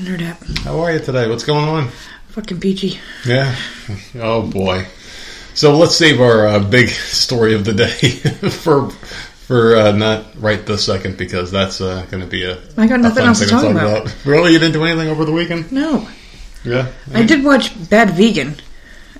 [0.02, 0.42] Nerd app.
[0.64, 1.28] How are you today?
[1.28, 1.90] What's going on?
[2.30, 2.98] Fucking peachy.
[3.24, 3.54] Yeah.
[4.16, 4.88] Oh boy.
[5.54, 8.10] So let's save our uh, big story of the day
[8.50, 12.58] for for uh, not right this second because that's uh, going to be a.
[12.76, 14.12] I got nothing else to talk about.
[14.26, 15.70] Really, you didn't do anything over the weekend?
[15.70, 16.08] No.
[16.64, 16.90] Yeah.
[17.14, 18.56] I did watch Bad Vegan,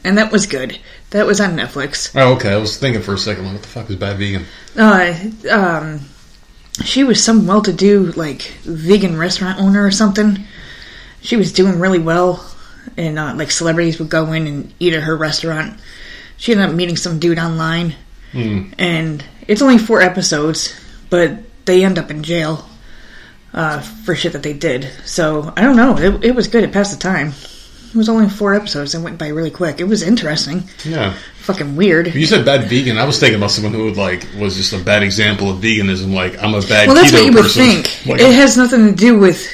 [0.03, 0.81] and that was good.
[1.15, 2.11] That was on Netflix.
[2.17, 2.53] Oh, okay.
[2.53, 4.47] I was thinking for a second, like, what the fuck is bad vegan?
[4.77, 5.15] Uh,
[5.49, 6.01] um,
[6.83, 10.39] she was some well-to-do like vegan restaurant owner or something.
[11.21, 12.45] She was doing really well,
[12.97, 15.79] and uh, like celebrities would go in and eat at her restaurant.
[16.37, 17.95] She ended up meeting some dude online,
[18.33, 18.73] Hmm.
[18.77, 20.75] and it's only four episodes,
[21.11, 22.69] but they end up in jail
[23.53, 24.91] uh, for shit that they did.
[25.05, 25.97] So I don't know.
[25.97, 26.65] It, it was good.
[26.65, 27.35] It passed the time.
[27.95, 29.79] It was only four episodes and went by really quick.
[29.79, 30.65] It was interesting.
[30.85, 31.15] Yeah.
[31.43, 32.13] Fucking weird.
[32.13, 32.99] You said bad vegan.
[32.99, 36.13] I was thinking about someone who would like was just a bad example of veganism.
[36.13, 37.87] Like I'm a bad Well, that's what you would think.
[38.07, 39.47] Like, it has nothing to do with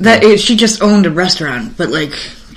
[0.00, 0.24] that.
[0.24, 2.12] It, she just owned a restaurant, but like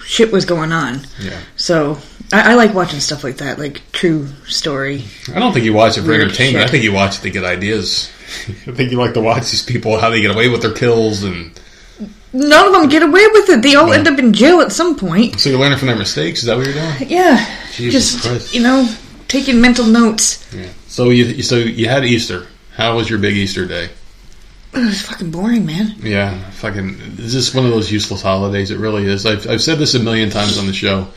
[0.05, 1.01] shit was going on.
[1.19, 1.39] yeah.
[1.57, 1.99] So
[2.33, 5.03] I, I like watching stuff like that, like true story.
[5.33, 6.61] I don't think you watch it for entertainment.
[6.63, 6.63] shit.
[6.63, 8.09] I think you watch it to get ideas.
[8.65, 11.23] I think you like to watch these people how they get away with their kills,
[11.23, 11.51] and
[12.37, 13.61] None of them get away with it.
[13.63, 15.39] They all end up in jail at some point.
[15.39, 16.39] so you're learning from their mistakes.
[16.41, 17.09] Is that what you're doing?
[17.09, 18.53] Yeah, Jesus just Christ.
[18.53, 18.87] you know,
[19.27, 20.45] taking mental notes.
[20.53, 20.69] Yeah.
[20.87, 22.47] So you so you had Easter.
[22.75, 23.89] How was your big Easter day?
[24.73, 25.95] It was fucking boring, man.
[25.99, 26.97] Yeah, fucking.
[27.17, 28.69] It's just one of those useless holidays.
[28.69, 29.25] It really is.
[29.25, 31.07] I've I've said this a million times on the show,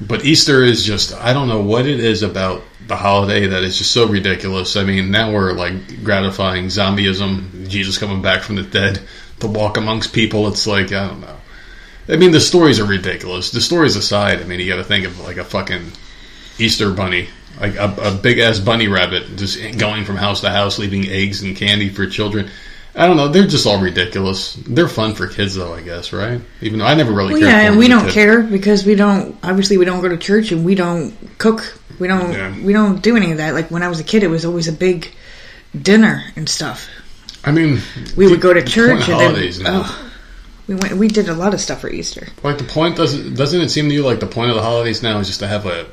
[0.00, 3.78] but Easter is just I don't know what it is about the holiday that is
[3.78, 4.74] just so ridiculous.
[4.76, 9.00] I mean, now we're like gratifying zombieism, Jesus coming back from the dead,
[9.42, 10.48] to walk amongst people.
[10.48, 11.36] It's like I don't know.
[12.08, 13.50] I mean, the stories are ridiculous.
[13.50, 15.92] The stories aside, I mean, you got to think of like a fucking
[16.58, 17.28] Easter bunny,
[17.60, 21.42] like a, a big ass bunny rabbit, just going from house to house, leaving eggs
[21.42, 22.50] and candy for children.
[22.94, 23.28] I don't know.
[23.28, 24.54] They're just all ridiculous.
[24.54, 25.72] They're fun for kids, though.
[25.72, 26.40] I guess, right?
[26.60, 27.34] Even though I never really.
[27.34, 28.14] Well, cared yeah, and we don't kid.
[28.14, 29.36] care because we don't.
[29.42, 31.78] Obviously, we don't go to church and we don't cook.
[31.98, 32.32] We don't.
[32.32, 32.60] Yeah.
[32.62, 33.54] We don't do any of that.
[33.54, 35.10] Like when I was a kid, it was always a big
[35.80, 36.88] dinner and stuff.
[37.44, 37.80] I mean,
[38.16, 39.72] We would go to church and holidays then.
[39.72, 39.82] now.
[39.84, 40.08] Oh,
[40.68, 40.94] we went.
[40.96, 42.28] We did a lot of stuff for Easter.
[42.44, 45.02] Like the point doesn't doesn't it seem to you like the point of the holidays
[45.02, 45.86] now is just to have a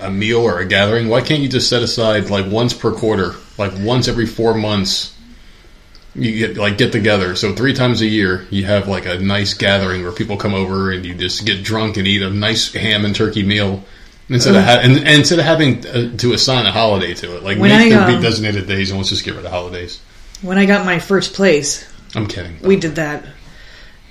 [0.00, 1.08] a meal or a gathering?
[1.08, 5.12] Why can't you just set aside like once per quarter, like once every four months?
[6.16, 7.36] You get like get together.
[7.36, 10.90] So three times a year, you have like a nice gathering where people come over
[10.90, 13.84] and you just get drunk and eat a nice ham and turkey meal.
[14.28, 15.82] Instead of ha- and, and instead of having
[16.16, 18.90] to assign a holiday to it, like When make I, there be um, designated days
[18.90, 20.00] and let's just get rid of holidays.
[20.42, 22.58] When I got my first place, I'm kidding.
[22.62, 23.24] we did that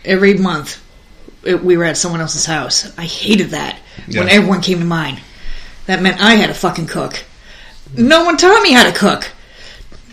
[0.04, 0.82] every month.
[1.44, 2.98] It, we were at someone else's house.
[2.98, 5.20] I hated that when everyone came to mine.
[5.86, 7.24] That meant I had to fucking cook.
[7.96, 9.30] No one taught me how to cook.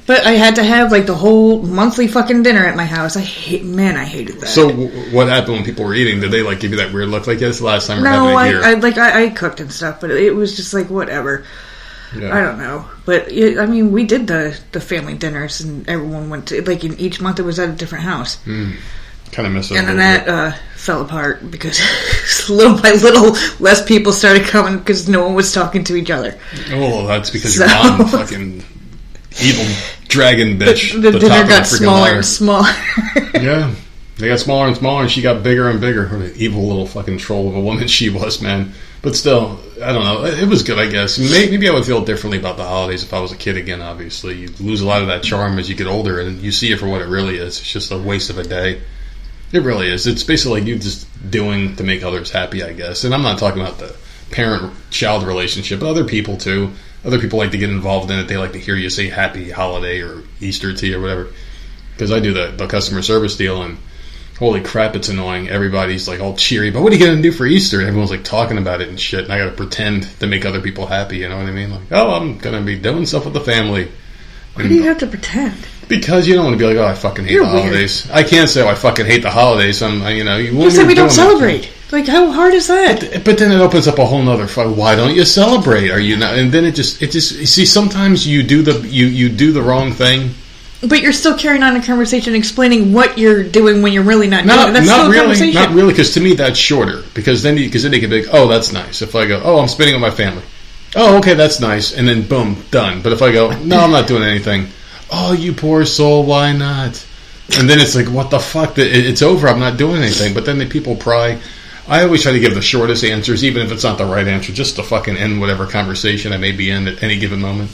[0.05, 3.17] But I had to have like the whole monthly fucking dinner at my house.
[3.17, 4.49] I hate, man, I hated that.
[4.49, 6.21] So w- what happened when people were eating?
[6.21, 7.27] Did they like give you that weird look?
[7.27, 8.73] Like, this last time we're no, I.
[8.73, 11.45] I like I, I cooked and stuff, but it was just like whatever.
[12.19, 12.37] Yeah.
[12.37, 16.29] I don't know, but it, I mean, we did the the family dinners, and everyone
[16.31, 19.71] went to like in each month it was at a different house, kind of miss
[19.71, 19.79] it.
[19.79, 21.81] and then that uh, fell apart because
[22.51, 23.31] little by little
[23.61, 26.39] less people started coming because no one was talking to each other.
[26.71, 28.63] Oh, that's because So- your mom fucking
[29.41, 29.75] evil
[30.09, 30.93] dragon bitch.
[30.93, 32.17] the, the dinner top of got smaller ladder.
[32.17, 32.69] and smaller.
[33.43, 33.75] Yeah.
[34.19, 36.07] They got smaller and smaller, and she got bigger and bigger.
[36.07, 38.73] What an evil little fucking troll of a woman she was, man.
[39.03, 40.25] But still, I don't know.
[40.25, 41.19] It was good, I guess.
[41.19, 44.39] Maybe I would feel differently about the holidays if I was a kid again, obviously.
[44.39, 46.79] You lose a lot of that charm as you get older, and you see it
[46.79, 47.59] for what it really is.
[47.59, 48.81] It's just a waste of a day.
[49.51, 50.07] It really is.
[50.07, 53.03] It's basically like you just doing to make others happy, I guess.
[53.03, 53.95] And I'm not talking about the
[54.31, 56.71] parent child relationship, but other people too.
[57.05, 58.29] Other people like to get involved in it.
[58.29, 61.29] They like to hear you say happy holiday or Easter tea or whatever.
[61.93, 63.79] Because I do the, the customer service deal, and
[64.43, 65.49] holy crap, it's annoying.
[65.49, 67.79] Everybody's like all cheery, but what are you going to do for Easter?
[67.79, 70.45] And everyone's like talking about it and shit, and I got to pretend to make
[70.45, 71.19] other people happy.
[71.19, 71.71] You know what I mean?
[71.71, 73.89] Like, oh, I'm going to be doing stuff with the family.
[74.55, 75.55] Why do you have to pretend?
[75.89, 77.65] Because you don't want to be like, oh, I fucking hate You're the weird.
[77.67, 78.11] holidays.
[78.11, 79.83] I can't say, oh, I fucking hate the holidays.
[79.83, 81.71] I'm, you know, you You said we don't celebrate.
[81.91, 83.23] Like, how hard is that?
[83.25, 84.47] But then it opens up a whole nother.
[84.49, 85.91] Why don't you celebrate?
[85.91, 86.35] Are you not?
[86.39, 87.39] And then it just, it just.
[87.39, 90.31] You see, sometimes you do the you you do the wrong thing.
[90.87, 94.45] But you're still carrying on a conversation, explaining what you're doing when you're really not,
[94.45, 94.57] doing it.
[94.57, 95.63] Not, That's not still a really, conversation.
[95.63, 97.03] not really, because to me that's shorter.
[97.15, 99.01] Because then, because then they can be like, oh, that's nice.
[99.01, 100.43] If I go, oh, I'm spending with my family.
[100.97, 101.97] Oh, okay, that's nice.
[101.97, 103.01] And then boom, done.
[103.01, 104.69] But if I go, no, I'm not doing anything.
[105.11, 107.07] Oh, you poor soul, why not?
[107.59, 108.75] And then it's like, what the fuck?
[108.77, 109.49] It's over.
[109.49, 110.35] I'm not doing anything.
[110.35, 111.41] But then the people pry.
[111.89, 114.53] I always try to give the shortest answers, even if it's not the right answer,
[114.53, 117.71] just to fucking end whatever conversation I may be in at any given moment.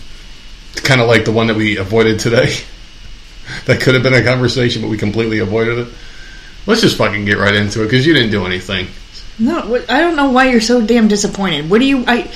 [0.72, 2.54] It's Kind of like the one that we avoided today.
[3.66, 5.88] that could have been a conversation, but we completely avoided it.
[6.66, 8.88] Let's just fucking get right into it because you didn't do anything.
[9.38, 11.70] No, I don't know why you're so damn disappointed.
[11.70, 12.04] What do you?
[12.06, 12.30] I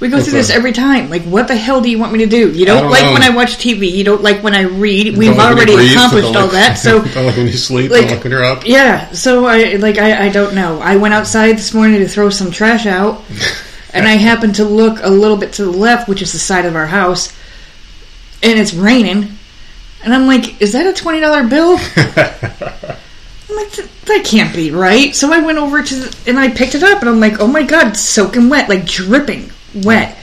[0.00, 0.56] we go What's through this that?
[0.56, 1.08] every time.
[1.08, 2.50] Like, what the hell do you want me to do?
[2.50, 3.12] You don't, don't like know.
[3.12, 3.90] when I watch TV.
[3.90, 5.16] You don't like when I read.
[5.16, 6.74] We've like already breathe, accomplished all like- that.
[6.74, 8.66] So don't like when you sleep, like- don't like when you're up.
[8.66, 9.10] yeah.
[9.12, 10.80] So I like I, I don't know.
[10.80, 13.22] I went outside this morning to throw some trash out,
[13.94, 16.66] and I happened to look a little bit to the left, which is the side
[16.66, 17.32] of our house,
[18.42, 19.38] and it's raining.
[20.04, 21.78] And I'm like, is that a twenty dollar bill?
[21.96, 25.14] I'm like, that can't be right.
[25.14, 27.46] So I went over to the, and I picked it up, and I'm like, oh
[27.46, 30.18] my god, it's soaking wet, like dripping wet.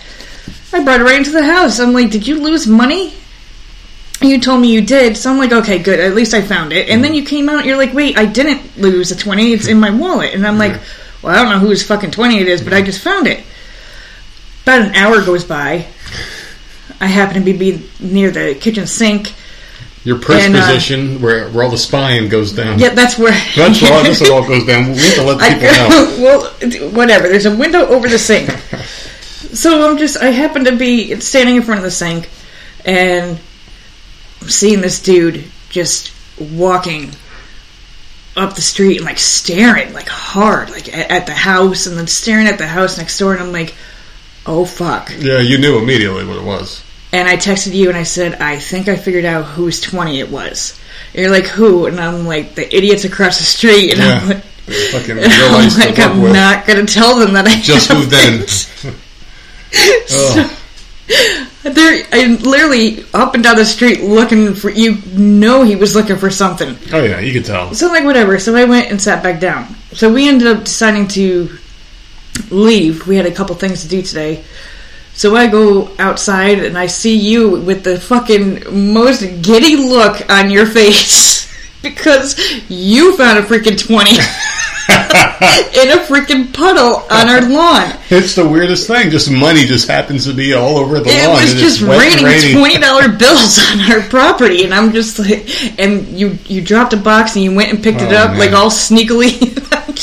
[0.72, 1.80] I brought it right into the house.
[1.80, 3.14] I'm like, did you lose money?
[4.22, 6.00] You told me you did, so I'm like, okay, good.
[6.00, 6.90] At least I found it.
[6.90, 7.16] And then mm-hmm.
[7.16, 9.52] you came out, and you're like, wait, I didn't lose a twenty.
[9.52, 10.36] It's in my wallet.
[10.36, 10.80] And I'm like,
[11.24, 13.44] well, I don't know whose fucking twenty it is, but I just found it.
[14.62, 15.88] About an hour goes by.
[17.00, 19.34] I happen to be near the kitchen sink.
[20.04, 22.80] Your purse And, uh, position, where where all the spine goes down.
[22.80, 23.32] Yeah, that's where.
[23.56, 24.92] That's why this all goes down.
[24.92, 26.18] We have to let I, people know.
[26.82, 27.28] well, whatever.
[27.28, 28.50] There's a window over the sink.
[29.54, 32.30] so I'm just, I happen to be standing in front of the sink
[32.84, 33.40] and
[34.42, 37.12] I'm seeing this dude just walking
[38.36, 42.08] up the street and like staring like hard, like at, at the house and then
[42.08, 43.34] staring at the house next door.
[43.34, 43.76] And I'm like,
[44.46, 45.12] oh fuck.
[45.18, 46.84] Yeah, you knew immediately what it was.
[47.14, 50.30] And I texted you and I said, I think I figured out whose 20 it
[50.32, 50.80] was.
[51.14, 51.86] And you're like, who?
[51.88, 53.94] And I'm like, the idiots across the street.
[53.94, 54.34] And I'm Yeah.
[54.36, 54.44] like,
[54.92, 56.34] Fucking I'm like, I'm with.
[56.34, 58.46] not going to tell them that I Just moved in.
[60.12, 60.58] Oh.
[61.64, 64.96] They're I'm literally up and down the street looking for you.
[65.14, 66.78] Know he was looking for something.
[66.94, 67.74] Oh yeah, you could tell.
[67.74, 68.40] So like, whatever.
[68.40, 69.76] So I went and sat back down.
[69.92, 71.58] So we ended up deciding to
[72.50, 73.06] leave.
[73.08, 74.44] We had a couple things to do today.
[75.14, 80.50] So I go outside and I see you with the fucking most giddy look on
[80.50, 81.48] your face
[81.84, 84.12] because you found a freaking 20
[84.92, 87.98] in a freaking puddle on our lawn.
[88.10, 89.10] It's the weirdest thing.
[89.12, 91.42] Just money just happens to be all over the It lawn.
[91.42, 95.48] was and just it's raining twenty dollar bills on our property, and I'm just like,
[95.80, 98.40] and you you dropped a box and you went and picked it Oh, up man.
[98.40, 99.38] like all sneakily.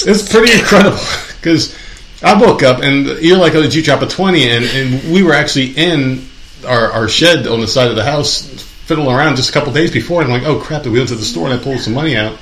[0.06, 0.98] It's pretty incredible
[1.40, 1.76] because
[2.22, 4.48] I woke up and you're like, "Oh, did you drop a 20?
[4.48, 6.26] And and we were actually in
[6.66, 8.42] our, our shed on the side of the house
[8.86, 10.22] fiddling around just a couple days before.
[10.22, 11.94] And I'm like, "Oh crap!" That we went to the store and I pulled some
[11.94, 12.38] money out.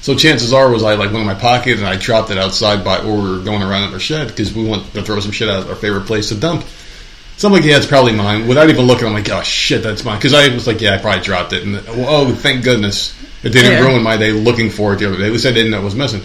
[0.00, 2.82] So chances are was I like went in my pocket and I dropped it outside
[2.82, 5.64] by or going around in our shed because we want to throw some shit out
[5.64, 6.64] of our favorite place to dump.
[7.36, 8.46] So I'm like, yeah, it's probably mine.
[8.48, 10.16] Without even looking, I'm like, oh shit, that's mine.
[10.18, 11.64] Because I was like, yeah, I probably dropped it.
[11.64, 13.80] And oh, thank goodness it didn't Yeah.
[13.80, 15.26] ruin my day looking for it the other day.
[15.26, 16.22] At least I didn't know it was missing.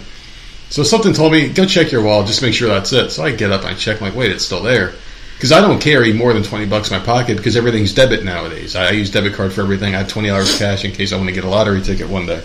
[0.68, 3.10] So something told me, go check your wallet, just make sure that's it.
[3.10, 4.92] So I get up and I check, I'm like, wait, it's still there.
[5.34, 8.74] Because I don't carry more than 20 bucks in my pocket because everything's debit nowadays.
[8.74, 9.94] I, I use debit card for everything.
[9.94, 12.42] I have $20 cash in case I want to get a lottery ticket one day.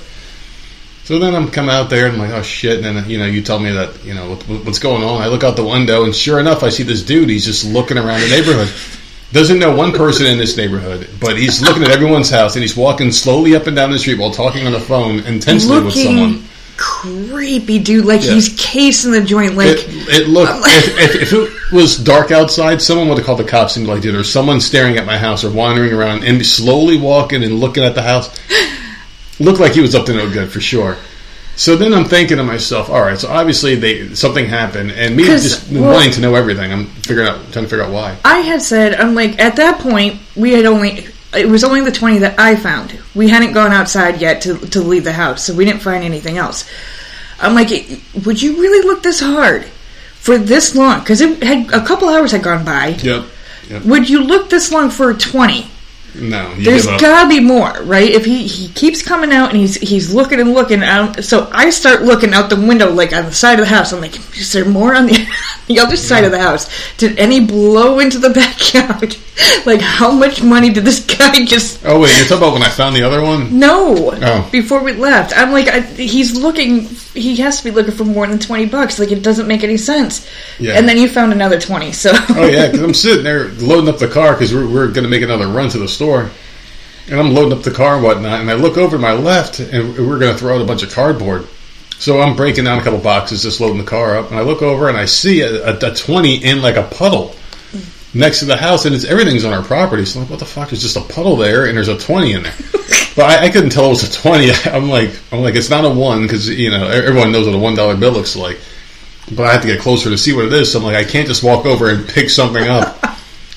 [1.04, 2.86] So then I'm coming out there and I'm like, oh shit.
[2.86, 5.22] And then, you know, you tell me that, you know, what, what's going on.
[5.22, 7.30] I look out the window and sure enough, I see this dude.
[7.30, 8.70] He's just looking around the neighborhood.
[9.32, 12.76] Doesn't know one person in this neighborhood, but he's looking at everyone's house and he's
[12.76, 16.44] walking slowly up and down the street while talking on the phone intensely with someone.
[16.82, 18.06] Creepy, dude.
[18.06, 18.34] Like Yeah.
[18.34, 19.56] he's casing the joint.
[19.56, 23.40] Like it, it looked if, if, if, it, was dark outside, someone would have called
[23.40, 26.24] the cops and be like, dude, there's someone staring at my house or wandering around
[26.24, 28.36] and slowly walking and looking at the house.
[29.40, 30.98] Looked like he was up to no good for sure.
[31.56, 35.26] So then I'm thinking to myself, all right, so obviously they something happened, and me
[35.26, 36.72] just well- wanting to know everything.
[36.74, 38.18] I'm figuring out, trying to figure out why.
[38.26, 41.92] I had said, I'm like, at that point, we had only, it was only the
[41.92, 42.98] 20 that I found.
[43.16, 46.38] We hadn't gone outside yet to, to leave the house, so we didn't find anything
[46.38, 46.70] else.
[47.40, 47.70] I'm like,
[48.26, 51.00] would you really look this hard for this long?
[51.00, 52.90] Because it had, a couple hours had gone by.
[52.90, 53.26] Yep.
[53.70, 53.84] Yep.
[53.86, 55.70] Would you look this long for a 20?
[56.14, 58.10] No, you There's gotta be more, right?
[58.10, 61.70] If he, he keeps coming out and he's he's looking and looking, out, so I
[61.70, 63.94] start looking out the window, like on the side of the house.
[63.94, 65.28] I'm like, is there more on the
[65.68, 66.70] the other side of the house?
[66.98, 69.16] Did any blow into the backyard?
[69.66, 71.86] like, how much money did this guy just?
[71.86, 73.58] oh wait, you're talking about when I found the other one?
[73.58, 74.12] No.
[74.14, 74.50] Oh.
[74.52, 76.88] Before we left, I'm like, I, he's looking.
[77.14, 79.00] He has to be looking for more than twenty bucks.
[79.00, 80.30] Like, it doesn't make any sense.
[80.60, 80.74] Yeah.
[80.74, 81.94] And then you found another twenty.
[81.94, 82.12] So.
[82.14, 85.10] Oh yeah, because I'm sitting there loading up the car because we're, we're going to
[85.10, 88.42] make another run to the store, and I'm loading up the car and whatnot.
[88.42, 90.84] And I look over to my left, and we're going to throw out a bunch
[90.84, 91.48] of cardboard.
[92.00, 94.64] So I'm breaking down a couple boxes, just loading the car up, and I look
[94.64, 97.36] over and I see a, a, a twenty in like a puddle
[98.14, 100.06] next to the house, and it's everything's on our property.
[100.06, 100.70] So I'm like, what the fuck?
[100.70, 102.56] There's just a puddle there, and there's a twenty in there.
[103.16, 104.50] but I, I couldn't tell it was a twenty.
[104.66, 107.60] I'm like, I'm like, it's not a one because you know everyone knows what a
[107.60, 108.60] one dollar bill looks like.
[109.36, 110.72] But I have to get closer to see what it is.
[110.72, 112.98] So I'm like, I can't just walk over and pick something up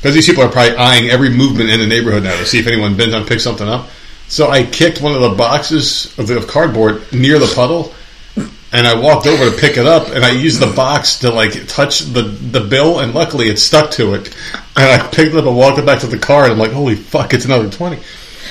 [0.05, 2.67] because these people are probably eyeing every movement in the neighborhood now to see if
[2.67, 3.89] anyone bends on picks something up.
[4.29, 7.91] So I kicked one of the boxes of the of cardboard near the puddle,
[8.37, 11.69] and I walked over to pick it up, and I used the box to like
[11.69, 14.29] touch the the bill, and luckily it stuck to it.
[14.77, 16.73] And I picked it up and walked it back to the car, and I'm like,
[16.73, 17.99] holy fuck, it's another twenty.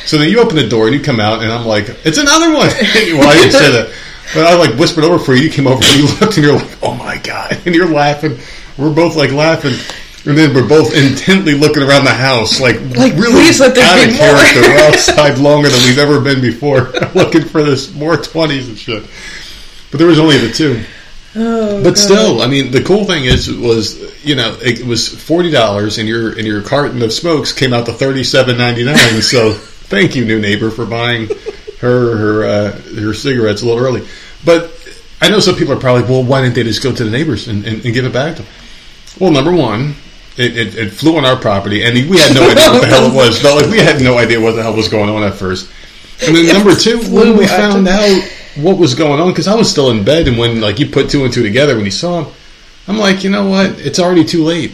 [0.08, 2.48] So then you open the door and you come out, and I'm like, it's another
[2.48, 2.66] one.
[2.66, 3.94] well, I didn't say that.
[4.34, 5.44] But I like whispered over for you.
[5.44, 8.40] You came over and you looked and you're like, "Oh my god!" And you're laughing.
[8.76, 9.74] We're both like laughing,
[10.26, 13.84] and then we're both intently looking around the house, like, Like, really please let there
[13.86, 14.28] out be of more.
[14.28, 14.62] character.
[14.62, 19.04] We're outside longer than we've ever been before, looking for this more twenties and shit.
[19.92, 20.84] But there was only the two.
[21.36, 21.98] Oh, But God.
[21.98, 26.08] still, I mean, the cool thing is was you know it was forty dollars, and
[26.08, 29.22] your and your carton of smokes came out to thirty seven ninety nine.
[29.22, 29.54] so
[29.90, 31.28] thank you, new neighbor, for buying
[31.82, 34.08] her her uh, her cigarettes a little early.
[34.46, 34.72] But
[35.22, 37.48] I know some people are probably well, why didn't they just go to the neighbors
[37.48, 38.52] and, and, and give it back to them?
[39.20, 39.96] Well, number one.
[40.36, 43.06] It, it, it flew on our property, and we had no idea what the hell
[43.12, 43.44] it was.
[43.44, 45.70] Like we had no idea what the hell was going on at first.
[46.26, 48.22] And then number two, when we found out
[48.56, 51.10] what was going on, because I was still in bed, and when like you put
[51.12, 52.34] two and two together when you saw him,
[52.88, 53.80] I'm like, you know what?
[53.80, 54.72] It's already too late.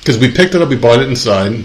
[0.00, 1.64] Because we picked it up, we bought it inside,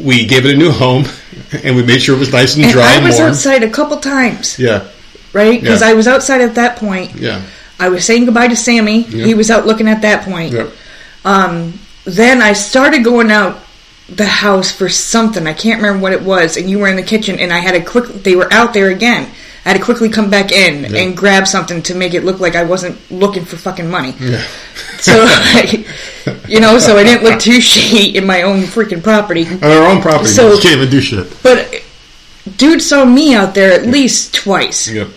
[0.00, 1.04] we gave it a new home,
[1.64, 3.30] and we made sure it was nice and And dry I and was warm.
[3.30, 4.88] outside a couple times, Yeah,
[5.32, 5.60] right?
[5.60, 5.88] Because Yeah.
[5.88, 7.14] I was outside at that point.
[7.16, 7.42] yeah,
[7.80, 9.04] I was saying goodbye to Sammy.
[9.04, 9.24] Yeah.
[9.26, 10.52] He was out looking at that point.
[10.52, 10.66] yeah.
[11.28, 13.58] Um, then I started going out
[14.08, 15.46] the house for something.
[15.46, 16.56] I can't remember what it was.
[16.56, 18.06] And you were in the kitchen, and I had to quick.
[18.24, 19.30] They were out there again.
[19.64, 21.00] I had to quickly come back in Yeah.
[21.02, 24.14] and grab something to make it look like I wasn't looking for fucking money.
[24.18, 24.42] yeah.
[25.00, 25.84] So, I,
[26.48, 29.46] you know, so I didn't look too shady in my own freaking property.
[29.46, 31.40] On our own property, So- you can't even do shit.
[31.42, 31.84] But
[32.56, 34.88] dude saw me out there at least twice.
[34.88, 35.08] Yep,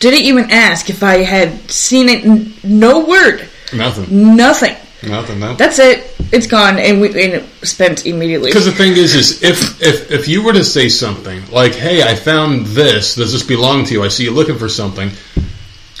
[0.00, 2.64] Didn't even ask if I had seen it.
[2.64, 3.46] No word.
[3.74, 4.76] nothing, Nothing.
[5.06, 5.40] Nothing.
[5.40, 5.54] No.
[5.54, 6.14] That's it.
[6.32, 8.50] It's gone, and we and it spent immediately.
[8.50, 12.02] Because the thing is, is if, if if you were to say something like, "Hey,
[12.02, 13.14] I found this.
[13.14, 14.02] Does this belong to you?
[14.02, 15.10] I see you looking for something,"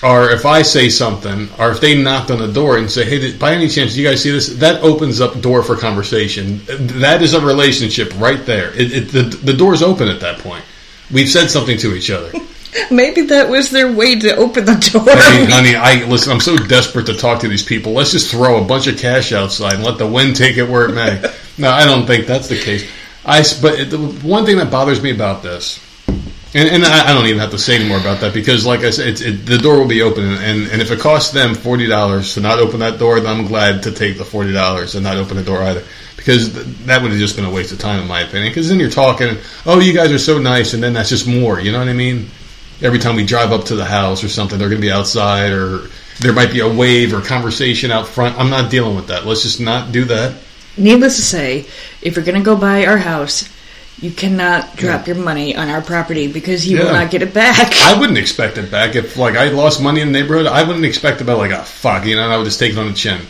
[0.02, 3.20] or if I say something, or if they knocked on the door and say, "Hey,
[3.20, 6.60] did, by any chance, do you guys see this?" That opens up door for conversation.
[6.66, 8.72] That is a relationship right there.
[8.74, 10.64] It, it, the the door's open at that point.
[11.12, 12.32] We've said something to each other.
[12.90, 15.04] Maybe that was their way to open the door.
[15.08, 16.32] I mean, honey, I listen.
[16.32, 17.92] I'm so desperate to talk to these people.
[17.92, 20.88] Let's just throw a bunch of cash outside and let the wind take it where
[20.88, 21.20] it may.
[21.58, 22.88] no, I don't think that's the case.
[23.24, 25.80] I but the one thing that bothers me about this,
[26.54, 28.90] and, and I, I don't even have to say anymore about that because, like I
[28.90, 31.86] said, it's, it, the door will be open, and, and if it costs them forty
[31.86, 35.02] dollars to not open that door, then I'm glad to take the forty dollars and
[35.02, 35.84] not open the door either.
[36.16, 36.54] Because
[36.86, 38.50] that would have just been a waste of time, in my opinion.
[38.50, 41.60] Because then you're talking, oh, you guys are so nice, and then that's just more.
[41.60, 42.28] You know what I mean?
[42.82, 45.52] Every time we drive up to the house or something, they're going to be outside
[45.52, 45.88] or
[46.20, 48.38] there might be a wave or conversation out front.
[48.38, 49.26] I'm not dealing with that.
[49.26, 50.36] Let's just not do that.
[50.76, 51.66] Needless to say,
[52.02, 53.48] if you're going to go buy our house,
[53.98, 57.72] you cannot drop your money on our property because you will not get it back.
[57.72, 58.94] I wouldn't expect it back.
[58.94, 61.62] If like I lost money in the neighborhood, I wouldn't expect it back like, ah,
[61.62, 63.22] fuck, you know, and I would just take it on the chin.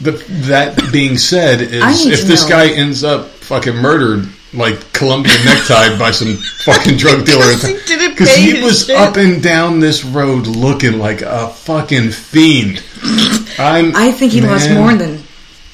[0.00, 0.12] The,
[0.48, 2.56] that being said, is if this know.
[2.56, 7.74] guy ends up fucking murdered, like Colombian necktie by some fucking drug dealer, Because he
[7.86, 8.96] didn't because pay he his was shit.
[8.96, 12.82] up and down this road looking like a fucking fiend.
[13.58, 15.22] I'm, I think he lost more than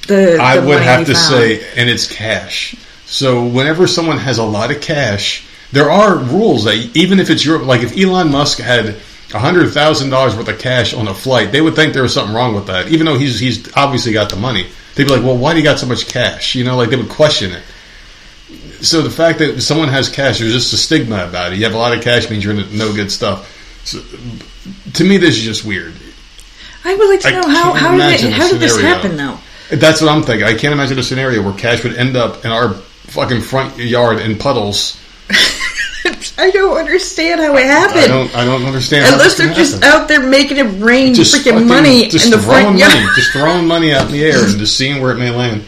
[0.09, 1.31] the, I the would money have they to found.
[1.33, 2.75] say, and it's cash.
[3.07, 7.45] So whenever someone has a lot of cash, there are rules that even if it's
[7.45, 8.97] your like if Elon Musk had
[9.33, 12.35] hundred thousand dollars worth of cash on a flight, they would think there was something
[12.35, 12.89] wrong with that.
[12.89, 15.65] Even though he's he's obviously got the money, they'd be like, "Well, why do you
[15.65, 17.63] got so much cash?" You know, like they would question it.
[18.85, 21.59] So the fact that someone has cash, there's just a stigma about it.
[21.59, 23.51] You have a lot of cash means you're into no good stuff.
[23.85, 24.01] So,
[24.95, 25.95] to me, this is just weird.
[26.85, 29.39] I would like to I know how how did it, how did this happen though?
[29.71, 30.47] That's what I'm thinking.
[30.47, 34.21] I can't imagine a scenario where cash would end up in our fucking front yard
[34.21, 35.01] in puddles.
[36.37, 38.07] I don't understand how it I happened.
[38.09, 38.37] don't.
[38.37, 39.07] I don't understand.
[39.15, 40.03] Unless they're just happen.
[40.03, 42.93] out there making it rain Just freaking fucking- money in the front yard.
[42.93, 45.65] money, just throwing money out in the air and just seeing where it may land.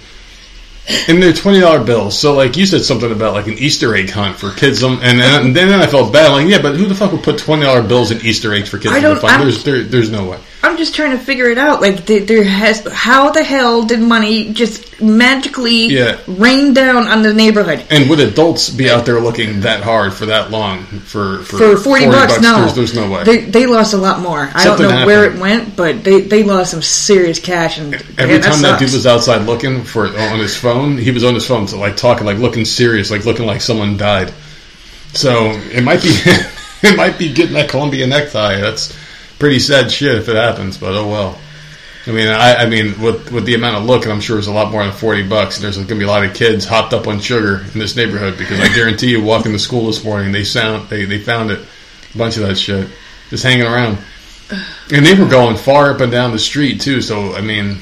[1.08, 2.16] And they're twenty dollar bills.
[2.18, 4.84] So, like you said, something about like an Easter egg hunt for kids.
[4.84, 6.30] Um, and, and then I felt bad.
[6.30, 8.78] Like, yeah, but who the fuck would put twenty dollar bills in Easter eggs for
[8.78, 8.94] kids?
[8.94, 9.32] I to don't- find?
[9.34, 10.38] I'm- There's there, there's no way.
[10.66, 11.80] I'm just trying to figure it out.
[11.80, 16.18] Like there, there has how the hell did money just magically Yeah.
[16.26, 17.84] rain down on the neighborhood?
[17.90, 21.76] And would adults be out there looking that hard for that long for for, For
[21.76, 23.24] forty, bucks, no, There's, there's no way.
[23.24, 24.50] They, they lost a lot more.
[24.54, 27.78] I don't know where it went, but they, they lost some serious cash.
[27.78, 31.24] And Every yeah, time that dude was outside looking for on his phone, he was
[31.24, 34.32] on his phone, so like talking, like looking serious, like looking like someone died.
[35.14, 36.10] So it might be,
[36.82, 38.60] it might be getting that Colombia necktie.
[38.60, 38.94] That's
[39.38, 41.38] pretty sad shit if it happens, but oh well.
[42.06, 44.52] I mean, I, I mean, with with the amount of looking, I'm sure it's a
[44.52, 45.56] lot more than forty bucks.
[45.56, 47.96] And There's going to be a lot of kids hopped up on sugar in this
[47.96, 51.50] neighborhood because I guarantee you, walking to school this morning, they sound they they found
[51.50, 51.58] it,
[52.14, 52.88] a bunch of that shit,
[53.28, 53.98] just hanging around,
[54.92, 57.02] and they were going far up and down the street too.
[57.02, 57.78] So I mean,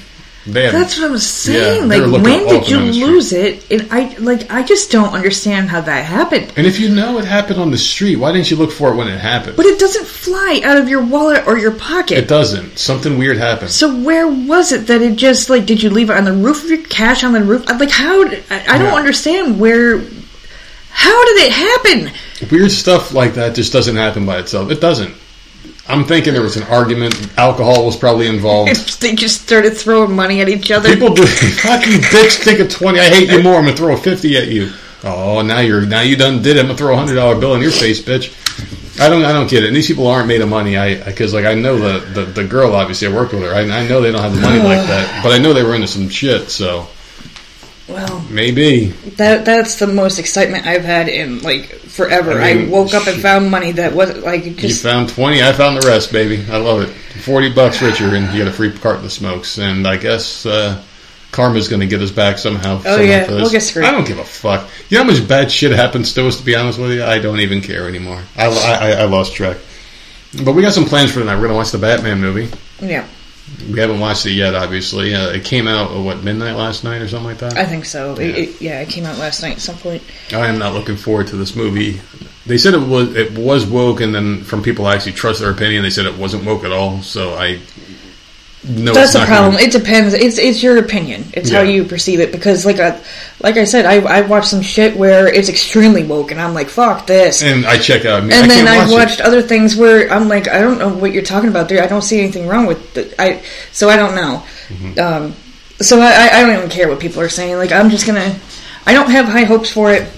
[0.46, 1.88] That's what I was Yeah, saying.
[1.88, 3.06] were like, when did you and down the street.
[3.06, 3.70] lose it?
[3.72, 6.52] And I like, I just don't understand how that happened.
[6.56, 8.96] And if you know it happened on the street, why didn't you look for it
[8.96, 9.56] when it happened?
[9.56, 12.18] But it doesn't fly out of your wallet or your pocket.
[12.18, 12.78] it doesn't.
[12.78, 13.70] Something weird happened.
[13.70, 15.64] So where was it that it just like?
[15.64, 17.64] Did you leave it on the roof of your cash on the roof?
[17.66, 18.24] Like how?
[18.24, 18.94] I, I don't Yeah.
[18.94, 20.02] understand where.
[20.90, 22.12] How did it happen?
[22.50, 24.70] Weird stuff like that just doesn't happen by itself.
[24.70, 25.14] It doesn't.
[25.86, 27.14] I'm thinking there was an argument.
[27.38, 29.00] Alcohol was probably involved.
[29.00, 30.88] they just started throwing money at each other.
[30.88, 31.26] People do.
[31.26, 32.42] Fuck you, bitch.
[32.42, 33.00] Take a twenty.
[33.00, 33.56] I hate you more.
[33.56, 34.72] I'm gonna throw a fifty at you.
[35.02, 36.56] Oh, now you're now you done did.
[36.56, 36.60] it.
[36.60, 38.32] I'm gonna throw a hundred dollar bill in your face, bitch.
[38.98, 39.24] I don't.
[39.24, 39.66] I don't get it.
[39.66, 40.78] And these people aren't made of money.
[40.78, 42.74] I because like I know the, the the girl.
[42.74, 43.52] Obviously, I worked with her.
[43.52, 45.22] I, I know they don't have the money like that.
[45.22, 46.48] But I know they were into some shit.
[46.48, 46.86] So
[47.88, 52.40] well, maybe that that's the most excitement I've had in like forever.
[52.40, 55.52] I I, woke up and found money that wasn't like it You found 20, I
[55.52, 56.44] found the rest, baby.
[56.50, 56.88] I love it.
[56.88, 59.58] 40 bucks richer, and you get a free carton of smokes.
[59.58, 60.82] And I guess uh,
[61.30, 62.80] Karma's going to get us back somehow.
[62.80, 63.84] somehow Oh, yeah, we'll get screwed.
[63.84, 64.68] I don't give a fuck.
[64.88, 67.04] You know how much bad shit happens to us, to be honest with you?
[67.04, 68.22] I don't even care anymore.
[68.36, 69.56] I, I, I lost track.
[70.44, 71.34] But we got some plans for tonight.
[71.34, 72.50] We're going to watch the Batman movie.
[72.80, 73.06] Yeah,
[73.70, 75.14] We haven't watched it yet, obviously.
[75.14, 77.56] Uh, it came out, uh, what, midnight last night or something like that?
[77.56, 78.14] I think so.
[78.14, 80.02] It, it, yeah, it came out last night at some point.
[80.32, 82.00] I am not looking forward to this movie.
[82.46, 85.50] They said it was it was woke, and then from people I actually trust their
[85.50, 87.00] opinion, they said it wasn't woke at all.
[87.02, 87.60] So I
[88.68, 89.52] know That's the problem.
[89.52, 90.14] Gonna, it depends.
[90.14, 91.24] It's it's your opinion.
[91.32, 92.32] It's how you perceive it.
[92.32, 93.00] Because like I
[93.40, 96.68] like I said, I I watched some shit where it's extremely woke, and I'm like,
[96.68, 97.42] fuck this.
[97.42, 98.18] and I check out.
[98.18, 100.78] I mean, and I then I've watch watched other things where I'm like, I don't
[100.78, 101.82] know what you're talking about there.
[101.82, 103.42] I don't see anything wrong with the, I.
[103.72, 104.42] So I don't know.
[104.68, 104.98] Mm-hmm.
[104.98, 105.34] Um,
[105.80, 107.56] so I, I I don't even care what people are saying.
[107.56, 108.38] Like I'm just gonna.
[108.86, 110.10] I don't have high hopes for it.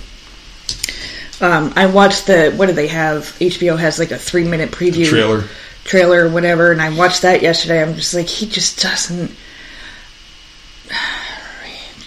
[1.41, 3.25] Um, I watched the what do they have?
[3.39, 4.77] HBO has like a three minute it.
[4.77, 5.45] preview trailer.
[5.87, 7.83] Trailer or whatever, and I watched that yesterday.
[7.83, 9.31] I'm just like, he just doesn't.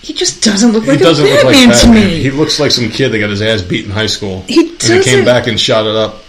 [0.02, 2.22] He just doesn't look He like a doesn't look like to me.
[2.22, 4.42] He looks like some kid that got his ass beat in high school.
[4.48, 6.24] He and he came back and shot it up.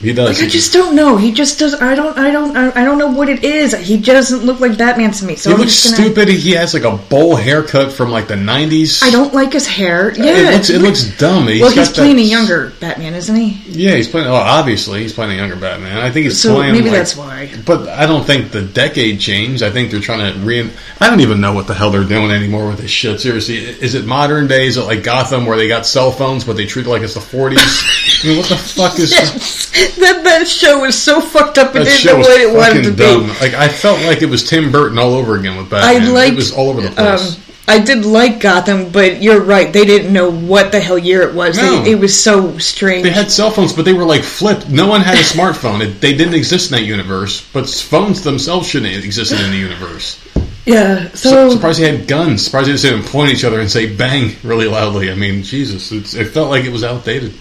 [0.00, 0.38] He does.
[0.38, 1.18] Like I just don't know.
[1.18, 1.74] He just does.
[1.74, 2.16] I don't.
[2.18, 2.56] I don't.
[2.56, 3.74] I don't know what it is.
[3.76, 5.36] He doesn't look like Batman to me.
[5.36, 6.28] So he I'm looks gonna, stupid.
[6.28, 9.02] He has like a bowl haircut from like the nineties.
[9.02, 10.10] I don't like his hair.
[10.16, 10.70] Yeah, It looks.
[10.70, 11.48] It looks dumb.
[11.48, 13.50] He's well, he's got that- playing a younger Batman, isn't he?
[13.66, 14.26] Yeah, he's playing.
[14.28, 15.98] Oh, obviously, he's playing a younger Batman.
[15.98, 16.72] I think he's So playing.
[16.72, 17.50] maybe like- that's why.
[17.66, 19.62] But I don't think the decade changed.
[19.62, 20.70] I think they're trying to re.
[20.98, 23.20] I don't even know what the hell they're doing anymore with this shit.
[23.20, 24.66] Seriously, is it modern day?
[24.66, 27.12] Is it like Gotham where they got cell phones but they treat it like it's
[27.14, 27.60] the forties?
[28.24, 31.74] I mean, what the fuck is Yes, that that show was so fucked up.
[31.76, 33.22] It didn't know what it wanted to dumb.
[33.24, 33.28] be.
[33.40, 36.14] Like I felt like it was Tim Burton all over again with I Batman.
[36.14, 36.32] liked.
[36.32, 37.36] it was all over the place.
[37.36, 39.72] Um, I did like Gotham, but you're right.
[39.72, 41.56] They didn't know what the hell year it was.
[41.56, 41.84] No.
[41.84, 43.04] They, it was so strange.
[43.04, 44.68] they had cell phones, but they were like flipped.
[44.68, 45.80] No one had a smartphone.
[45.80, 47.48] It, they didn't exist in that universe.
[47.52, 50.18] But phones themselves shouldn't have existed in the universe.
[50.66, 51.10] yeah.
[51.10, 52.44] So, So, surprised they had guns.
[52.44, 55.12] Surprised they just didn't point at each other and say "bang" really loudly.
[55.12, 57.34] I mean, Jesus, it's, it felt like it was outdated.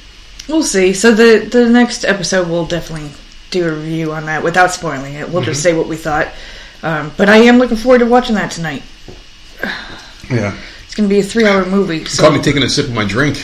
[0.49, 0.93] We'll see.
[0.93, 3.12] So the the next episode we'll definitely
[3.51, 5.29] do a review on that without spoiling it.
[5.29, 5.51] We'll Mm-hmm.
[5.51, 6.27] just say what we thought.
[6.83, 8.83] Um, but I am looking forward to watching that tonight.
[10.29, 10.55] Yeah.
[10.85, 12.05] It's going to be a three-hour movie.
[12.05, 13.43] So Caught me taking a sip of my drink.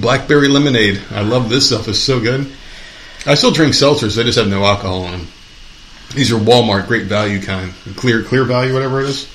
[0.00, 1.00] Blackberry lemonade.
[1.10, 1.88] I love this stuff.
[1.88, 2.50] It's so good.
[3.26, 4.14] I still drink seltzers.
[4.16, 5.26] They just have no alcohol in them.
[6.14, 7.72] These are Walmart Great Value kind.
[7.96, 9.28] Clear Clear Value, whatever it is.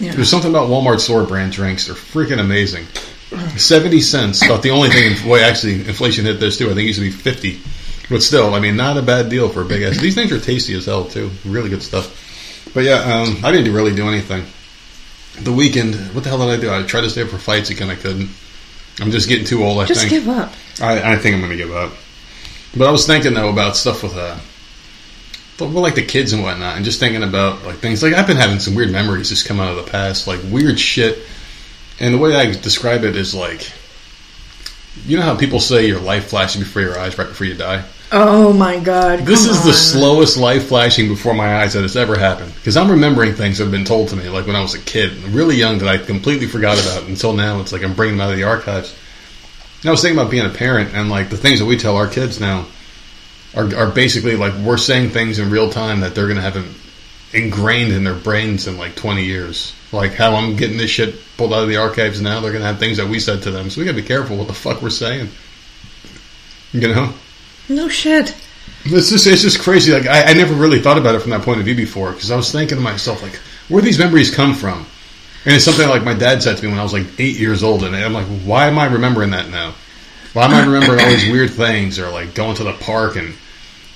[0.00, 0.12] yeah.
[0.16, 1.86] There's something about Walmart store brand drinks.
[1.86, 2.86] They're freaking amazing.
[3.30, 4.44] 70 cents.
[4.44, 6.66] About the only thing, boy, actually, inflation hit this too.
[6.66, 7.60] I think it used to be 50.
[8.08, 9.98] But still, I mean, not a bad deal for a big ass.
[9.98, 11.30] These things are tasty as hell too.
[11.44, 12.70] Really good stuff.
[12.72, 14.44] But yeah, um, I didn't really do anything.
[15.42, 16.72] The weekend, what the hell did I do?
[16.72, 17.90] I tried to stay up for fights again.
[17.90, 18.30] I couldn't.
[19.00, 20.10] I'm just getting too old, I Just think.
[20.10, 20.52] give up.
[20.80, 21.92] I, I think I'm going to give up.
[22.76, 24.38] But I was thinking though about stuff with uh,
[25.58, 28.36] well, like the kids and whatnot, and just thinking about like things like I've been
[28.36, 31.18] having some weird memories just come out of the past, like weird shit.
[31.98, 33.72] And the way I describe it is like,
[35.06, 37.84] you know how people say your life flashes before your eyes right before you die.
[38.12, 39.20] Oh my god.
[39.20, 42.54] This is the slowest life flashing before my eyes that has ever happened.
[42.54, 44.80] Because I'm remembering things that have been told to me, like when I was a
[44.80, 47.60] kid, really young, that I completely forgot about until now.
[47.60, 48.96] It's like I'm bringing them out of the archives.
[49.80, 51.96] And I was thinking about being a parent, and like the things that we tell
[51.96, 52.66] our kids now
[53.54, 56.56] are, are basically like we're saying things in real time that they're going to have
[57.32, 59.74] ingrained in their brains in like 20 years.
[59.96, 62.68] Like how I'm getting this shit pulled out of the archives now, they're going to
[62.68, 63.70] have things that we said to them.
[63.70, 65.28] So we got to be careful what the fuck we're saying.
[66.72, 67.12] You know?
[67.68, 68.36] No shit.
[68.84, 69.92] It's just it's just crazy.
[69.92, 72.30] Like I, I never really thought about it from that point of view before because
[72.30, 73.34] I was thinking to myself like,
[73.68, 74.86] where these memories come from?
[75.44, 77.62] And it's something like my dad said to me when I was like eight years
[77.62, 79.74] old, and I'm like, why am I remembering that now?
[80.32, 83.34] Why am I remembering all these weird things or like going to the park and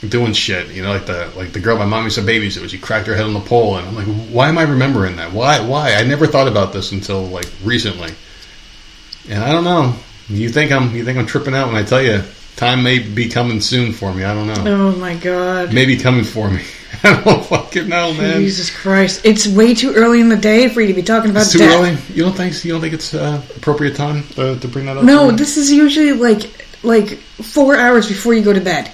[0.08, 0.68] doing shit?
[0.68, 3.14] You know, like the like the girl my mom used to babysit, she cracked her
[3.14, 5.32] head on the pole, and I'm like, why am I remembering that?
[5.32, 5.94] Why why?
[5.94, 8.12] I never thought about this until like recently,
[9.28, 9.94] and I don't know.
[10.28, 12.22] You think I'm you think I'm tripping out when I tell you
[12.56, 14.22] time may be coming soon for me?
[14.24, 15.72] I don't know Oh my god.
[15.72, 16.62] maybe coming for me.
[17.02, 18.40] I don't fucking know, man.
[18.40, 19.22] Jesus Christ.
[19.24, 21.58] It's way too early in the day for you to be talking about It's too
[21.60, 21.74] death.
[21.80, 22.14] early.
[22.14, 22.62] You don't think?
[22.64, 25.04] You don't think it's uh, appropriate time uh, to bring that up?
[25.04, 26.42] No, this is usually like
[26.82, 28.92] like four hours before you go to bed.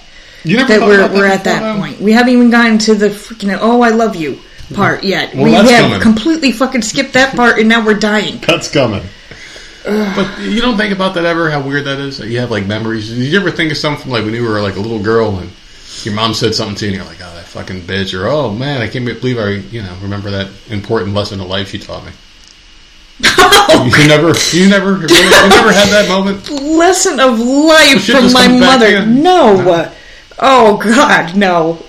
[0.51, 1.77] You never That thought we're about we're at before that now?
[1.79, 1.99] point.
[2.01, 4.39] We haven't even gotten to the freaking "Oh, I love you"
[4.73, 5.07] part mm-hmm.
[5.07, 5.35] yet.
[5.35, 6.01] Well, we that's have coming.
[6.01, 8.39] completely fucking skipped that part, and now we're dying.
[8.45, 9.03] That's coming.
[9.85, 11.49] but you don't think about that ever?
[11.49, 12.17] How weird that is.
[12.17, 13.09] That you have like memories.
[13.09, 15.49] Did you ever think of something like when you were like a little girl and
[16.03, 18.51] your mom said something to you, and you're like, "Oh, that fucking bitch," or "Oh
[18.53, 22.05] man, I can't believe I you know remember that important lesson of life she taught
[22.05, 22.11] me."
[23.19, 26.49] you never, you never, you never had that moment.
[26.51, 28.85] Lesson of life Shit from just my comes back mother.
[28.85, 29.23] to you?
[29.23, 29.91] No.
[30.39, 31.83] Oh God, no.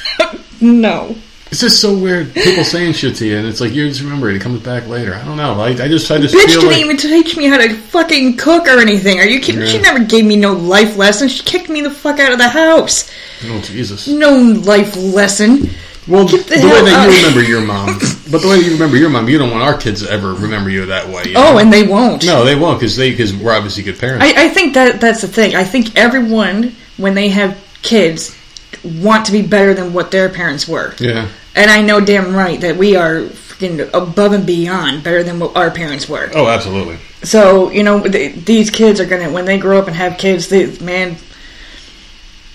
[0.60, 1.14] no.
[1.50, 2.34] It's just so weird.
[2.34, 4.34] People saying shit to you, and it's like you just remember it.
[4.34, 5.14] It comes back later.
[5.14, 5.52] I don't know.
[5.60, 8.66] I, I just, I just Bitch didn't like even teach me how to fucking cook
[8.66, 9.20] or anything.
[9.20, 9.60] Are you kidding?
[9.60, 9.68] Yeah.
[9.68, 11.28] She never gave me no life lesson.
[11.28, 13.08] She kicked me the fuck out of the house.
[13.44, 14.08] oh Jesus.
[14.08, 15.68] No life lesson.
[16.08, 17.10] Well, the, the way that out.
[17.10, 17.98] you remember your mom,
[18.32, 20.68] but the way you remember your mom, you don't want our kids to ever remember
[20.70, 21.28] you that way.
[21.28, 21.58] you Oh, know?
[21.58, 22.26] and they won't.
[22.26, 24.24] no, they won't because they because we're obviously good parents.
[24.24, 25.54] I, I think that that's the thing.
[25.54, 28.36] I think everyone, when they have kids,
[28.82, 30.94] want to be better than what their parents were.
[30.98, 35.38] yeah, And I know damn right that we are freaking above and beyond better than
[35.38, 36.28] what our parents were.
[36.34, 36.98] oh, absolutely.
[37.22, 40.48] So you know th these kids are gonna when they grow up and have kids,
[40.48, 41.16] they, man,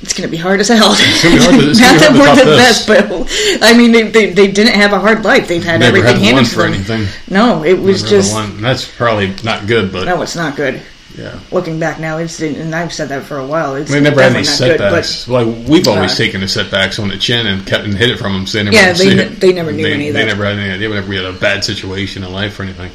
[0.01, 0.91] it's gonna be hard as hell.
[0.93, 3.75] It's gonna be hard to- it's Not that to we're the top best, but I
[3.77, 5.47] mean, they, they they didn't have a hard life.
[5.47, 6.73] They've had Never everything had handed to for them.
[6.73, 7.07] anything.
[7.29, 8.61] No, it was Never just.
[8.61, 10.81] That's probably not good, but no, it's not good.
[11.19, 11.39] Yeah.
[11.51, 13.75] Looking back now, it's and I've said that for a while.
[13.75, 15.27] It's They never had any not good, setbacks.
[15.27, 18.17] like we've always Uh, taken the setbacks on the chin and kept and hit it
[18.17, 18.47] from them.
[18.47, 19.39] So they never Yeah, they it.
[19.39, 20.27] they never knew they, any of They that.
[20.27, 22.91] never had any idea whenever we had a bad situation in life or anything.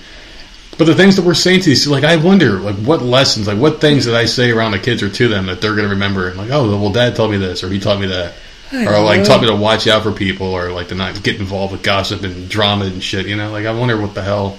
[0.76, 3.58] But the things that we're saying to these, like I wonder, like what lessons, like
[3.58, 5.94] what things that I say around the kids or to them that they're going to
[5.94, 6.34] remember.
[6.34, 8.32] Like, oh, well, Dad told me this, or he taught me that,
[8.72, 9.24] or like know.
[9.24, 12.24] taught me to watch out for people, or like to not get involved with gossip
[12.24, 13.26] and drama and shit.
[13.26, 14.58] You know, like I wonder what the hell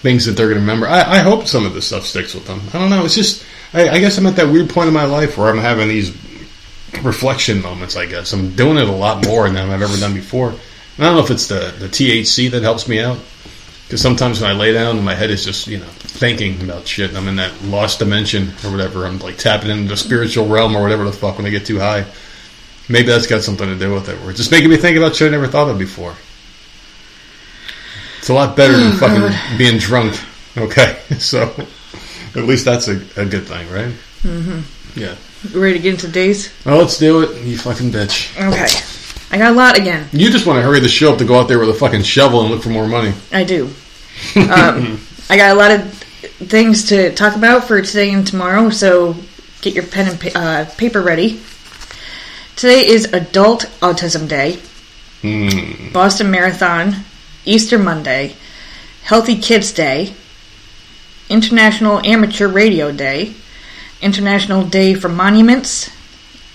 [0.00, 0.86] things that they're going to remember.
[0.86, 2.60] I, I hope some of this stuff sticks with them.
[2.72, 3.04] I don't know.
[3.04, 5.58] It's just, I, I guess I'm at that weird point in my life where I'm
[5.58, 6.10] having these
[7.02, 7.96] reflection moments.
[7.96, 10.50] I guess I'm doing it a lot more than I've ever done before.
[10.50, 10.58] And
[10.98, 13.18] I don't know if it's the the THC that helps me out.
[13.84, 17.16] Because sometimes when I lay down, my head is just you know thinking about shit.
[17.16, 19.06] I'm in that lost dimension or whatever.
[19.06, 21.78] I'm like tapping into the spiritual realm or whatever the fuck when I get too
[21.78, 22.04] high.
[22.88, 24.18] Maybe that's got something to do with it.
[24.28, 26.14] It's just making me think about shit I never thought of before.
[28.20, 30.18] It's a lot better than Oh, fucking being drunk.
[30.56, 31.42] Okay, so
[32.36, 33.92] at least that's a, a good thing, right?
[34.22, 34.98] Mm-hmm.
[35.00, 35.16] Yeah.
[35.58, 36.52] Ready to get into days?
[36.66, 38.36] Oh, let's do it, you fucking bitch.
[38.36, 40.06] Okay, I got a lot again.
[40.12, 42.02] You just want to hurry the show up to go out there with a fucking
[42.02, 43.14] shovel and look for more money.
[43.32, 43.70] I do.
[44.36, 49.16] Um, I got a lot of things to talk about for today and tomorrow, so
[49.62, 51.40] get your pen and pa- uh, paper ready.
[52.56, 54.58] Today is Adult Autism Day,
[55.22, 55.92] Hmm.
[55.92, 56.96] Boston Marathon,
[57.44, 58.34] Easter Monday,
[59.02, 60.14] Healthy Kids Day,
[61.28, 63.34] International Amateur Radio Day,
[64.02, 65.90] International Day for Monuments,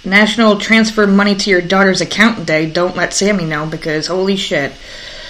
[0.03, 2.69] National Transfer Money to Your Daughter's Account Day.
[2.69, 4.73] Don't let Sammy know because holy shit.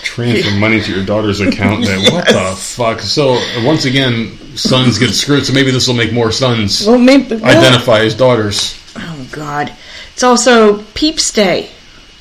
[0.01, 1.85] Transfer money to your daughter's account.
[1.85, 1.97] Day.
[2.11, 2.99] What the fuck?
[2.99, 5.45] So once again, sons get screwed.
[5.45, 7.37] So maybe this will make more sons Well, maybe.
[7.37, 8.79] well- identify as daughters.
[8.97, 9.73] Oh God!
[10.13, 11.69] It's also Peeps Day.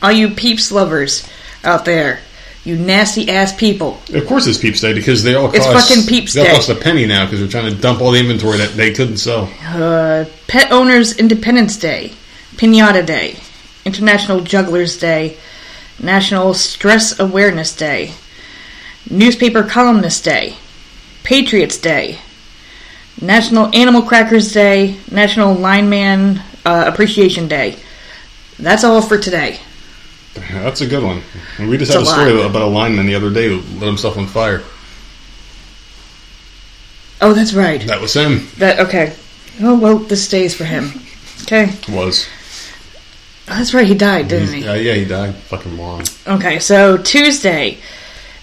[0.03, 1.29] All you Peeps lovers
[1.63, 2.21] out there,
[2.65, 4.01] you nasty ass people.
[4.13, 5.89] Of course, it's Peeps Day because they all It's cost.
[5.89, 6.53] fucking Peeps they all Day.
[6.55, 9.19] cost a penny now because they're trying to dump all the inventory that they couldn't
[9.19, 9.51] sell.
[9.63, 12.13] Uh, Pet Owners Independence Day,
[12.57, 13.37] Pinata Day,
[13.85, 15.37] International Jugglers Day,
[16.03, 18.13] National Stress Awareness Day,
[19.11, 20.57] Newspaper Columnist Day,
[21.23, 22.19] Patriots Day,
[23.21, 27.77] National Animal Crackers Day, National Lineman uh, Appreciation Day.
[28.59, 29.61] That's all for today.
[30.53, 31.23] That's a good one.
[31.59, 33.87] We just It's had a, a story about a lineman the other day who lit
[33.87, 34.63] himself on fire.
[37.21, 37.81] Oh, that's right.
[37.87, 38.49] That was him.
[38.59, 39.15] That okay.
[39.63, 40.91] Oh well, this stays for him.
[41.43, 42.27] Okay, Was.
[43.49, 43.87] oh, that's right.
[43.87, 44.65] He died, didn't he?
[44.65, 45.35] Yeah, yeah, he died.
[45.35, 46.05] Fucking moron.
[46.27, 47.79] Okay, so Tuesday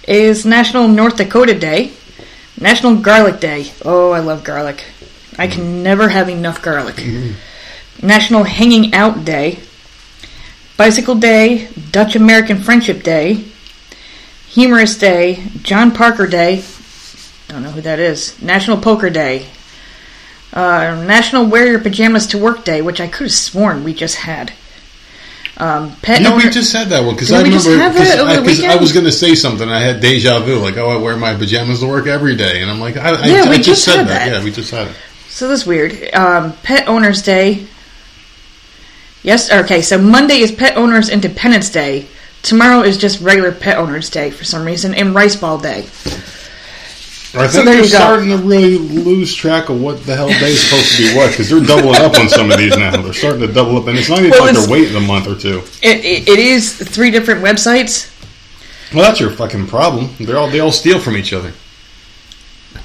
[0.08, 1.94] is National North Dakota Day,
[2.60, 3.72] National Garlic Day.
[3.84, 4.84] Oh, I love garlic.
[5.38, 5.82] I can mm.
[5.84, 6.96] never have enough garlic.
[6.96, 8.06] Mm-hmm.
[8.06, 9.60] National Hanging Out Day,
[10.78, 13.44] Bicycle Day, Dutch American Friendship Day,
[14.50, 16.64] Humorous Day, John Parker Day.
[17.50, 18.42] I don't know who that is.
[18.42, 19.46] National Poker Day.
[20.54, 24.16] Uh, National Wear Your Pajamas to Work Day, which I could have sworn we just
[24.18, 24.52] had.
[25.58, 28.34] Um, pet Yeah, owner- we just had that one because I remember have that over
[28.36, 28.82] the because I, weekend?
[28.82, 29.70] was going to say something.
[29.70, 32.72] I had deja vu, like, "Oh, I wear my pajamas to work every day," and
[32.72, 34.08] I'm like, "I, I, Yeah, I we just just said that.
[34.08, 34.32] that.
[34.32, 34.96] Yeah, we just had it."
[35.30, 36.14] So that's weird.
[36.16, 37.68] Um, Pet Owners Day.
[39.24, 39.52] Yes.
[39.52, 39.82] Okay.
[39.82, 42.08] So Monday is Pet Owners Independence Day.
[42.42, 45.86] Tomorrow is just regular Pet Owners Day for some reason, and Rice Ball Day.
[47.34, 50.98] I think there they're starting to really lose track of what the hell day's supposed
[50.98, 53.02] to be what because they're doubling up on some of these now.
[53.02, 55.28] They're starting to double up, and it's not even Well, like they're waiting a month
[55.28, 55.60] or two.
[55.82, 58.10] It, it, it is three different websites.
[58.94, 60.10] Well, that's your fucking problem.
[60.20, 61.54] They all they all steal from each other.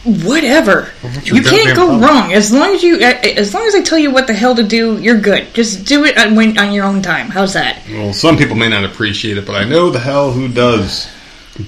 [0.04, 0.90] Whatever.
[1.24, 4.26] You can't go wrong as long as you as long as I tell you what
[4.26, 4.98] the hell to do.
[4.98, 5.52] You're good.
[5.52, 7.28] Just do it on, when, on your own time.
[7.28, 7.82] How's that?
[7.88, 11.08] Well, some people may not appreciate it, but I know the hell who does.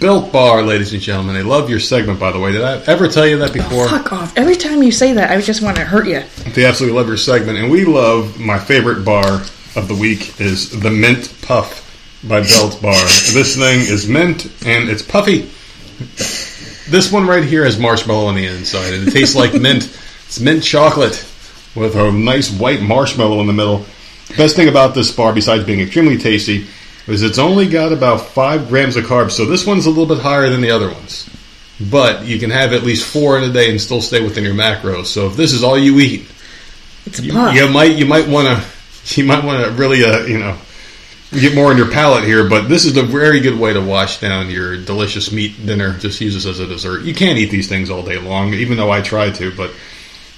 [0.00, 1.34] Built Bar, ladies and gentlemen.
[1.36, 2.52] I love your segment, by the way.
[2.52, 3.88] Did I ever tell you that before?
[3.88, 4.36] Fuck off.
[4.36, 6.22] Every time you say that, I just want to hurt you.
[6.52, 9.40] They absolutely love your segment, and we love my favorite bar
[9.76, 11.88] of the week is the Mint Puff
[12.26, 12.92] by Built Bar.
[13.32, 15.48] this thing is mint and it's puffy.
[16.90, 19.84] This one right here has marshmallow on the inside, and it tastes like mint.
[20.26, 21.24] It's mint chocolate
[21.74, 23.84] with a nice white marshmallow in the middle.
[24.36, 26.66] Best thing about this bar, besides being extremely tasty,
[27.06, 29.32] is it's only got about five grams of carbs.
[29.32, 31.28] So this one's a little bit higher than the other ones
[31.80, 34.54] but you can have at least four in a day and still stay within your
[34.54, 35.06] macros.
[35.06, 36.28] So if this is all you eat,
[37.06, 40.24] It's a you, you might you might want to you might want to really uh,
[40.24, 40.58] you know
[41.32, 42.48] get more in your palate here.
[42.48, 45.98] But this is a very good way to wash down your delicious meat dinner.
[45.98, 47.02] Just use this as a dessert.
[47.02, 49.72] You can't eat these things all day long, even though I try to, but.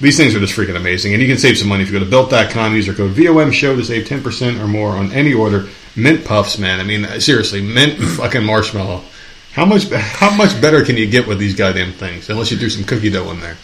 [0.00, 2.02] These things are just freaking amazing, and you can save some money if you go
[2.02, 2.74] to built.com.
[2.74, 5.68] Use our code VOM show to save ten percent or more on any order.
[5.94, 6.80] Mint puffs, man.
[6.80, 9.02] I mean, seriously, mint fucking marshmallow.
[9.52, 12.30] How much how much better can you get with these goddamn things?
[12.30, 13.58] Unless you threw some cookie dough in there.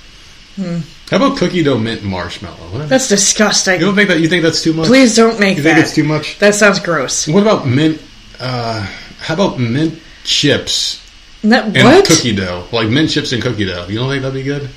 [0.57, 2.57] How about cookie dough mint and marshmallow?
[2.73, 3.75] What- That's disgusting.
[3.81, 4.87] You don't think that you think that's too much?
[4.87, 5.69] Please don't make You that.
[5.69, 6.39] You think it's too much?
[6.39, 7.29] That sounds gross.
[7.29, 8.01] What about mint?
[8.41, 8.87] Uh,
[9.19, 11.03] how about mint chips
[11.45, 12.07] That, and what?
[12.07, 12.65] cookie dough?
[12.73, 13.87] Like mint chips and cookie dough.
[13.89, 14.69] You don't think that'd be good?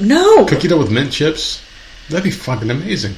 [0.00, 0.44] No.
[0.46, 1.62] Cookie dough with mint chips?
[2.10, 3.14] That'd be fucking amazing.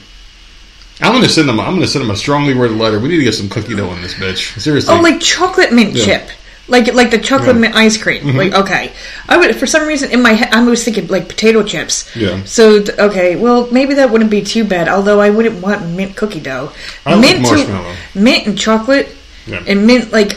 [1.03, 1.59] I'm gonna send them.
[1.61, 2.99] I'm gonna send them a strongly worded letter.
[3.01, 4.59] We need to get some cookie dough in this bitch.
[4.61, 4.93] Seriously.
[4.95, 6.05] Oh, like chocolate mint Yeah.
[6.05, 6.29] chip.
[6.71, 7.53] Like like the chocolate Yeah.
[7.53, 7.61] Mm-hmm.
[7.61, 8.37] mint ice cream.
[8.37, 8.93] Like okay,
[9.29, 12.09] I would for some reason in my head I was thinking like potato chips.
[12.17, 12.45] Yeah.
[12.45, 14.89] So th- okay, well maybe that wouldn't be too bad.
[14.89, 16.73] Although I wouldn't want mint cookie dough.
[17.05, 17.95] I like mint marshmallow.
[18.15, 19.09] mint and chocolate,
[19.47, 19.63] Yeah.
[19.67, 20.33] and mint like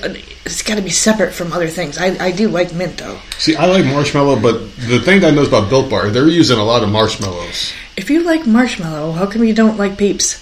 [0.46, 1.98] it's got to be separate from other things.
[1.98, 3.17] I I do like mint though.
[3.38, 6.58] See, I like marshmallow, but the thing that I know about Built Bar, they're using
[6.60, 7.72] a lot of marshmallows.
[7.96, 10.41] If you like marshmallow, how come you don't like Peeps?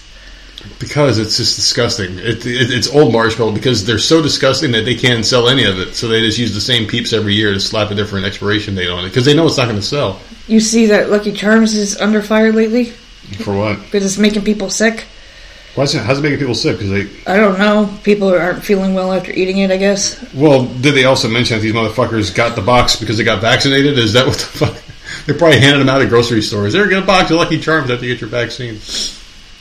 [0.80, 2.17] Because it's just disgusting.
[2.17, 5.80] It, it, it's old marshmallow because they're so disgusting that they can't sell any of
[5.80, 5.93] it.
[5.95, 8.89] So they just use the same peeps every year to slap a different expiration date
[8.89, 10.19] on it because they know it's not going to sell.
[10.47, 12.86] You see that Lucky Charms is under fire lately
[13.43, 13.80] For what?
[13.82, 15.06] because it's making people sick.
[15.76, 16.78] Why is it, how's it making people sick?
[16.80, 17.97] Because they I don't know.
[18.04, 19.71] People aren't feeling well after eating it.
[19.71, 20.34] I guess.
[20.34, 23.97] well, did they also mention that these motherfuckers got the box because they got vaccinated?
[23.97, 24.78] Is that what the fuck?
[25.26, 26.74] They're probably handed them out at grocery stores.
[26.74, 28.80] There, gonna box of Lucky Charms after you get your vaccine.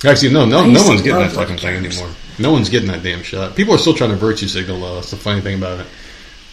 [0.05, 2.11] Actually, no, no, no one's getting that fucking thing anymore.
[2.39, 3.55] No one's getting that damn shot.
[3.55, 4.81] People are still trying to virtue signal.
[4.81, 4.95] though.
[4.95, 5.87] That's the funny thing about it.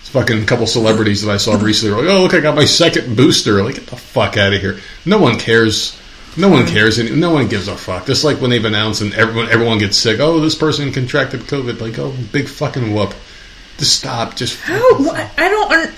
[0.01, 2.55] It's fucking a couple celebrities that I saw recently were like, "Oh, look, I got
[2.55, 4.79] my second booster." Like, get the fuck out of here.
[5.05, 5.97] No one cares.
[6.35, 8.05] No one cares, and no one gives a fuck.
[8.05, 10.19] Just like when they've announced and everyone everyone gets sick.
[10.19, 11.79] Oh, this person contracted COVID.
[11.81, 13.13] Like, oh, big fucking whoop.
[13.77, 14.35] Just stop.
[14.35, 14.77] Just How?
[15.37, 15.93] I don't.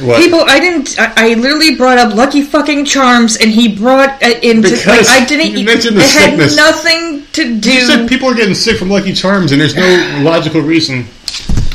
[0.00, 0.22] What?
[0.22, 0.98] People, I didn't.
[0.98, 4.70] I, I literally brought up Lucky fucking Charms, and he brought uh, into.
[4.70, 5.58] Because like, I didn't.
[5.58, 7.72] you mentioned the it had nothing to do.
[7.72, 11.06] You said people are getting sick from Lucky Charms, and there's no logical reason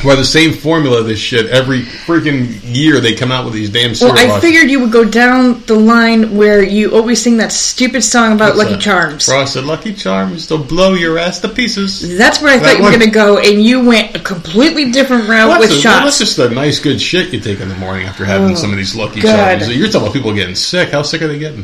[0.03, 3.93] why the same formula this shit every freaking year they come out with these damn
[4.01, 8.01] well, I figured you would go down the line where you always sing that stupid
[8.03, 8.81] song about What's Lucky that?
[8.81, 9.25] Charms.
[9.25, 12.17] Frosted Lucky Charms, they'll blow your ass to pieces.
[12.17, 14.91] That's where I That thought you were going to go, and you went a completely
[14.91, 17.69] different route Well, with a- well, that's just the nice, good shit you take in
[17.69, 19.59] the morning after having Oh, some of these Lucky God.
[19.59, 19.75] Charms.
[19.75, 20.89] You're talking about people getting sick.
[20.89, 21.63] How sick are they getting?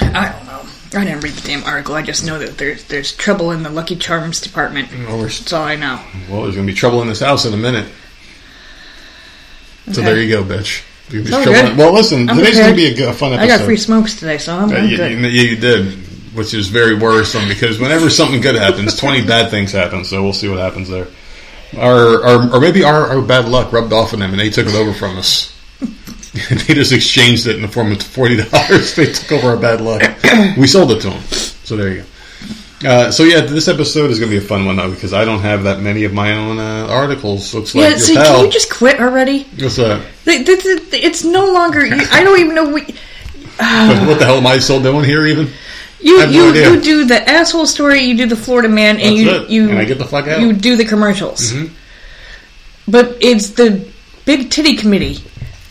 [0.00, 0.34] I.
[0.94, 1.94] I didn't read the damn article.
[1.94, 4.90] I just know that there's there's trouble in the Lucky Charms department.
[4.92, 6.00] Well, we're- That's all I know.
[6.30, 7.86] well, there's going to be trouble in this house in a minute.
[9.92, 10.10] So Okay.
[10.10, 10.82] there you go, bitch.
[11.10, 11.78] There's gonna be all trouble good.
[11.78, 12.96] Well, listen, I'm today's going to prepared.
[12.96, 15.12] be a, fun I got free smokes today, so I'm, Yeah, I'm you, good.
[15.12, 15.92] you- you did,
[16.34, 20.04] which is very worrisome because whenever something good happens, twenty bad things happen.
[20.04, 21.06] So we'll see what happens there.
[21.76, 24.66] Our, our or maybe our, our bad luck rubbed off on them, and they took
[24.66, 25.50] it over from us.
[26.66, 28.94] They just exchanged it in the form of forty dollars.
[28.96, 30.02] they took over our bad luck.
[30.58, 31.22] We sold it to them.
[31.64, 32.08] So there you go.
[32.88, 35.24] Uh, so yeah, this episode is going to be a fun one though because I
[35.24, 37.54] don't have that many of my own uh, articles.
[37.54, 38.34] Looks like yeah, your pal.
[38.36, 39.44] can you just quit already?
[39.58, 40.04] What's that?
[40.24, 41.80] Th- th- th- It's no longer.
[42.10, 42.68] I don't even know.
[42.68, 45.24] What, what the hell am I still doing here?
[45.24, 45.48] Even
[46.00, 48.00] you have no you you do the asshole story.
[48.02, 49.50] You do the Florida man, and That's you it.
[49.50, 50.40] you And I get the fuck out.
[50.40, 51.70] You do the commercials, Mhm.
[52.86, 53.88] but it's the
[54.26, 55.20] big titty committee You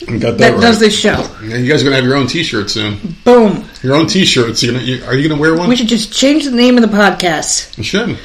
[0.06, 0.60] got that, that right.
[0.60, 1.28] does this show.
[1.42, 2.98] Yeah, you guys are gonna have your own T-shirt soon.
[3.24, 3.64] Boom.
[3.82, 4.62] Your own T-shirts.
[4.62, 5.68] You're gonna, you, are you gonna wear one?
[5.68, 7.76] We should just change the name of the podcast.
[7.78, 8.18] You should.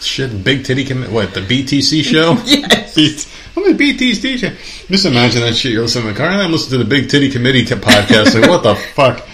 [0.00, 0.84] Shit, big titty.
[0.84, 2.36] Com- what the BTC show?
[2.44, 2.94] Yes.
[2.94, 4.86] Beat- What is BTC show?
[4.88, 5.72] Just imagine that shit.
[5.72, 8.38] You're listening in the car and I'm listening to the Big Titty Committee co- podcast.
[8.38, 9.26] Like, what the fuck?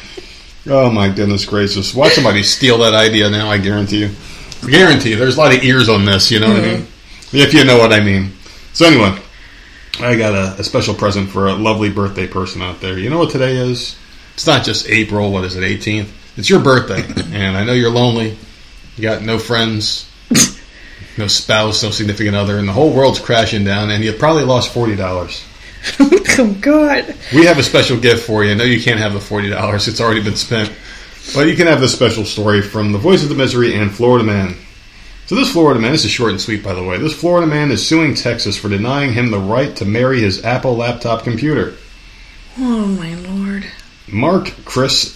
[0.67, 1.95] Oh my goodness gracious!
[1.95, 3.51] Watch somebody steal that idea now.
[3.51, 4.11] I guarantee you.
[4.63, 5.17] I guarantee you.
[5.17, 6.31] There's a lot of ears on this.
[6.31, 7.37] You know what I mm-hmm.
[7.37, 7.47] mean?
[7.47, 8.33] If you know what I mean.
[8.73, 9.19] So anyway,
[10.03, 12.99] I got a, a special present for a lovely birthday person out there.
[12.99, 13.99] You know what today is?
[14.35, 15.33] It's not just April.
[15.33, 15.63] What is it?
[15.63, 16.09] 18th.
[16.37, 17.03] It's your birthday,
[17.37, 18.37] and I know you're lonely.
[18.97, 20.11] You got no friends,
[21.19, 24.73] no spouse, no significant other, and the whole world's crashing down, and you probably lost
[24.73, 25.45] forty dollars.
[26.01, 27.15] oh God.
[27.35, 28.53] We have a special gift for you.
[28.53, 30.73] I know you can't have the forty dollars; it's already been spent.
[31.35, 34.25] But you can have this special story from the Voice of the Misery and Florida
[34.25, 34.57] Man.
[35.31, 36.99] So this Florida man, this is short and sweet, by the way.
[36.99, 40.75] This Florida man is suing Texas for denying him the right to marry his Apple
[40.75, 41.77] laptop computer.
[42.59, 43.65] Oh my lord.
[44.09, 45.13] Mark Chris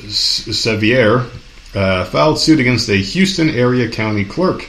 [0.57, 1.27] Sevier
[1.75, 4.69] uh, filed suit against a Houston area county clerk,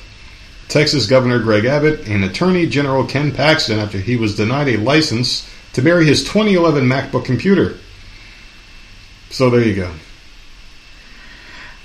[0.68, 5.48] Texas Governor Greg Abbott, and Attorney General Ken Paxton after he was denied a license
[5.74, 7.78] to marry his 2011 MacBook computer.
[9.30, 9.94] So there you go.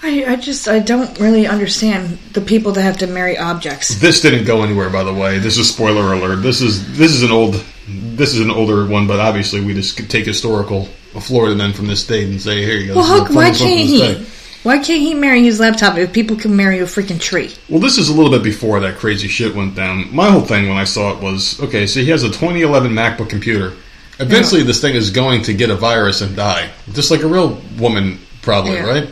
[0.03, 4.01] I, I just I don't really understand the people that have to marry objects.
[4.01, 5.39] This didn't go anywhere, by the way.
[5.39, 6.37] This is spoiler alert.
[6.37, 9.97] This is this is an old, this is an older one, but obviously we just
[9.97, 10.87] could take historical
[11.21, 12.95] Florida men from this state and say, here you go.
[12.97, 14.27] Well, this is how, the why can't he?
[14.63, 17.51] Why can't he marry his laptop if people can marry a freaking tree?
[17.71, 20.15] Well, this is a little bit before that crazy shit went down.
[20.15, 23.31] My whole thing when I saw it was okay, so he has a 2011 MacBook
[23.31, 23.75] computer.
[24.19, 27.59] Eventually, this thing is going to get a virus and die, just like a real
[27.79, 28.85] woman, probably, Yeah.
[28.87, 29.11] right?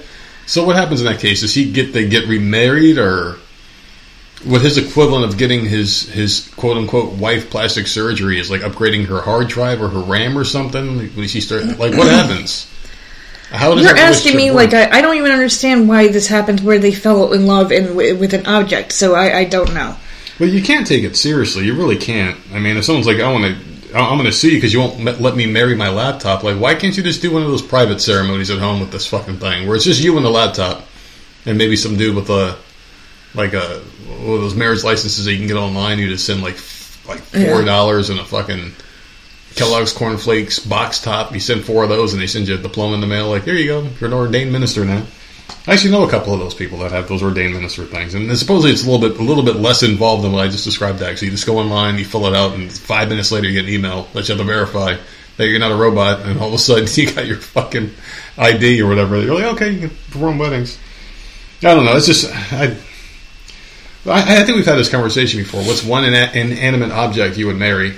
[0.48, 1.42] So, what happens in that case?
[1.42, 3.36] Does he get they get remarried, or
[4.44, 9.06] what his equivalent of getting his his quote unquote wife plastic surgery is like upgrading
[9.08, 10.96] her hard drive or her RAM or something?
[10.96, 12.66] Like, when she start like what happens?
[13.50, 14.92] How does You're asking me relationship like?
[14.92, 18.32] I, I don't even understand why this happens where they fell in love in, with
[18.32, 18.92] an object.
[18.92, 19.96] So I, I don't know.
[20.40, 21.66] Well, you can't take it seriously.
[21.66, 22.38] You really can't.
[22.54, 24.80] I mean, if someone's like, "I want to," I'm going to sue you because you
[24.80, 26.42] won't let me marry my laptop.
[26.42, 29.06] Like, why can't you just do one of those private ceremonies at home with this
[29.06, 30.84] fucking thing, where it's just you and the laptop,
[31.46, 32.56] and maybe some dude with a
[33.34, 35.98] like a one of those marriage licenses that you can get online.
[35.98, 38.72] You just send like f- like four dollars and a fucking
[39.54, 41.32] Kellogg's cornflakes box top.
[41.32, 43.28] You send four of those, and they send you a diploma in the mail.
[43.28, 43.88] Like, here you go.
[44.00, 45.04] You're an ordained minister now.
[45.66, 48.36] I actually know a couple of those people that have those ordained minister things, and
[48.38, 51.02] supposedly it's a little bit a little bit less involved than what I just described.
[51.02, 53.68] Actually, you just go online, you fill it out, and five minutes later you get
[53.68, 54.96] an email that you have to verify
[55.38, 57.90] that you're not a robot, and all of a sudden you got your fucking
[58.36, 59.20] ID or whatever.
[59.20, 60.78] You're like, okay, you can perform weddings.
[61.62, 61.96] I don't know.
[61.96, 62.76] It's just I.
[64.10, 65.60] I, think we've had this conversation before.
[65.62, 67.94] What's one ina- inanimate object you would marry?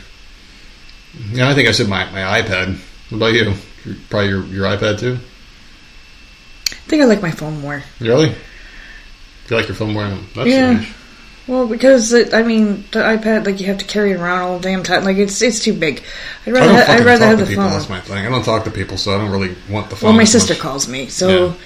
[1.31, 2.79] Yeah, I think I said my, my iPad.
[3.11, 3.55] What about you?
[4.09, 5.19] Probably your, your iPad too.
[6.73, 7.83] I think I like my phone more.
[8.01, 8.29] Really?
[9.49, 10.09] You like your phone more?
[10.35, 10.75] That's Yeah.
[10.79, 10.95] strange.
[11.47, 14.59] Well, because it, I mean, the iPad like you have to carry it around all
[14.61, 15.05] damn time.
[15.05, 16.03] Like it's it's too big.
[16.47, 17.65] I'd I rather ha- I'd rather have the people.
[17.65, 17.73] phone.
[17.73, 18.25] That's my thing.
[18.25, 20.09] I don't talk to people, so I don't really want the phone.
[20.11, 20.61] Well, my sister much.
[20.61, 21.57] calls me, so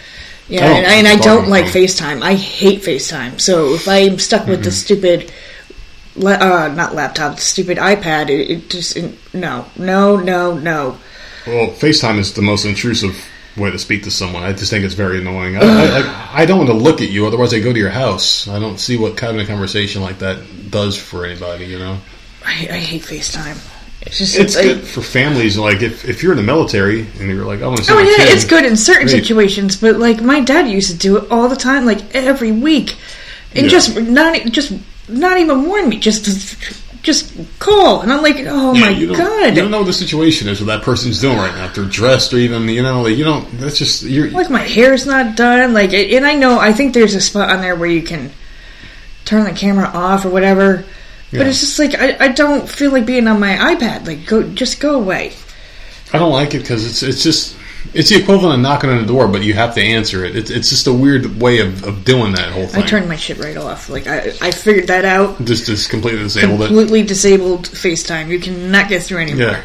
[0.48, 1.82] yeah, I don't and, I- and I don't like phone.
[1.82, 2.22] FaceTime.
[2.22, 3.38] I hate FaceTime.
[3.40, 4.74] So if I'm stuck with the Mm-hmm.
[4.74, 5.32] stupid,
[6.16, 10.96] la- uh, not laptop, the stupid iPad, it, it just it, no, no, no, no.
[11.46, 13.22] Well, FaceTime is the most intrusive
[13.57, 14.42] way to speak to someone.
[14.42, 15.57] I just think it's very annoying.
[15.57, 18.48] I, I, I, don't want to look at you, otherwise I go to your house.
[18.48, 21.66] I don't see what kind of a conversation like that does for anybody.
[21.66, 21.98] You know,
[22.44, 23.70] I, I hate FaceTime.
[24.02, 25.57] It's just it's good for families.
[25.57, 27.98] Like if, if you're in the military and you're like, I want to see Oh
[28.00, 28.34] yeah, kid.
[28.34, 29.22] it's good in certain Great.
[29.22, 32.96] situations, but like my dad used to do it all the time, like every week,
[33.55, 33.70] and Yeah.
[33.70, 34.72] just not just
[35.09, 36.26] not even warn me, just
[37.05, 39.92] just call, and I'm like, oh Yeah, my you god, You don't know what the
[39.92, 41.66] situation is, what that person's doing right now.
[41.66, 43.46] If they're dressed or even, you know, like you don't.
[43.59, 44.30] That's just you're.
[44.30, 47.61] like my hair's not done, like, and I know I think there's a spot on
[47.61, 48.32] there where you can
[49.26, 50.84] turn the camera off or whatever,
[51.30, 54.42] but it's just like I, I don't feel like being on my iPad, like go
[54.42, 55.34] just go away.
[56.12, 57.55] I don't like it because it's it's just
[57.93, 60.35] it's the equivalent of knocking on the door, but you have to answer it.
[60.37, 62.82] It's it's just a weird way of, of doing that whole thing.
[62.82, 65.45] I turned my shit right off, like I I figured that out.
[65.45, 66.66] just just completely disabled it.
[66.68, 68.28] completely disabled FaceTime.
[68.28, 69.49] You cannot get through anymore.
[69.49, 69.62] Yeah.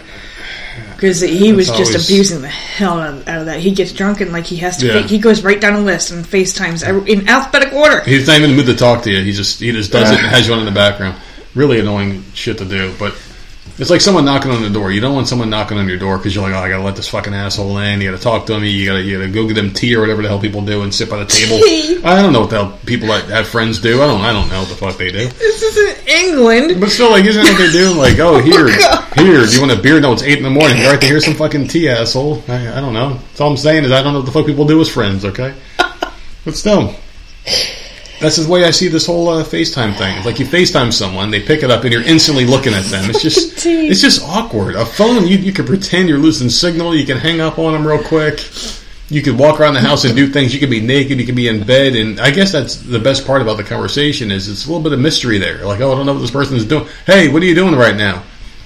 [0.96, 3.62] Because he was That's just always- abusing the hell out of, out of that.
[3.62, 4.86] He gets drunk and like he has to.
[4.88, 5.02] Yeah.
[5.02, 8.02] fa- he goes right down a list and FaceTimes in alphabetical order.
[8.02, 9.24] He's not even in the mood to talk to you.
[9.24, 11.18] He just he just does it and has you on in the background.
[11.56, 13.14] Really annoying shit to do, but
[13.80, 14.92] it's like someone knocking on the door.
[14.92, 16.98] You don't want someone knocking on your door because you're like, oh, I gotta let
[16.98, 18.02] this fucking asshole in.
[18.02, 18.64] You gotta talk to him.
[18.66, 20.94] You gotta you gotta go get them tea or whatever the hell people do and
[20.94, 21.58] sit by the table.
[21.58, 22.02] Tea?
[22.04, 24.02] I don't know what the hell people that have friends do.
[24.02, 25.28] I don't I don't know what the fuck they do.
[25.28, 26.82] This is in England.
[26.82, 27.94] But still, like, isn't that what they do?
[27.94, 29.14] Like, oh, oh here, God.
[29.16, 30.02] here, do you want a beer?
[30.02, 30.84] No, it's eight in the morning.
[30.84, 32.44] All right, here's some fucking tea, asshole.
[32.50, 33.14] I, I don't know.
[33.14, 35.26] That's all I'm saying is I don't know what the fuck people do as friends,
[35.26, 35.54] okay?
[36.46, 36.96] But still,
[38.20, 40.18] that's the way I see this whole uh, FaceTime thing.
[40.18, 43.10] It's like you FaceTime someone, they pick it up, and you're instantly looking at them.
[43.10, 44.76] It's just, it's just awkward.
[44.76, 46.96] A phone, you, you can pretend you're losing signal.
[46.96, 48.46] You can hang up on them real quick.
[49.10, 50.54] You could walk around the house and do things.
[50.54, 51.20] You could be naked.
[51.20, 54.32] You could be in bed, and I guess that's the best part about the conversation
[54.32, 55.66] is it's a little bit of mystery there.
[55.66, 56.88] Like, oh, I don't know what this person is doing.
[57.06, 58.24] Hey, what are you doing right now?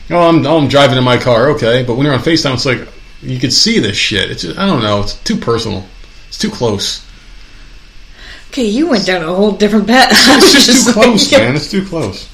[0.10, 1.52] Oh, I'm, oh, I'm driving in my car.
[1.52, 2.88] Okay, but when you're on Facetime, it's like
[3.22, 4.32] you could see this shit.
[4.32, 5.02] It's just, I don't know.
[5.02, 5.86] It's too personal.
[6.28, 7.06] It's too close.
[8.54, 10.12] Okay, you went down a whole different path.
[10.38, 11.56] It's just too like- close, man.
[11.56, 12.30] It's too close.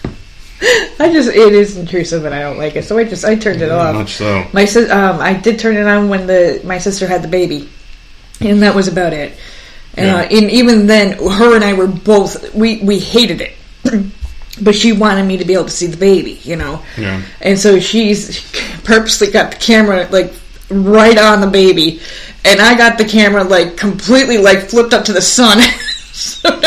[1.00, 3.62] I just it is intrusive and I don't like it, so I just I turned
[3.62, 3.96] it off.
[3.96, 4.46] much so.
[4.52, 7.70] My sis, um, I did turn it on when the my sister had the baby,
[8.42, 9.38] and that was about it.
[9.98, 13.54] Uh, and even then, her and I were both we we hated it,
[14.62, 16.84] but she wanted me to be able to see the baby, you know.
[16.98, 17.22] Yeah.
[17.40, 18.42] And so she's
[18.84, 20.34] purposely got the camera like
[20.70, 22.02] right on the baby,
[22.44, 25.60] and I got the camera like completely like flipped up to the sun.
[26.12, 26.50] so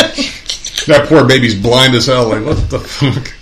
[0.87, 2.29] That poor baby's blind as hell.
[2.29, 3.33] Like, what the fuck?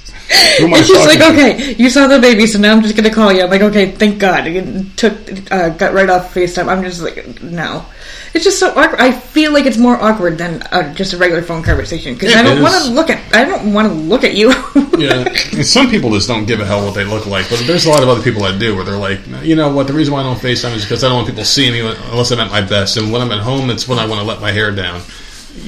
[0.59, 1.33] Who am I and she's like, to?
[1.33, 3.43] okay, you saw the baby, so now I'm just gonna call you.
[3.43, 4.47] I'm like, okay, thank God.
[4.47, 5.15] It took,
[5.51, 6.69] uh, got right off FaceTime.
[6.69, 7.85] I'm just like, no.
[8.33, 9.01] It's just so awkward.
[9.01, 12.43] I feel like it's more awkward than uh, just a regular phone conversation because I
[12.43, 13.35] don't want to look at.
[13.35, 14.51] I don't want to look at you.
[14.97, 17.87] Yeah, and some people just don't give a hell what they look like, but there's
[17.87, 20.15] a lot of other people that do, where they're like, you know what, the reason
[20.15, 22.51] why I don't FaceTime is because I don't want people seeing me unless I'm at
[22.53, 24.71] my best, and when I'm at home, it's when I want to let my hair
[24.71, 25.01] down.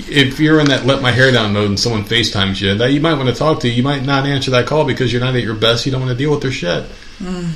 [0.09, 3.01] If you're in that let my hair down mode and someone FaceTimes you, that you
[3.01, 5.43] might want to talk to, you might not answer that call because you're not at
[5.43, 6.85] your best, you don't want to deal with their shit.
[7.19, 7.53] Mm.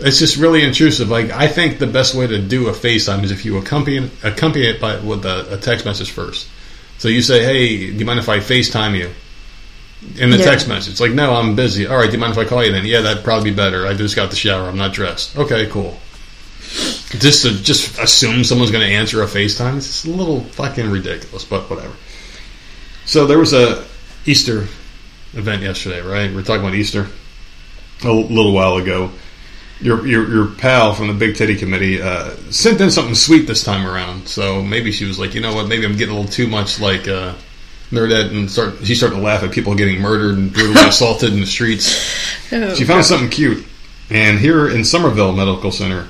[0.00, 1.08] It's just really intrusive.
[1.10, 4.66] Like I think the best way to do a FaceTime is if you accompany accompany
[4.66, 6.48] it by with a, a text message first.
[6.98, 9.10] So you say, "Hey, do you mind if I FaceTime you?"
[10.18, 10.44] In the Yeah.
[10.44, 12.64] text message, it's like, "No, I'm busy." All right, do you mind if I call
[12.64, 12.86] you then?
[12.86, 13.86] Yeah, that'd probably be better.
[13.86, 14.68] I just got the shower.
[14.68, 15.36] I'm not dressed.
[15.36, 16.00] Okay, cool.
[17.10, 21.44] Just to just assume someone's going to answer a FaceTime, it's a little fucking ridiculous,
[21.44, 21.94] but whatever.
[23.04, 23.84] So there was a
[24.24, 24.66] Easter
[25.34, 26.30] event yesterday, right?
[26.30, 27.06] We are talking about Easter
[28.02, 29.12] a little while ago.
[29.78, 33.62] Your, your your pal from the Big Titty Committee uh, sent in something sweet this
[33.62, 34.26] time around.
[34.26, 35.68] So maybe she was like, you know what?
[35.68, 37.34] Maybe I'm getting a little too much like uh,
[37.90, 38.84] nerdette, and start.
[38.84, 41.88] She started to laugh at people getting murdered and brutally assaulted in the streets.
[42.48, 43.66] She found something cute,
[44.10, 46.08] and here in Somerville Medical Center,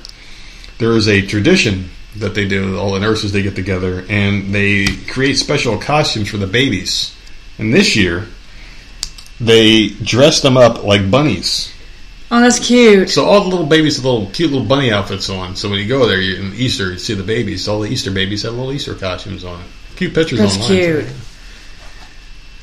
[0.77, 2.77] there is a tradition that they do.
[2.77, 7.15] All the nurses they get together and they create special costumes for the babies.
[7.59, 8.27] And this year,
[9.39, 11.73] they dress them up like bunnies.
[12.31, 13.09] oh, that's cute.
[13.09, 15.55] So all the little babies have little cute little bunny outfits on.
[15.55, 17.67] So when you go there you, in Easter, you see the babies.
[17.67, 19.63] All the Easter babies have little Easter costumes on.
[19.95, 20.69] Cute pictures That's online.
[20.69, 21.23] That's cute.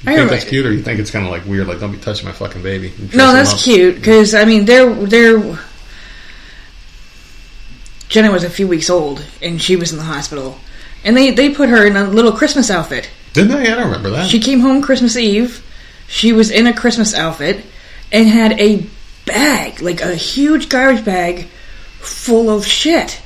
[0.04, 1.66] You I think that's cute, or you think it's kind of like weird?
[1.66, 2.92] Like, don't be touching my fucking baby.
[3.14, 5.58] No, that's cute because I mean they're they're.
[8.08, 10.58] Jenna was a few weeks old and she was in the hospital,
[11.04, 13.10] and they they put her in a little Christmas outfit.
[13.32, 13.70] Didn't they?
[13.70, 14.28] I don't remember that.
[14.28, 15.64] She came home Christmas Eve,
[16.06, 17.64] She was in a Christmas outfit
[18.12, 18.86] and had a
[19.26, 21.48] bag, like a huge garbage bag,
[21.98, 23.20] full of shit.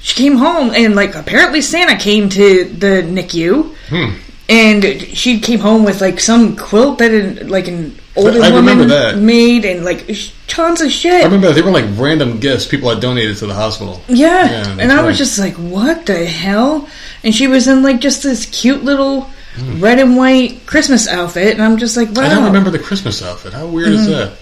[0.00, 3.74] She came home and like apparently Santa came to the NICU.
[3.88, 4.18] Hmm.
[4.52, 4.84] And
[5.16, 9.16] she came home with like some quilt that an, like an older I woman that.
[9.16, 10.10] made and like
[10.46, 11.22] tons of shit.
[11.22, 11.54] I remember that.
[11.54, 14.02] they were like random gifts people had donated to the hospital.
[14.08, 16.86] Yeah, Yeah, and I was just like, "What the hell?"
[17.24, 19.22] And she was in like just this cute little
[19.54, 19.80] hmm.
[19.80, 23.22] red and white Christmas outfit, and I'm just like, "Wow!" I don't remember the Christmas
[23.22, 23.54] outfit.
[23.54, 24.10] How weird is mm-hmm.
[24.10, 24.38] that?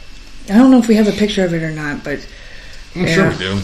[0.52, 2.18] I don't know if we have a picture of it or not, but
[2.96, 3.14] I'm Yeah.
[3.14, 3.60] sure we do.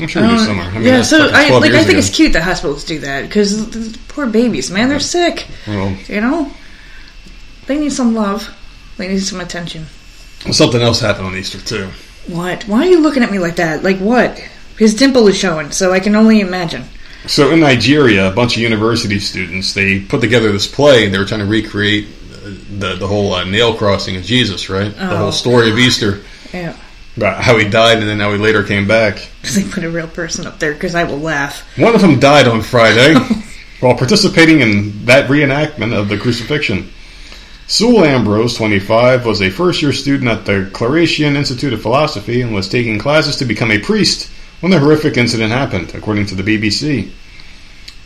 [0.00, 0.66] I'm sure we do Uh, somewhere.
[0.66, 1.02] I mean, yeah.
[1.02, 1.98] So I like I think ago.
[1.98, 5.46] it's cute that hospitals do that because poor babies, man, they're sick.
[5.66, 6.50] Well, You know,
[7.66, 8.48] they need some love.
[8.96, 9.86] They need some attention.
[10.52, 11.88] something else happened on Easter too.
[12.26, 12.64] What?
[12.64, 13.82] Why are you looking at me like that?
[13.82, 14.38] Like what?
[14.78, 16.84] His dimple is showing, so I can only imagine.
[17.26, 21.04] So in Nigeria, a bunch of university students they put together this play.
[21.04, 24.70] and They were trying to recreate uh, the the whole uh, nail crossing of Jesus,
[24.70, 24.94] right?
[24.96, 25.16] The Oh.
[25.16, 26.20] whole story of Easter
[26.52, 26.74] Yeah.
[27.16, 29.28] About how he died and then how he later came back.
[29.54, 31.66] They put a real person up there because I will laugh.
[31.78, 33.14] One of them died on Friday
[33.80, 36.90] while participating in that reenactment of the crucifixion.
[37.66, 42.52] Sewell Ambrose, 25, was a first year student at the Claretian Institute of Philosophy and
[42.52, 44.30] was taking classes to become a priest
[44.60, 47.10] when the horrific incident happened, according to the BBC.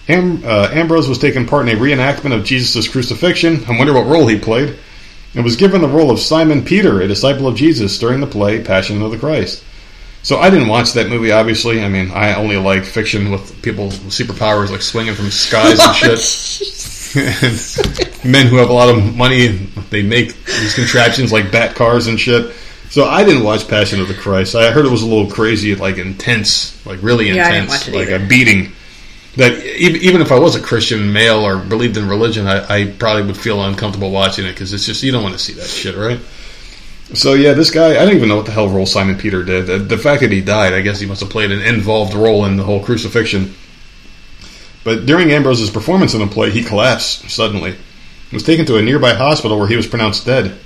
[0.08, 3.64] Am, uh, Ambrose was taking part in a reenactment of Jesus' crucifixion.
[3.66, 4.76] I wonder what role he played.
[5.34, 8.62] And was given the role of Simon Peter, a disciple of Jesus, during the play
[8.62, 9.64] Passion of the Christ.
[10.22, 11.32] So I didn't watch that movie.
[11.32, 15.78] Obviously, I mean, I only like fiction with people with superpowers, like swinging from skies
[15.80, 17.14] and shit.
[17.16, 19.48] and men who have a lot of money,
[19.90, 22.54] they make these contraptions like bat cars and shit.
[22.90, 24.54] So I didn't watch Passion of the Christ.
[24.54, 28.24] I heard it was a little crazy, like intense, like really Yeah, intense, like either.
[28.24, 28.72] a beating.
[29.36, 33.24] That even if I was a Christian male or believed in religion, I, I probably
[33.26, 35.96] would feel uncomfortable watching it because it's just you don't want to see that shit,
[35.96, 36.20] right?
[37.14, 39.66] So yeah, this guy, I don't even know what the hell role Simon Peter did.
[39.66, 42.44] The, the fact that he died, I guess he must have played an involved role
[42.44, 43.54] in the whole crucifixion.
[44.84, 47.72] But during Ambrose's performance in the play, he collapsed suddenly.
[48.30, 50.56] He was taken to a nearby hospital where he was pronounced dead.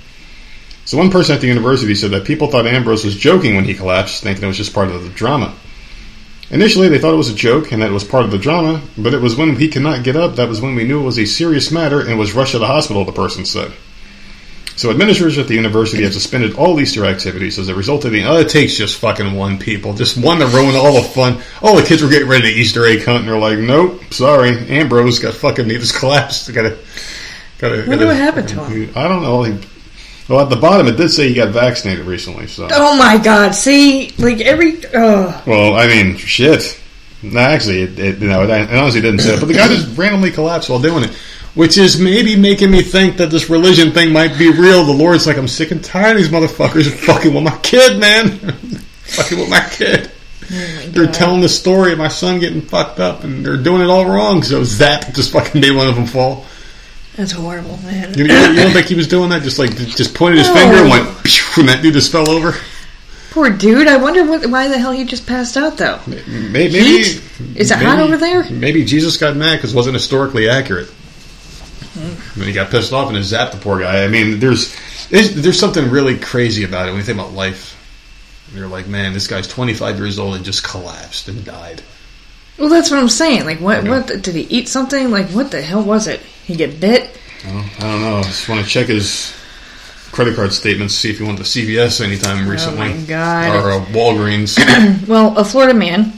[0.85, 3.73] So one person at the university said that people thought Ambrose was joking when he
[3.73, 5.53] collapsed, thinking it was just part of the drama.
[6.51, 8.81] Initially, they thought it was a joke and that it was part of the drama,
[8.97, 11.05] but it was when he could not get up that was when we knew it
[11.05, 13.71] was a serious matter and was rushed to the hospital, the person said.
[14.75, 18.23] So administrators at the university have suspended all Easter activities as a result of the.
[18.23, 21.41] Oh, it takes just fucking one people, just one to ruin all the fun.
[21.61, 24.57] All the kids were getting ready to Easter egg hunt, and they're like, "Nope, sorry,
[24.69, 26.53] Ambrose got fucking he just collapsed.
[26.53, 26.77] Gotta,
[27.57, 28.91] gotta." Wonder gotta- what happened to him.
[28.95, 29.43] I don't know.
[29.43, 29.57] He,
[30.29, 32.45] well, at the bottom, it did say he got vaccinated recently.
[32.45, 33.55] So, Oh my god!
[33.55, 36.79] See, like every oh, well, I mean, shit.
[37.23, 39.39] No, actually, it, it, no, it, it honestly didn't say it.
[39.39, 41.09] But the guy just randomly collapsed while doing it,
[41.55, 44.85] which is maybe making me think that this religion thing might be real.
[44.85, 48.29] The Lord's like, I'm sick and tired of these motherfuckers fucking with my kid, man.
[49.01, 50.11] fucking with my kid.
[50.51, 53.81] Oh my they're telling the story of my son getting fucked up, and they're doing
[53.81, 54.43] it all wrong.
[54.43, 56.45] So Zap just fucking made one of them fall.
[57.19, 58.13] That's horrible, man.
[58.17, 59.41] You, you, don't think he was doing that?
[59.41, 60.53] Just like just pointed his No.
[60.53, 62.53] finger and went, "Phew," and that dude just fell over.
[63.31, 63.87] Poor dude.
[63.87, 65.99] I wonder what, why the hell he just passed out though.
[66.07, 67.21] Maybe, Heat?
[67.55, 68.49] Is it hot over there?
[68.49, 70.87] Maybe Jesus got mad because it wasn't historically accurate.
[70.87, 72.39] Hmm.
[72.39, 74.03] And he got pissed off and zapped the poor guy.
[74.03, 74.73] I mean, there's,
[75.09, 77.75] there's something really crazy about it when you think about life.
[78.55, 81.83] You're like, man, this guy's 25 years old and just collapsed and died.
[82.59, 83.45] Well, that's what I'm saying.
[83.45, 83.87] Like, what?
[83.87, 84.67] What did he eat?
[84.67, 85.11] Something?
[85.11, 86.19] Like, what the hell was it?
[86.19, 87.17] He get bit?
[87.45, 88.17] Well, I don't know.
[88.17, 89.33] I just want to check his
[90.11, 92.87] credit card statements, see if he went to CVS anytime recently.
[92.91, 93.55] Oh my God.
[93.63, 94.57] Or uh, Walgreens.
[95.07, 96.13] Well, a Florida man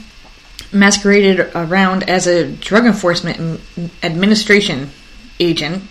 [0.72, 3.60] masqueraded around as a drug enforcement
[4.02, 4.90] administration
[5.38, 5.82] agent,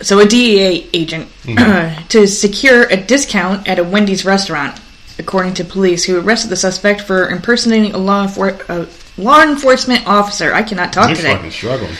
[0.00, 1.28] so a DEA agent,
[2.08, 4.80] to secure a discount at a Wendy's restaurant,
[5.18, 8.86] according to police who arrested the suspect for impersonating a law, enfor- uh,
[9.18, 10.52] law enforcement officer.
[10.54, 11.34] I cannot talk You're today.
[11.34, 11.94] fucking struggling.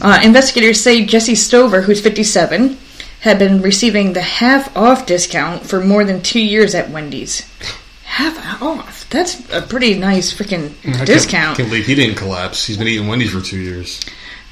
[0.00, 2.78] Uh, investigators say Jesse Stover, who's 57,
[3.20, 7.46] had been receiving the half off discount for more than two years at Wendy's.
[8.04, 9.08] Half off?
[9.10, 11.56] That's a pretty nice freaking I can't- discount.
[11.56, 12.66] Can't believe he didn't collapse.
[12.66, 14.00] He's been eating Wendy's for two years.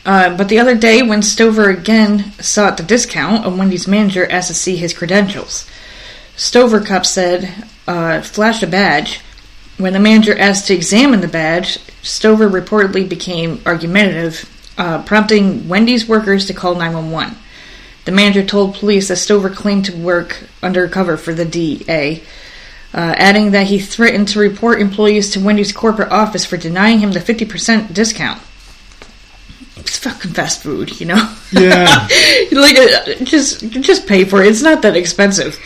[0.06, 4.48] Uh, but the other day, when Stover again sought the discount, a Wendy's manager asked
[4.48, 5.68] to see his credentials.
[6.36, 7.52] Stover Cup said,
[7.86, 9.20] uh, flashed a badge.
[9.76, 16.08] When the manager asked to examine the badge, Stover reportedly became argumentative, uh, prompting Wendy's
[16.08, 17.36] workers to call 911.
[18.04, 22.22] The manager told police that Stover claimed to work undercover for the DEA,
[22.94, 27.12] uh, adding that he threatened to report employees to Wendy's corporate office for denying him
[27.12, 28.40] the 50% discount.
[29.88, 31.34] It's fucking fast food, you know.
[31.52, 31.86] Yeah.
[32.52, 34.48] like uh, just just pay for it.
[34.48, 35.58] It's not that expensive.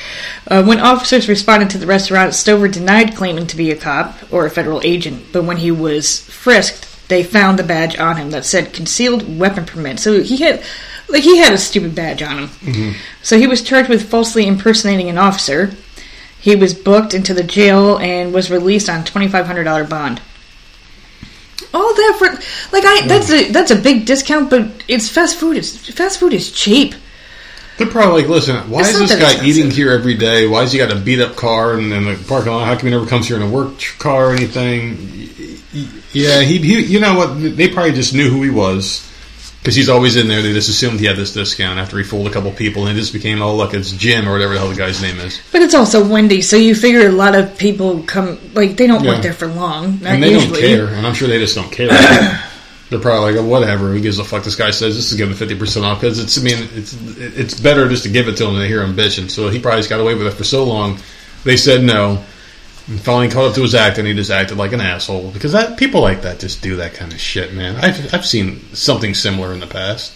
[0.46, 4.46] Uh, when officers responded to the restaurant, Stover denied claiming to be a cop or
[4.46, 8.44] a federal agent, but when he was frisked, they found the badge on him that
[8.44, 9.98] said concealed weapon permit.
[9.98, 10.62] So he had
[11.08, 12.94] like he had a stupid badge on him.
[13.22, 15.74] So he was charged with falsely impersonating an officer.
[16.40, 20.20] He was booked into the jail and was released on twenty five hundred dollar bond.
[21.74, 22.26] All that for
[22.74, 25.56] like I that's a that's a big discount, but it's fast food.
[25.56, 26.94] It's fast food is cheap.
[27.78, 29.56] They're probably like, listen, why It's is not this that guy expensive.
[29.56, 30.46] eating here every day?
[30.46, 32.66] Why has he got a beat up car and in the parking lot?
[32.66, 34.96] How come he never comes here in a work tr- car or anything?
[34.98, 37.34] Y- y- Yeah, he, he you know what?
[37.56, 39.08] They probably just knew who he was
[39.62, 40.42] because he's always in there.
[40.42, 43.00] They just assumed he had this discount after he fooled a couple people and it
[43.00, 45.40] just became, oh, look, it's Jim or whatever the hell the guy's name is.
[45.52, 49.04] But it's also Wendy's, so you figure a lot of people come like they don't
[49.04, 49.12] Yeah.
[49.12, 50.00] work there for long.
[50.00, 50.60] Not and they usually.
[50.60, 51.88] don't care, and I'm sure they just don't care.
[52.90, 53.90] They're probably like, oh, whatever.
[53.90, 54.44] Who gives a fuck?
[54.44, 56.36] This guy says this is giving fifty percent off because it's.
[56.38, 58.94] I mean, it's it's better just to give it to him than to hear him
[58.94, 59.30] bitching.
[59.30, 60.98] So he probably just got away with it for so long.
[61.44, 62.22] They said no,
[62.88, 65.52] and finally caught up to his act, and he just acted like an asshole because
[65.52, 67.76] that people like that just do that kind of shit, man.
[67.76, 70.14] I've I've seen something similar in the past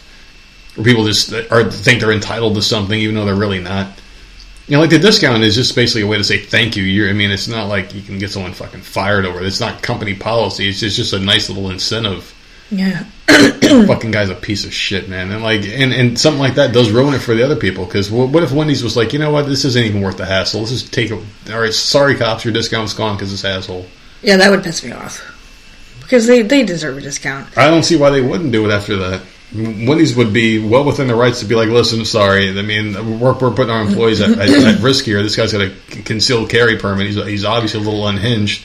[0.74, 3.88] where people just are think they're entitled to something even though they're really not.
[4.68, 6.82] You know, like the discount is just basically a way to say thank you.
[6.82, 9.46] You're, I mean, it's not like you can get someone fucking fired over it.
[9.46, 10.68] It's not company policy.
[10.68, 12.34] It's just, just a nice little incentive.
[12.70, 13.04] Yeah.
[13.28, 15.30] Fucking guy's a piece of shit, man.
[15.30, 17.84] And like, and, and something like that does ruin it for the other people.
[17.84, 20.60] Because what if Wendy's was like, you know what, this isn't even worth the hassle.
[20.60, 21.22] Let's just take it.
[21.50, 23.86] All right, sorry, cops, your discount's gone because this asshole.
[24.22, 25.32] Yeah, that would piss me off.
[26.00, 27.56] Because they, they deserve a discount.
[27.58, 29.22] I don't see why they wouldn't do it after that.
[29.54, 32.56] Wendy's would be well within their rights to be like, listen, sorry.
[32.56, 35.22] I mean, we're, we're putting our employees at, at, at risk here.
[35.22, 35.72] This guy's got a
[36.02, 37.06] concealed carry permit.
[37.06, 38.64] He's, he's obviously a little unhinged.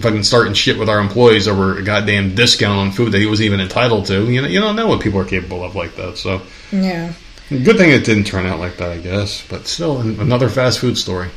[0.00, 3.46] Fucking starting shit with our employees over a goddamn discount on food that he wasn't
[3.46, 4.30] even entitled to.
[4.30, 6.18] You know, you don't know what people are capable of like that.
[6.18, 7.12] So, Yeah.
[7.50, 9.42] good thing it didn't turn out like that, I guess.
[9.48, 11.28] But still, another fast food story.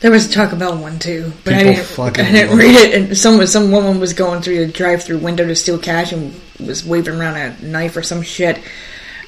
[0.00, 1.84] There was a Taco Bell one too, but I didn't.
[1.84, 2.94] fucking I didn't read it.
[2.94, 6.84] And some some woman was going through the drive-through window to steal cash and was
[6.84, 8.58] waving around a knife or some shit.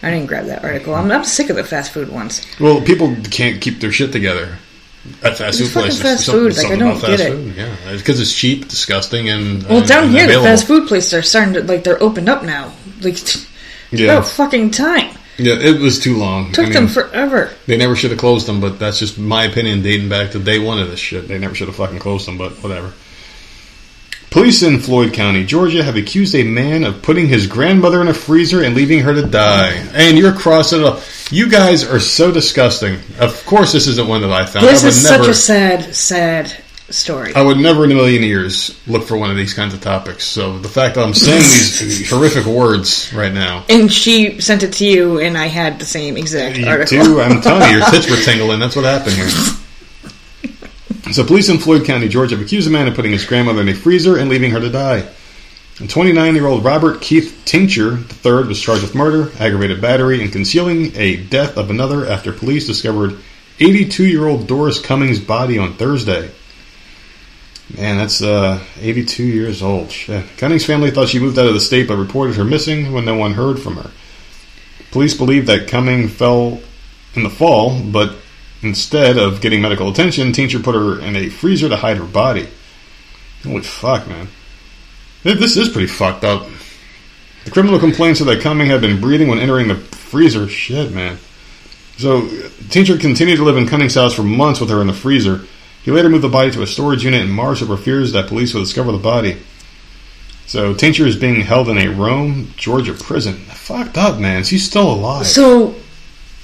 [0.03, 0.95] I didn't grab that article.
[0.95, 2.43] I'm, I'm sick of the fast food ones.
[2.61, 4.59] Well, people can't keep their shit together
[5.23, 6.03] at fast It's food fucking places.
[6.03, 7.31] fast Something- food, like, I don't get it.
[7.33, 7.55] Food.
[7.57, 11.15] Yeah, because it's cheap, disgusting, and Well, and- down and here, the fast food places
[11.15, 12.73] are starting to like they're opened up now.
[13.03, 13.19] Like,
[13.93, 15.11] Yeah, about fucking time.
[15.39, 16.53] yeah, it was too long.
[16.53, 17.51] Took I them forever.
[17.67, 20.59] They never should have closed them, but that's just my opinion dating back to day
[20.59, 21.29] one of this shit.
[21.29, 22.93] They never should have fucking closed them, but whatever.
[24.37, 28.13] Police in Floyd County, Georgia, have accused a man of putting his grandmother in a
[28.13, 29.73] freezer and leaving her to die.
[29.95, 31.01] And you're crossing it up.
[31.31, 33.01] You guys are so disgusting.
[33.19, 34.67] Of course, this isn't one that I found.
[34.67, 36.53] This I is never, such a sad, sad
[36.91, 37.35] story.
[37.35, 40.25] I would never in a million years look for one of these kinds of topics.
[40.25, 43.65] So the fact that I'm saying these horrific words right now.
[43.71, 47.03] And she sent it to you, and I had the same exact You article.
[47.03, 47.21] do.
[47.23, 48.61] I'm telling you, your tits were tingling.
[48.61, 49.31] That's what happened here.
[51.13, 53.69] So, police in Floyd County, Georgia, have accused a man of putting his grandmother in
[53.69, 55.09] a freezer and leaving her to die.
[55.77, 61.57] 29-year-old Robert Keith Tincher III was charged with murder, aggravated battery, and concealing a death
[61.57, 63.19] of another after police discovered
[63.59, 66.31] 82-year-old Doris Cummings' body on Thursday.
[67.77, 69.93] Man, that's uh, 82 years old.
[69.93, 70.25] Shit.
[70.39, 73.17] Cummings' family thought she moved out of the state, but reported her missing when no
[73.17, 73.91] one heard from her.
[74.91, 76.61] Police believe that Cummings fell
[77.15, 78.17] in the fall, but
[78.63, 82.49] instead of getting medical attention, Tincher put her in a freezer to hide her body.
[83.43, 84.29] Holy fuck, man.
[85.23, 86.47] This is pretty fucked up.
[87.45, 90.49] The criminal complaints that Cumming had been breathing when entering the freezer.
[90.49, 91.19] Shit, man.
[91.97, 92.29] So,
[92.69, 95.47] Tincher continued to live in Cumming's house for months with her in the freezer.
[95.83, 98.53] He later moved the body to a storage unit in March over fears that police
[98.53, 99.39] would discover the body.
[100.47, 103.35] So, Tincher is being held in a Rome, Georgia prison.
[103.35, 104.45] Fucked up, man.
[104.45, 105.27] She's still alive.
[105.27, 105.75] So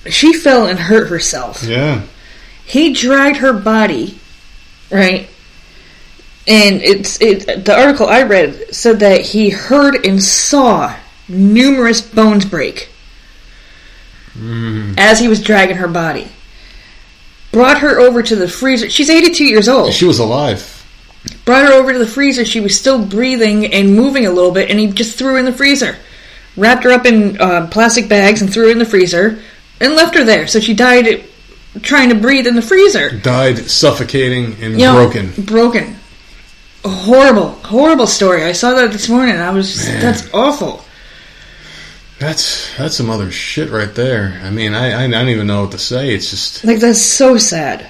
[0.09, 1.63] she fell and hurt herself.
[1.63, 2.03] yeah.
[2.65, 4.19] He dragged her body,
[4.91, 5.29] right?
[6.47, 7.65] And it's it.
[7.65, 10.95] The article I read said that he heard and saw
[11.29, 12.89] numerous bones break
[14.97, 16.29] as he was dragging her body.
[17.53, 18.89] Brought her over to the freezer.
[18.89, 19.93] She's 82 years old.
[19.93, 20.79] She was alive.
[21.45, 22.45] Brought her over to the freezer.
[22.45, 25.45] She was still breathing and moving a little bit, and he just threw her in
[25.45, 25.97] the freezer.
[26.57, 29.43] Wrapped her up in uh, plastic bags and threw her in the freezer,
[29.81, 30.47] and left her there.
[30.47, 31.25] So she died
[31.83, 33.11] trying to breathe in the freezer.
[33.19, 35.45] Died suffocating and You know, broken.
[35.45, 35.97] Broken.
[36.85, 38.45] Horrible, horrible story.
[38.45, 39.35] I saw that this morning.
[39.35, 40.01] and I was just, Man.
[40.03, 40.85] that's awful.
[42.19, 44.41] That's that's some other shit right there.
[44.45, 46.15] I mean, I, I don't even know what to say.
[46.15, 47.89] It's just Like that's so sad.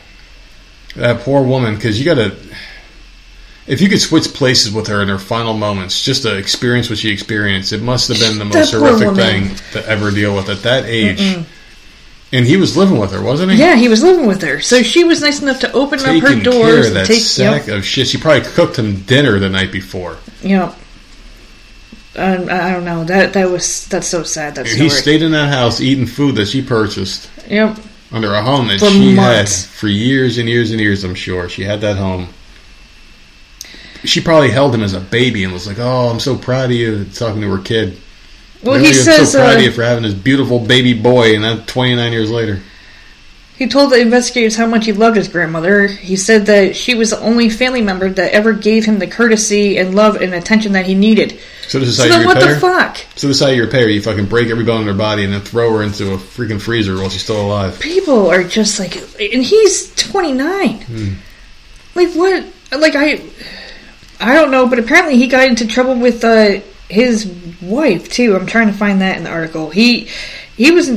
[0.96, 2.34] that poor woman because you got to.
[3.66, 6.98] if you could switch places with her in her final moments, just to experience what
[6.98, 9.14] she experienced, it must have been the most horrific woman.
[9.50, 11.44] thing to ever deal with at that age.
[12.34, 13.58] And he was living with her, wasn't he?
[13.58, 16.28] Yeah, he was living with her, so she was nice enough to open up her
[16.28, 17.20] Taking doors care of that take.
[17.20, 18.06] sack of shit.
[18.08, 20.16] She probably cooked him dinner the night before.
[20.42, 20.74] Yep.
[20.74, 20.76] yep.
[22.14, 23.04] Um, I I don't know.
[23.04, 24.54] That that was that's so sad.
[24.54, 24.82] That story.
[24.84, 27.78] he stayed in that house eating food that she purchased Yep.
[28.12, 29.64] under a home that For she months.
[29.66, 31.04] had for years and years and years.
[31.04, 32.28] I'm sure she had that home.
[34.04, 36.72] She probably held him as a baby and was like, "Oh, I'm so proud of
[36.72, 37.96] you." Talking to her kid.
[38.62, 41.44] Well, he says so proud uh, of you for having this beautiful baby boy, and
[41.44, 42.60] that 29 years later.
[43.56, 45.88] he told the investigators how much he loved his grandmother.
[45.88, 49.78] He said that she was the only family member that ever gave him the courtesy
[49.78, 51.40] and love and attention that he needed.
[51.66, 52.96] So this is So how you what repair the fuck?
[53.16, 53.88] So this is how you repair.
[53.88, 56.60] You fucking break every bone in her body and then throw her into a freaking
[56.60, 57.80] freezer while she's still alive.
[57.80, 60.82] People are just like, and he's twenty nine.
[60.82, 61.14] Hmm.
[61.94, 62.46] Like what?
[62.78, 63.22] Like I,
[64.20, 66.60] I don't know, but apparently he got into trouble with uh,
[66.92, 67.26] his
[67.60, 68.36] wife too.
[68.36, 69.70] I'm trying to find that in the article.
[69.70, 70.08] He
[70.56, 70.90] he was.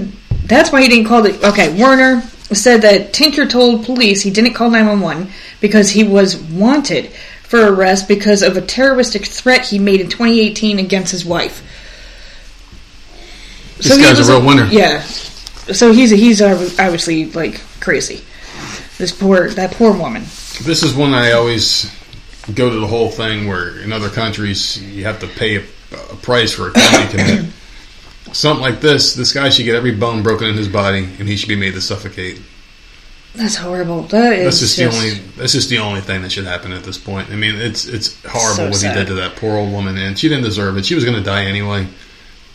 [0.44, 1.48] That's why he didn't call the.
[1.50, 2.22] Okay, Werner
[2.54, 7.08] said that Tinker told police he didn't call 911 because he was wanted
[7.44, 11.64] for arrest because of a terroristic threat he made in 2018 against his wife.
[13.78, 14.66] This he guy's a real winner.
[14.66, 15.02] Yeah.
[15.02, 18.24] So he's he's obviously like crazy.
[18.98, 20.24] This poor that poor woman.
[20.62, 21.92] This is when I always
[22.54, 25.64] go to the whole thing where in other countries you have to pay a,
[26.12, 27.46] a price for a you commit.
[28.34, 31.38] Something like this, this guy should get every bone broken in his body, and he
[31.38, 32.42] should be made to suffocate.
[33.36, 34.04] That's horrible.
[34.04, 35.20] That is That's just, the only.
[35.38, 37.30] That's just the only thing that should happen at this point.
[37.32, 40.18] I mean, it's it's horrible So what he did to that poor old woman, and
[40.18, 40.86] she didn't deserve it.
[40.86, 41.88] She was going to die anyway.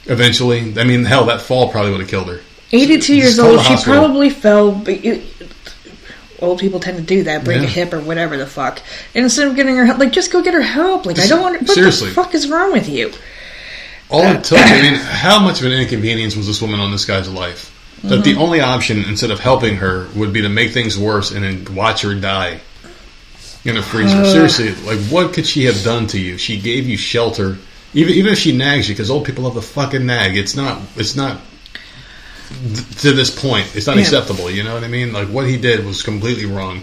[0.06, 2.40] Eventually, I mean, hell, that fall probably would have killed her.
[2.72, 3.60] 82 years old.
[3.64, 4.72] She probably fell.
[4.72, 5.22] But you,
[6.42, 7.64] old people tend to do that, break Yeah.
[7.64, 8.80] a hip or whatever the fuck.
[9.14, 11.06] And instead of getting her help, like just go get her help.
[11.06, 11.60] Like I don't want.
[11.60, 12.08] What seriously.
[12.08, 13.12] the fuck is wrong with you?
[14.10, 16.90] All it uh, took, I mean, how much of an inconvenience was this woman on
[16.90, 17.76] this guy's life?
[18.02, 18.40] That the mm-hmm.
[18.40, 22.00] only option, instead of helping her, would be to make things worse and then watch
[22.00, 22.60] her die
[23.64, 24.24] in a freezer.
[24.24, 26.38] Seriously, like, what could she have done to you?
[26.38, 27.58] She gave you shelter.
[27.92, 30.36] Even, even if she nags you, because old people love to fucking nag.
[30.36, 31.40] It's not, it's not,
[32.98, 34.02] to this point, it's not Yeah.
[34.02, 35.12] acceptable, you know what I mean?
[35.12, 36.82] Like, what he did was completely wrong.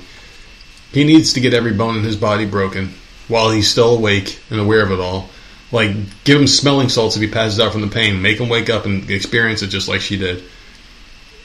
[0.92, 2.94] He needs to get every bone in his body broken
[3.28, 5.30] while he's still awake and aware of it all.
[5.72, 5.92] Like,
[6.24, 8.22] give him smelling salts if he passes out from the pain.
[8.22, 10.44] Make him wake up and experience it just like she did.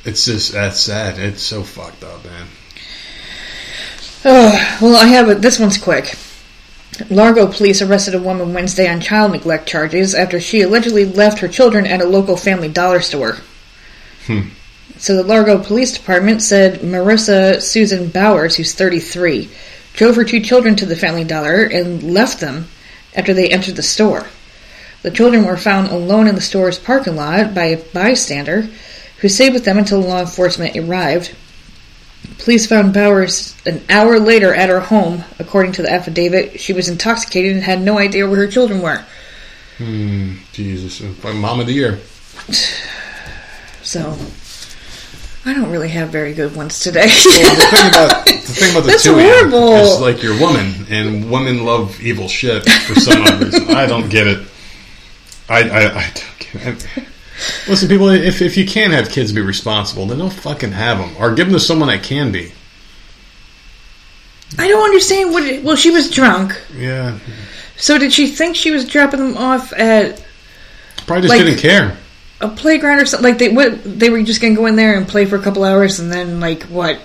[0.05, 1.19] It's just, that's sad.
[1.19, 2.47] It's so fucked up, man.
[4.25, 5.43] Oh, well, I have it.
[5.43, 6.17] This one's quick.
[7.11, 11.49] Largo police arrested a woman Wednesday on child neglect charges after she allegedly left her
[11.49, 13.39] children at a local family dollar store.
[14.27, 14.49] Hmm.
[14.99, 19.49] So the Largo Police Department said Marissa Susan Bowers, who's 33,
[19.95, 22.69] drove her two children to the family dollar and left them
[23.15, 24.27] after they entered the store.
[25.03, 28.69] The children were found alone in the store's parking lot by a bystander
[29.19, 31.35] who stayed with them until law enforcement arrived.
[32.39, 35.25] Police found Bowers an hour later at her home.
[35.39, 39.05] According to the affidavit, she was intoxicated and had no idea where her children were.
[39.79, 41.01] Hmm, Jesus.
[41.01, 41.99] Mom of the Year.
[43.93, 44.17] So,
[45.45, 47.09] I don't really have very good ones today.
[47.09, 49.73] Well, the thing about the thing about the That's two of you horrible.
[49.75, 53.69] is like you're woman, and women love evil shit for some odd reason.
[53.77, 54.49] I don't get it.
[55.51, 57.05] I, I, I don't get it.
[57.69, 61.15] Listen, people, if if you can't have kids be responsible, then don't fucking have them,
[61.19, 62.51] or give them to someone that can be.
[64.59, 65.43] I don't understand what.
[65.45, 66.59] It, well, she was drunk.
[66.75, 67.19] Yeah,
[67.77, 70.25] So did she think she was dropping them off at
[71.07, 71.99] probably just Like- didn't care.
[72.43, 73.31] A playground or something?
[73.31, 73.83] Like they what?
[73.85, 76.41] They were just gonna go in there and play for a couple hours and then
[76.41, 77.01] like what?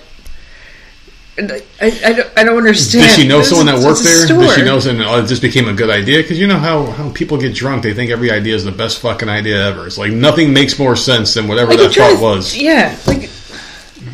[1.40, 3.04] I, I, don't, I don't understand.
[3.04, 4.26] Did she know someone that worked there?
[4.26, 5.06] Did she know something?
[5.06, 7.84] Oh, it just became a good idea because you know how, how people get drunk.
[7.84, 9.86] They think every idea is the best fucking idea ever.
[9.86, 12.56] It's like nothing makes more sense than whatever Like, that thought was.
[12.56, 13.30] Yeah, like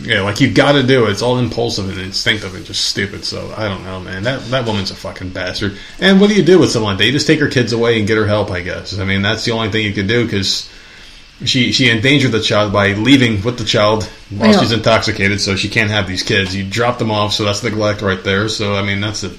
[0.02, 1.12] Yeah, like you got to do it.
[1.12, 3.24] It's all impulsive and instinctive and just stupid.
[3.24, 4.24] So I don't know, man.
[4.24, 5.78] That that woman's a fucking bastard.
[6.00, 7.06] And what do you do with someone like that?
[7.06, 8.50] You just take her kids away and get her help.
[8.50, 8.98] I guess.
[8.98, 10.68] I mean, that's the only thing you could do because
[11.44, 15.68] she she endangered the child by leaving with the child while she's intoxicated, so she
[15.68, 16.54] can't have these kids.
[16.54, 18.48] You drop them off, so that's neglect right there.
[18.48, 19.32] So I mean, that's it.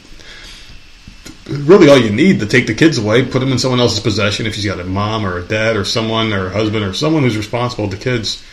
[1.48, 4.48] Really, all you need to take the kids away, put them in someone else's possession.
[4.48, 7.22] If she's got a mom or a dad or someone or a husband or someone
[7.22, 8.44] who's responsible the kids,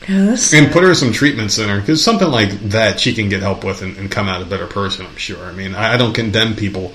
[0.00, 3.40] that's- and put her in some treatment center because something like that she can get
[3.40, 5.06] help with and, and come out a better person.
[5.06, 5.42] I'm sure.
[5.44, 6.92] I mean, I, I don't condemn people.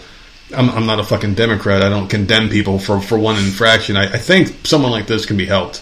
[0.55, 1.81] I'm, I'm not a fucking Democrat.
[1.81, 3.97] I don't condemn people for, for one infraction.
[3.97, 5.81] I, I think someone like this can be helped.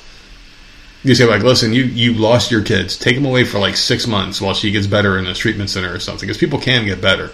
[1.06, 2.98] You say like, listen, you you lost your kids.
[2.98, 5.94] Take them away for like six months while she gets better in a treatment center
[5.94, 6.28] or something.
[6.28, 7.32] Because people can get better.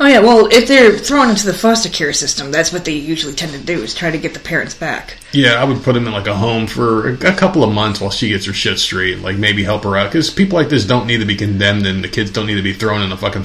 [0.00, 3.32] Oh yeah, well, if they're thrown into the foster care system, that's what they usually
[3.32, 5.18] tend to do is try to get the parents back.
[5.32, 8.10] Yeah, I would put them in like a home for a couple of months while
[8.10, 9.20] she gets her shit straight.
[9.20, 12.02] Like maybe help her out because people like this don't need to be condemned, and
[12.02, 13.44] the kids don't need to be thrown in a fucking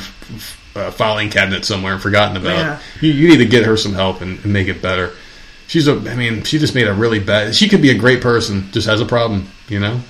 [0.75, 2.57] uh, filing cabinet somewhere and forgotten about.
[2.57, 2.79] Yeah.
[3.01, 5.13] You, you need to get her some help and, and make it better.
[5.69, 7.55] She's a, I mean, she just made a really bad.
[7.55, 10.01] She could be a great person, just has a problem, you know.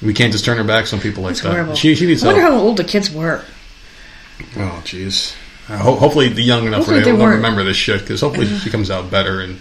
[0.00, 1.50] We can't just turn her back on people like It's that.
[1.52, 1.74] horrible.
[1.74, 2.54] She, she needs I wonder help.
[2.54, 3.44] how old the kids were.
[4.56, 5.34] Oh, jeez.
[5.68, 8.00] Uh, ho- hopefully, the young enough where they, they don't remember this shit.
[8.02, 9.58] Because hopefully, she comes out better and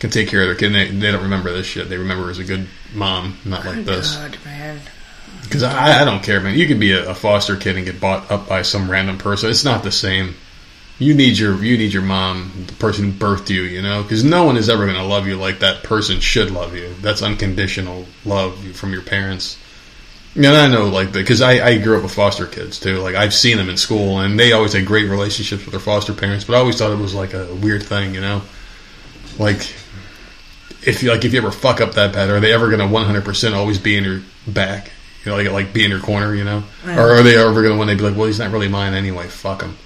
[0.00, 0.70] can take care of their kid.
[0.74, 1.88] They, they don't remember this shit.
[1.88, 4.16] They remember her as a good mom, not like this.
[4.16, 4.80] God, man.
[5.42, 6.58] Because I, I don't care, man.
[6.58, 9.48] You could be a, a foster kid and get bought up by some random person.
[9.50, 10.34] It's not the same.
[10.98, 13.62] You need your you need your mom, the person who birthed you.
[13.62, 16.50] You know, because no one is ever going to love you like that person should
[16.50, 16.94] love you.
[17.02, 19.58] That's unconditional love from your parents.
[20.34, 22.98] And I know, like, because I, I grew up with foster kids too.
[22.98, 26.12] Like, I've seen them in school, and they always had great relationships with their foster
[26.12, 26.44] parents.
[26.44, 28.42] But I always thought it was like a weird thing, you know.
[29.38, 29.60] Like,
[30.82, 32.86] if you like, if you ever fuck up that bad, are they ever going to
[32.86, 34.92] one hundred percent always be in your back?
[35.24, 37.02] You know, like like be in your corner, you know, Yeah.
[37.02, 38.92] or are they ever going to when they be like, well, he's not really mine
[38.94, 39.26] anyway.
[39.28, 39.76] Fuck him,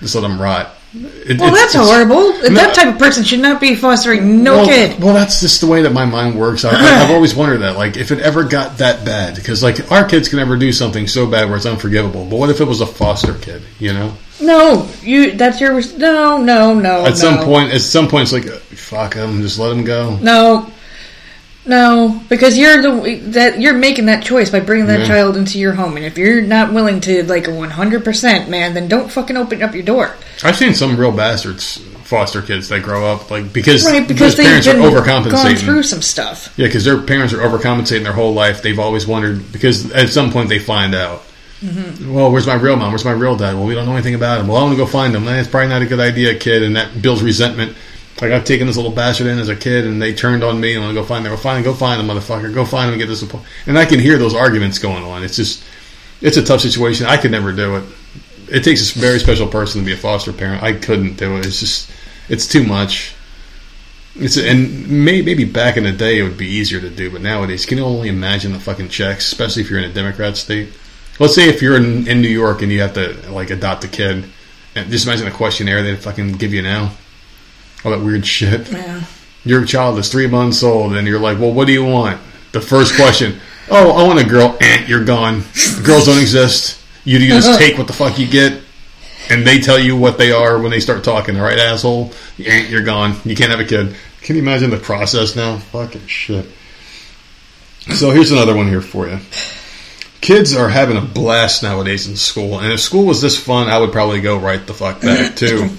[0.00, 0.74] just let them rot.
[0.92, 2.32] It- Well, it's- that's it's- horrible.
[2.42, 2.48] No.
[2.56, 5.00] that type of person should not be fostering no well, kid.
[5.00, 6.64] Well, that's just the way that my mind works.
[6.64, 6.70] I,
[7.04, 10.28] I've always wondered that, like, if it ever got that bad, because like our kids
[10.28, 12.24] can never do something so bad where it's unforgivable.
[12.24, 13.62] But what if it was a foster kid?
[13.78, 15.32] You know, No, you.
[15.32, 15.80] That's your.
[15.96, 17.04] No, no, no.
[17.04, 17.14] at no.
[17.14, 19.42] some point, at some point, it's like, fuck them.
[19.42, 20.16] just let them go.
[20.20, 20.72] No,
[21.66, 25.06] no, because you're the that you're making that choice by bringing that Yeah.
[25.06, 28.74] child into your home, and if you're not willing to like a 100 percent man,
[28.74, 30.16] then don't fucking open up your door.
[30.42, 34.46] I've seen some real bastards foster kids that grow up like because Right, because their
[34.46, 35.58] parents are gone overcompensating.
[35.58, 36.52] through some stuff.
[36.56, 38.62] Yeah, because their parents are overcompensating their whole life.
[38.62, 41.22] They've always wondered because at some point they find out.
[41.64, 42.12] Mm-hmm.
[42.14, 42.90] Well, where's my real mom?
[42.90, 43.54] Where's my real dad?
[43.54, 44.48] Well, we don't know anything about him.
[44.48, 45.26] Well, I want to go find him.
[45.26, 47.76] That's probably not a good idea, kid, and that builds resentment.
[48.20, 50.74] Like I've taken this little bastard in as a kid, and they turned on me,
[50.74, 51.32] and I to go find them.
[51.32, 52.52] Well, fine, go find him, motherfucker.
[52.52, 53.22] Go find him and get this.
[53.22, 55.24] appo-" And I can hear those arguments going on.
[55.24, 55.62] It's just,
[56.20, 57.06] it's a tough situation.
[57.06, 57.84] I could never do it.
[58.50, 60.62] It takes a very special person to be a foster parent.
[60.62, 61.46] I couldn't do it.
[61.46, 61.90] It's just,
[62.28, 63.14] it's too much.
[64.16, 67.22] It's and may, maybe back in the day it would be easier to do, but
[67.22, 70.72] nowadays can you only imagine the fucking checks, especially if you're in a Democrat state.
[71.20, 73.88] Let's say if you're in, in New York and you have to like adopt a
[73.88, 74.24] kid,
[74.74, 76.92] and just imagine the questionnaire they fucking give you now,
[77.84, 78.70] all that weird shit.
[78.70, 79.02] Yeah.
[79.44, 82.20] Your child is three months old, and you're like, well, what do you want?
[82.52, 84.56] The first question, oh, I want a girl.
[84.60, 85.44] Eh, you're gone.
[85.82, 86.78] Girls don't exist.
[87.04, 88.60] You, just take what the fuck you get,
[89.30, 91.36] and they tell you what they are when they start talking.
[91.36, 92.12] All right, asshole.
[92.38, 93.16] Eh, you're gone.
[93.24, 93.96] You can't have a kid.
[94.20, 95.56] Can you imagine the process now?
[95.56, 96.46] Fucking shit.
[97.94, 99.18] So here's another one here for you.
[100.20, 103.78] Kids are having a blast nowadays in school, and if school was this fun, I
[103.78, 105.70] would probably go right the fuck back too.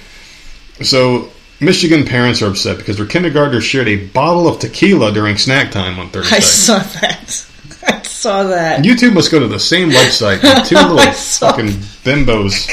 [0.82, 1.31] So
[1.62, 6.00] Michigan parents are upset because their kindergartner shared a bottle of tequila during snack time
[6.00, 6.38] on Thursday.
[6.38, 7.46] I saw that.
[7.88, 8.84] I saw that.
[8.84, 10.42] You two must go to the same website.
[10.68, 11.68] Two little fucking
[12.04, 12.68] bimbos.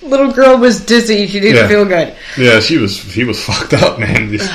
[0.02, 1.26] Little girl was dizzy.
[1.26, 1.68] She didn't Yeah.
[1.68, 2.14] feel good.
[2.38, 2.98] Yeah, she was.
[2.98, 4.38] He was fucked up, man.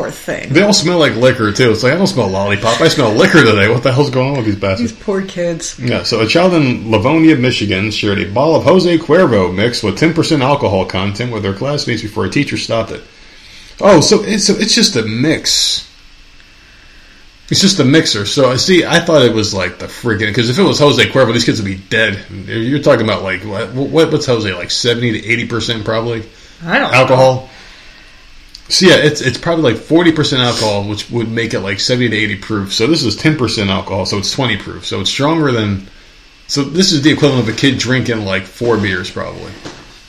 [0.00, 0.52] Poor thing.
[0.52, 1.70] They all smell like liquor too.
[1.70, 2.80] It's like I don't smell lollipop.
[2.80, 3.68] I smell liquor today.
[3.68, 4.92] What the hell's going on with these bastards?
[4.92, 5.78] These poor kids.
[5.78, 9.98] Yeah, so a child in Livonia, Michigan shared a bottle of Jose Cuervo mixed with
[9.98, 13.02] 10% alcohol content with their classmates before a teacher stopped it.
[13.80, 15.86] Oh, so it's it's just a mix.
[17.50, 18.24] It's just a mixer.
[18.26, 18.84] So I see.
[18.84, 21.60] I thought it was like the freaking because if it was Jose Cuervo, these kids
[21.60, 22.24] would be dead.
[22.46, 23.72] You're talking about like what?
[23.74, 24.70] what what's Jose like?
[24.70, 26.24] Seventy to eighty percent probably
[26.64, 27.48] I don't know.
[28.70, 32.08] So yeah, it's it's probably like forty percent alcohol, which would make it like seventy
[32.08, 32.72] to eighty proof.
[32.72, 34.86] So this is ten percent alcohol, so it's twenty proof.
[34.86, 35.88] So it's stronger than.
[36.46, 39.52] So this is the equivalent of a kid drinking like four beers, probably.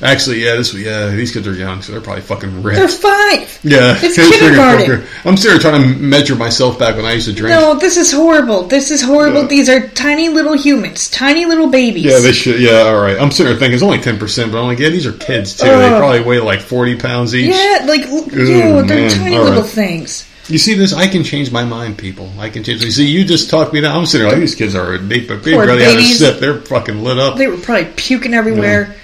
[0.01, 2.75] Actually, yeah, this yeah, these kids are young, so they're probably fucking red.
[2.77, 3.59] They're five.
[3.63, 5.07] Yeah, It's kindergarten.
[5.25, 7.59] I'm sitting there trying to measure myself back when I used to drink.
[7.59, 8.63] No, this is horrible.
[8.63, 9.41] This is horrible.
[9.43, 9.47] Yeah.
[9.47, 12.05] These are tiny little humans, tiny little babies.
[12.05, 12.59] Yeah, they should.
[12.59, 13.17] Yeah, all right.
[13.19, 15.55] I'm sitting there thinking it's only ten percent, but I'm like, yeah, these are kids
[15.57, 15.67] too.
[15.67, 17.53] They probably weigh like forty pounds each.
[17.53, 19.69] Yeah, like ew, they're tiny All little right.
[19.69, 20.27] things.
[20.47, 20.93] You see this?
[20.93, 22.29] I can change my mind, people.
[22.39, 22.83] I can change.
[22.83, 23.95] You see, you just talked me down.
[23.95, 26.39] I'm sitting there like these kids are they, they barely had a sip.
[26.39, 27.37] They're fucking lit up.
[27.37, 28.95] They were probably puking everywhere.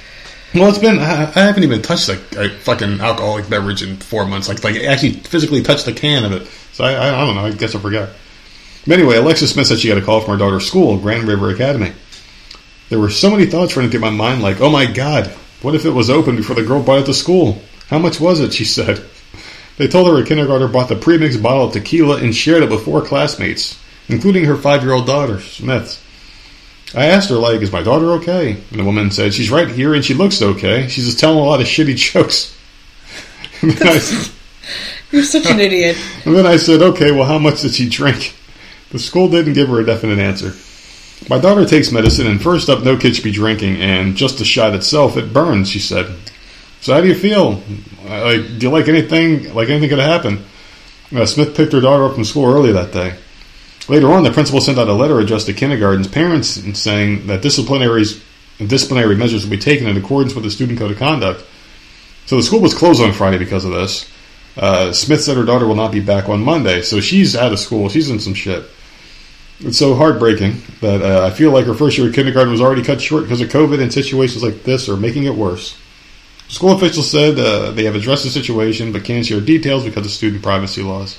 [0.54, 4.26] Well, it's been I, I haven't even touched like a fucking alcoholic beverage in four
[4.26, 4.48] months.
[4.48, 6.48] Like like actually physically touched the can of it.
[6.74, 7.46] So I, I, I don't know.
[7.46, 8.10] I guess I forgot.
[8.86, 11.50] But anyway, Alexis Smith said she got a call from her daughter's school, Grand River
[11.50, 11.92] Academy.
[12.90, 15.28] There were so many thoughts running through my mind, like, oh my god,
[15.62, 17.62] what if it was open before the girl brought it to school?
[17.90, 18.54] How much was it?
[18.54, 19.04] She said.
[19.78, 22.86] They told her a kindergartner bought the pre-mixed bottle of tequila and shared it with
[22.86, 23.78] four classmates,
[24.08, 26.04] including her five-year-old daughter, Smith.
[26.96, 28.52] I asked her, like, is my daughter okay?
[28.72, 30.88] And the woman said, she's right here and she looks okay.
[30.88, 32.58] She's just telling a lot of shitty jokes.
[33.62, 34.30] I,
[35.12, 35.98] You're such an idiot.
[36.26, 38.36] and then I said, okay, well, how much did she drink?
[38.92, 40.54] The school didn't give her a definite answer.
[41.30, 44.46] My daughter takes medicine, and first up, no kid should be drinking, and just the
[44.46, 46.16] shot itself, it burns, she said.
[46.82, 47.64] So how do you feel?
[48.06, 49.54] Like, do you like anything?
[49.54, 50.46] Like anything could happen?
[51.14, 53.18] Uh, Smith picked her daughter up from school early that day.
[53.90, 58.22] Later on, the principal sent out a letter addressed to kindergarten's parents saying that disciplinaries,
[58.58, 61.46] disciplinary measures will be taken in accordance with the student code of conduct.
[62.26, 64.12] So the school was closed on Friday because of this.
[64.58, 67.60] Uh, Smith said her daughter will not be back on Monday, so she's out of
[67.60, 67.88] school.
[67.88, 68.66] She's in some shit.
[69.60, 72.84] It's so heartbreaking that uh, I feel like her first year of kindergarten was already
[72.84, 75.78] cut short because of COVID, and situations like this are making it worse.
[76.50, 80.12] School officials said uh, they have addressed the situation but can't share details because of
[80.12, 81.18] student privacy laws.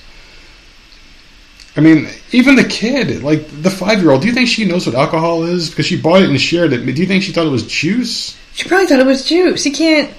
[1.76, 4.86] I mean, even the kid, like the five year old, do you think she knows
[4.86, 5.70] what alcohol is?
[5.70, 6.84] Because she bought it and shared it.
[6.84, 8.36] Do you think she thought it was juice?
[8.54, 9.64] She probably thought it was juice.
[9.64, 10.12] You can't.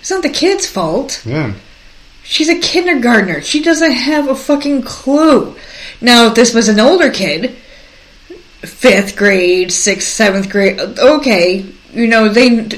[0.00, 1.22] It's not the kid's fault.
[1.24, 1.54] Yeah.
[2.24, 3.42] She's a kindergartner.
[3.42, 5.56] She doesn't have a fucking clue.
[6.00, 7.56] Now, if this was an older kid,
[8.62, 12.68] fifth grade, sixth, seventh grade, okay, you know they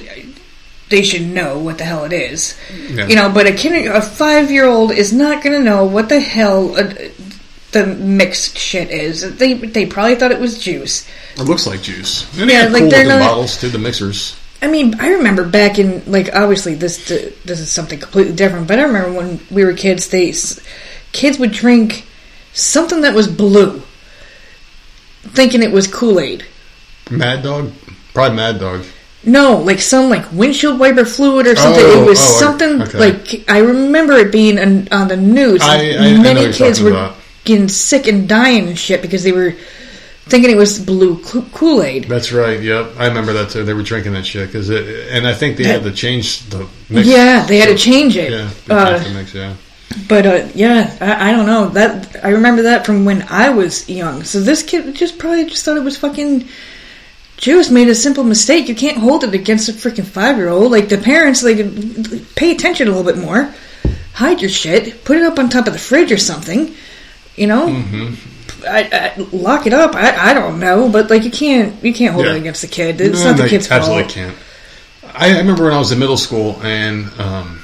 [0.88, 2.58] they should know what the hell it is.
[2.90, 3.06] Yeah.
[3.06, 6.08] You know, but a kid, a five year old is not going to know what
[6.08, 6.92] the hell uh,
[7.76, 9.36] the mixed shit is.
[9.36, 11.06] They they probably thought it was juice.
[11.36, 12.24] It looks like juice.
[12.40, 14.36] And Yeah, had like, cool they're looking not- bottles too, the mixers.
[14.62, 18.78] I mean, I remember back in like obviously this this is something completely different, but
[18.78, 20.32] I remember when we were kids, they
[21.12, 22.06] kids would drink
[22.54, 23.82] something that was blue,
[25.22, 26.46] thinking it was Kool Aid.
[27.10, 27.70] Mad Dog?
[28.14, 28.84] Probably Mad Dog.
[29.24, 31.84] No, like some like windshield wiper fluid or something.
[31.84, 32.98] Oh, it was oh, something okay.
[32.98, 35.60] like I remember it being on, on the news.
[35.62, 37.16] I- Like, I- I know many what you're kids were about.
[37.46, 39.54] Getting sick and dying and shit because they were
[40.26, 42.04] thinking it was blue Kool Aid.
[42.04, 42.60] That's right.
[42.60, 43.64] Yep, I remember that too.
[43.64, 47.08] They were drinking that shit because, and I think they had to change the mix.
[47.08, 48.32] Yeah, they had to change it.
[48.32, 49.32] Yeah, Uh, the mix.
[49.34, 49.54] Yeah,
[50.08, 53.88] But uh, yeah, I, I don't know that I remember that from when I was
[53.88, 54.24] young.
[54.24, 56.48] So this kid just probably just thought it was fucking
[57.36, 57.70] juice.
[57.70, 58.68] Made a simple mistake.
[58.68, 60.72] You can't hold it against a freaking five year old.
[60.72, 61.58] Like the parents, like
[62.34, 63.54] pay attention a little bit more.
[64.14, 65.04] Hide your shit.
[65.04, 66.74] Put it up on top of the fridge or something.
[67.36, 68.14] You know, Mm-hmm.
[68.66, 69.94] I, I, lock it up.
[69.94, 72.32] I, I don't know, but like you can't you can't hold Yeah.
[72.34, 73.00] it against the kid.
[73.00, 74.14] It's No, not the kid's absolutely fault.
[74.14, 74.36] can't.
[75.14, 77.60] I, I remember when I was in middle school and um,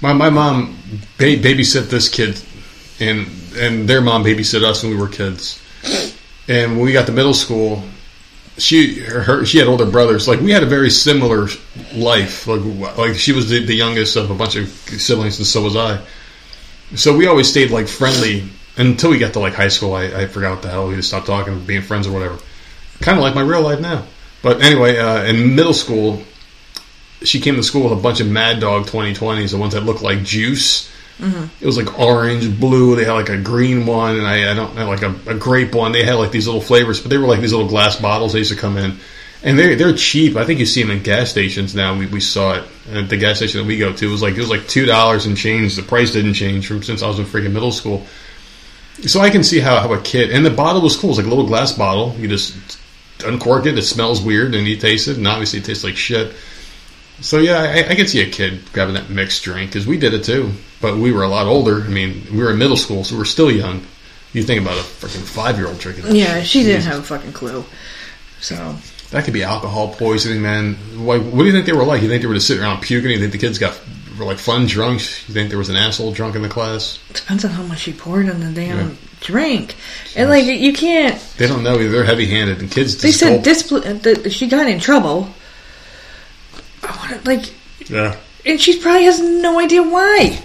[0.00, 0.76] my my mom
[1.18, 2.40] ba- babysit this kid,
[3.00, 3.26] and
[3.56, 5.60] and their mom babysit us when we were kids.
[6.48, 7.82] And when we got to middle school,
[8.58, 10.28] she her she had older brothers.
[10.28, 11.48] Like we had a very similar
[11.94, 12.46] life.
[12.46, 12.60] Like
[12.98, 16.00] like she was the, the youngest of a bunch of siblings, and so was I.
[16.94, 18.44] So we always stayed like friendly
[18.76, 19.94] until we got to like high school.
[19.94, 22.38] I, I forgot what the hell we just stopped talking, being friends or whatever.
[23.00, 24.04] Kind of like my real life now.
[24.42, 26.22] But anyway, uh, in middle school,
[27.22, 30.02] she came to school with a bunch of Mad Dog 2020s, the ones that looked
[30.02, 30.90] like juice.
[31.60, 32.96] It was like orange, blue.
[32.96, 35.74] They had like a green one, and I, I don't know, like a, a grape
[35.74, 35.92] one.
[35.92, 38.32] They had like these little flavors, but they were like these little glass bottles.
[38.32, 38.96] They used to come in,
[39.44, 40.34] and they they're cheap.
[40.36, 41.96] I think you see them in gas stations now.
[41.96, 44.08] We, we saw it at the gas station that we go to.
[44.08, 45.76] It was like it was like two dollars and change.
[45.76, 48.04] The price didn't change from since I was in freaking middle school.
[49.00, 51.10] So I can see how, how a kid and the bottle was cool.
[51.10, 52.14] It's like a little glass bottle.
[52.18, 52.54] You just
[53.24, 53.78] uncork it.
[53.78, 56.34] It smells weird, and you taste it, and obviously it tastes like shit.
[57.20, 60.12] So yeah, I, I could see a kid grabbing that mixed drink because we did
[60.14, 61.82] it too, but we were a lot older.
[61.82, 63.86] I mean, we were in middle school, so we are still young.
[64.32, 66.04] You think about a freaking five year old drinking.
[66.04, 67.64] that Yeah, she didn't have a fucking clue.
[68.40, 68.76] So
[69.10, 70.74] That could be alcohol poisoning, man.
[71.04, 72.02] Why, what do you think they were like?
[72.02, 73.10] You think they were just sitting around puking?
[73.10, 73.78] You think the kids got
[74.22, 75.26] were like fun drunks?
[75.28, 76.98] You think there was an asshole drunk in the class?
[77.12, 78.94] depends on how much she poured in the damn Yeah.
[79.20, 79.74] drink.
[80.16, 81.20] And like you can't.
[81.38, 81.76] They don't know.
[81.76, 83.00] They're heavy handed, and kids.
[83.00, 85.28] They said discipline that she got in trouble.
[86.82, 87.52] I wanna, like,
[87.88, 88.16] Yeah.
[88.44, 90.38] and she probably has no idea why.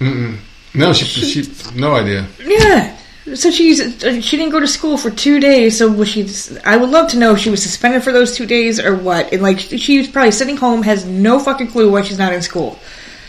[0.00, 0.36] Mm-mm.
[0.74, 2.26] No, she, she, no idea.
[2.44, 2.96] Yeah.
[3.34, 5.78] So she's uh, she didn't go to school for two days.
[5.78, 6.28] So was she?
[6.66, 9.32] I would love to know if she was suspended for those two days or what.
[9.32, 12.78] And like she's probably sitting home, has no fucking clue why she's not in school.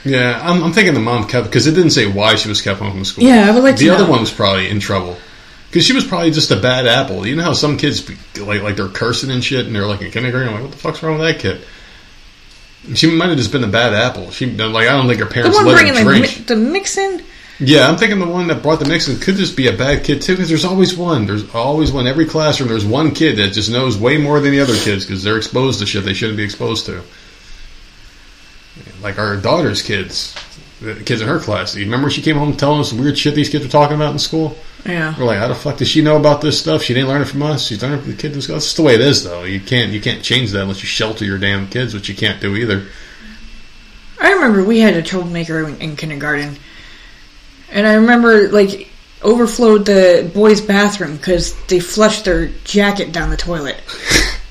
[0.05, 2.79] Yeah, I'm, I'm thinking the mom kept because it didn't say why she was kept
[2.79, 3.23] home from school.
[3.23, 4.11] Yeah, I would like the other know.
[4.11, 5.17] one was probably in trouble
[5.69, 7.25] because she was probably just a bad apple.
[7.25, 10.01] You know how some kids be- like like they're cursing and shit, and they're like
[10.01, 10.49] in kindergarten.
[10.49, 11.61] I'm like, what the fuck's wrong with that kid?
[12.95, 14.29] She might have just been a bad apple.
[14.29, 16.37] She like I don't think her parents The one let bringing her the, drink.
[16.39, 17.23] mi- the mixin.
[17.57, 20.21] Yeah, I'm thinking the one that brought the mixing could just be a bad kid
[20.21, 21.25] too, because there's always one.
[21.25, 22.05] There's always one.
[22.05, 25.23] Every classroom, there's one kid that just knows way more than the other kids because
[25.23, 27.01] they're exposed to shit they shouldn't be exposed to.
[29.01, 30.35] Like our daughter's kids,
[30.81, 31.75] the kids in her class.
[31.75, 34.19] You remember she came home telling us weird shit these kids were talking about in
[34.19, 34.57] school?
[34.85, 35.17] Yeah.
[35.17, 36.83] We're like, how the fuck does she know about this stuff?
[36.83, 37.65] She didn't learn it from us.
[37.65, 38.55] She's learning it from the kids in school.
[38.55, 39.43] That's just the way it is, though.
[39.43, 42.39] You can't you can't change that unless you shelter your damn kids, which you can't
[42.39, 42.87] do either.
[44.19, 46.57] I remember we had a troublemaker in, in kindergarten,
[47.71, 48.89] and I remember like
[49.23, 53.81] overflowed the boys' bathroom because they flushed their jacket down the toilet.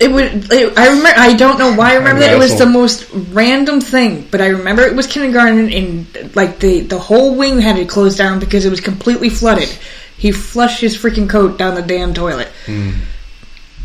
[0.00, 0.52] It would.
[0.52, 1.10] It, I remember.
[1.16, 2.32] I don't know why I remember that.
[2.32, 6.80] It was the most random thing, but I remember it was kindergarten, and like the
[6.82, 9.68] the whole wing had to close down because it was completely flooded.
[10.16, 12.48] He flushed his freaking coat down the damn toilet.
[12.66, 12.90] Hmm.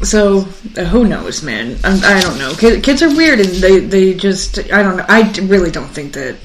[0.04, 0.48] So
[0.78, 1.78] uh, who knows, man?
[1.84, 2.54] I, I don't know.
[2.56, 4.60] Kids, kids are weird, and they they just.
[4.72, 5.06] I don't know.
[5.08, 6.36] I really don't think that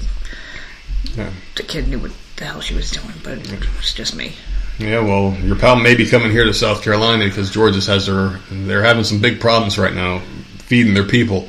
[1.14, 1.30] Yeah.
[1.56, 4.32] the kid knew what the hell she was doing, but it's just me.
[4.78, 8.38] Yeah, well, your pal may be coming here to South Carolina because Georgia has their
[8.50, 10.20] they're having some big problems right now
[10.58, 11.48] feeding their people.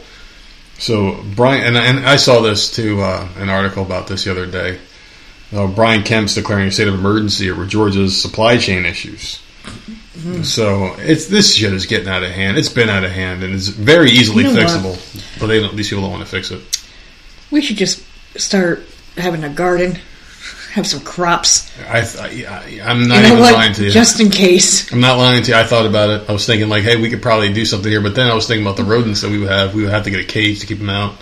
[0.80, 4.46] So Brian and and I saw this too uh, an article about this the other
[4.48, 4.80] day.
[5.54, 9.40] Uh, Brian Kemp's declaring a state of emergency over Georgia's supply chain issues.
[10.44, 12.58] So it's this shit is getting out of hand.
[12.58, 14.68] It's been out of hand and it's very easily You know what?
[14.68, 15.40] fixable.
[15.40, 16.62] But they don't, these people don't want to fix it.
[17.52, 18.04] We should just
[18.38, 18.84] start
[19.18, 19.98] having a garden,
[20.72, 21.72] have some crops.
[21.88, 23.54] I, I I'm not You know even what?
[23.54, 23.92] lying to you.
[23.92, 24.92] Just in case.
[24.92, 25.58] I'm not lying to you.
[25.58, 26.30] I thought about it.
[26.30, 28.02] I was thinking like, hey, we could probably do something here.
[28.02, 29.74] But then I was thinking about the rodents that we would have.
[29.74, 31.16] We would have to get a cage to keep them out.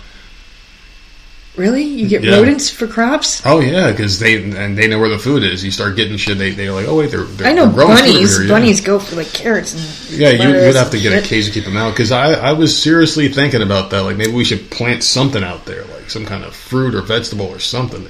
[1.56, 1.82] Really?
[1.82, 2.36] You get Yeah.
[2.36, 3.42] rodents for crops?
[3.44, 5.64] Oh yeah, because they and they know where the food is.
[5.64, 6.38] You start getting shit.
[6.38, 8.36] They they're like, oh wait, they're, they're I know they're growing food over bunnies.
[8.36, 8.52] here, yeah.
[8.54, 11.50] Bunnies go for like carrots and Yeah, you, you'd have to get a cage to
[11.50, 11.90] keep them out.
[11.90, 14.02] Because I I was seriously thinking about that.
[14.02, 17.46] Like maybe we should plant something out there, like some kind of fruit or vegetable
[17.46, 18.06] or something.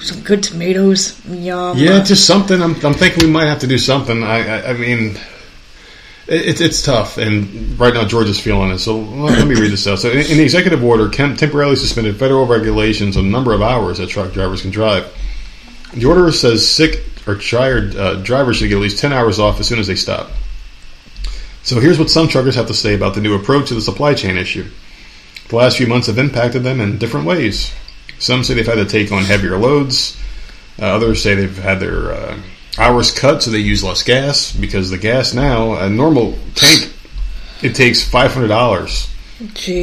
[0.00, 1.20] Some good tomatoes.
[1.26, 1.76] Yum.
[1.76, 2.60] Yeah, just something.
[2.62, 4.22] I'm, I'm thinking we might have to do something.
[4.22, 5.16] I, I, I mean,
[6.28, 8.78] it, it's tough, and right now Georgia's feeling it.
[8.78, 9.98] So let, me read this out.
[9.98, 13.62] So, in, in the executive order, Kemp temporarily suspended federal regulations on the number of
[13.62, 15.12] hours that truck drivers can drive.
[15.94, 19.58] The order says sick or tired uh, drivers should get at least ten hours off
[19.58, 20.30] as soon as they stop.
[21.62, 24.14] So here's what some truckers have to say about the new approach to the supply
[24.14, 24.66] chain issue.
[25.48, 27.72] The last few months have impacted them in different ways.
[28.18, 30.16] Some say they've had to take on heavier loads.
[30.80, 32.38] Uh, others say they've had their uh,
[32.78, 36.92] hours cut so they use less gas because the gas now, a normal tank,
[37.62, 39.12] it takes five hundred dollars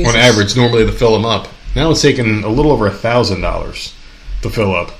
[0.06, 1.48] on average normally to fill them up.
[1.76, 3.94] Now it's taking a little over a thousand dollars
[4.42, 4.92] to fill up.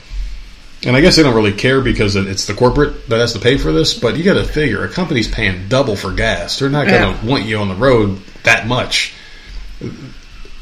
[0.86, 3.58] And I guess they don't really care because it's the corporate that has to pay
[3.58, 3.94] for this.
[3.98, 6.60] But you got to figure a company's paying double for gas.
[6.60, 7.30] They're not going to Yeah.
[7.32, 9.14] want you on the road that much.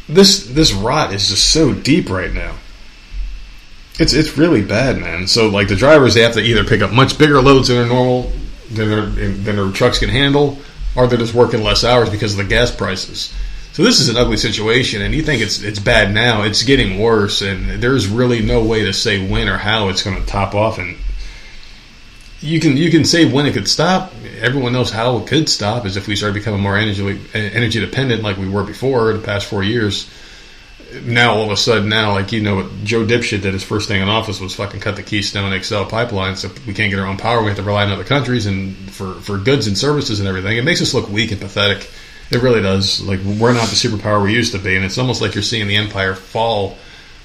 [0.07, 2.55] This this rot is just so deep right now.
[3.99, 5.27] It's it's really bad, man.
[5.27, 7.87] So like the drivers, they have to either pick up much bigger loads than their
[7.87, 8.31] normal
[8.71, 10.57] than their than their trucks can handle,
[10.95, 13.33] or they're just working less hours because of the gas prices.
[13.73, 16.43] So this is an ugly situation, and you think it's it's bad now.
[16.43, 20.19] It's getting worse, and there's really no way to say when or how it's going
[20.19, 20.77] to top off.
[20.77, 20.95] And
[22.39, 24.13] you can you can say when it could stop.
[24.39, 28.21] Everyone knows how it could stop is if we start becoming more energy energy dependent
[28.21, 30.07] like we were before the past four years.
[31.01, 33.87] Now all of a sudden now like you know what Joe Dipshit did his first
[33.87, 37.07] thing in office was fucking cut the Keystone XL pipeline so we can't get our
[37.07, 40.19] own power we have to rely on other countries and for for goods and services
[40.19, 41.89] and everything it makes us look weak and pathetic
[42.31, 45.21] it really does like we're not the superpower we used to be and it's almost
[45.21, 46.77] like you're seeing the empire fall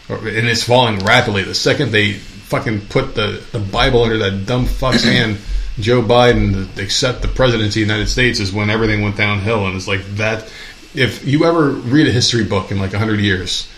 [0.09, 1.43] and it's falling rapidly.
[1.43, 5.39] The second they fucking put the, the Bible under that dumb fuck's hand,
[5.79, 9.67] Joe Biden to accept the presidency of the United States is when everything went downhill.
[9.67, 10.51] And it's like that.
[10.99, 13.69] If you ever read a history book in like a hundred years,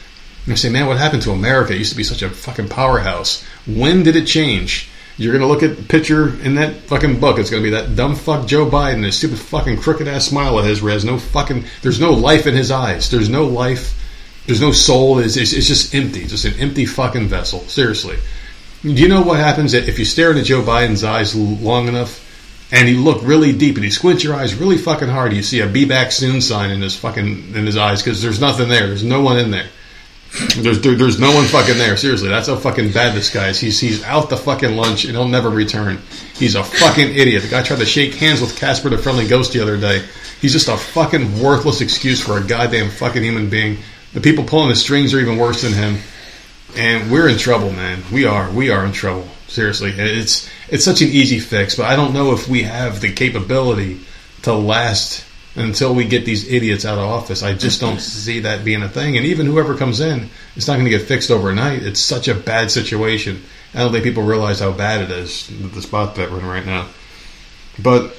[0.44, 1.74] and you say, "Man, what happened to America?
[1.74, 3.44] It used to be such a fucking powerhouse.
[3.66, 7.38] When did it change?" You're gonna look at the picture in that fucking book.
[7.38, 10.64] It's gonna be that dumb fuck Joe Biden, his stupid fucking crooked ass smile of
[10.64, 13.10] his, where has no fucking, there's no life in his eyes.
[13.10, 13.94] There's no life.
[14.46, 15.18] There's no soul.
[15.18, 16.24] It's, it's, it's just empty.
[16.24, 17.60] Just an empty fucking vessel.
[17.68, 18.16] Seriously.
[18.82, 22.26] Do you know what happens if you stare into Joe Biden's eyes long enough
[22.72, 25.60] and you look really deep and you squint your eyes really fucking hard, you see
[25.60, 28.86] a "Be back soon" sign in his fucking in his eyes because there's nothing there.
[28.86, 29.68] There's no one in there.
[30.58, 31.96] There's there, there's no one fucking there.
[31.96, 33.58] Seriously, that's how fucking bad this guy is.
[33.58, 35.98] He's he's out the fucking lunch and he'll never return.
[36.36, 37.42] He's a fucking idiot.
[37.42, 40.04] The guy tried to shake hands with Casper the Friendly Ghost the other day.
[40.40, 43.78] He's just a fucking worthless excuse for a goddamn fucking human being.
[44.12, 45.98] The people pulling the strings are even worse than him.
[46.76, 48.02] And we're in trouble, man.
[48.12, 48.50] We are.
[48.50, 49.28] We are in trouble.
[49.50, 53.12] Seriously, it's it's such an easy fix, but I don't know if we have the
[53.12, 53.98] capability
[54.42, 55.24] to last
[55.56, 57.42] until we get these idiots out of office.
[57.42, 59.16] I just don't see that being a thing.
[59.16, 61.82] And even whoever comes in, it's not going to get fixed overnight.
[61.82, 63.42] It's such a bad situation.
[63.74, 66.64] I don't think people realize how bad it is the spot that we're in right
[66.64, 66.86] now.
[67.82, 68.14] But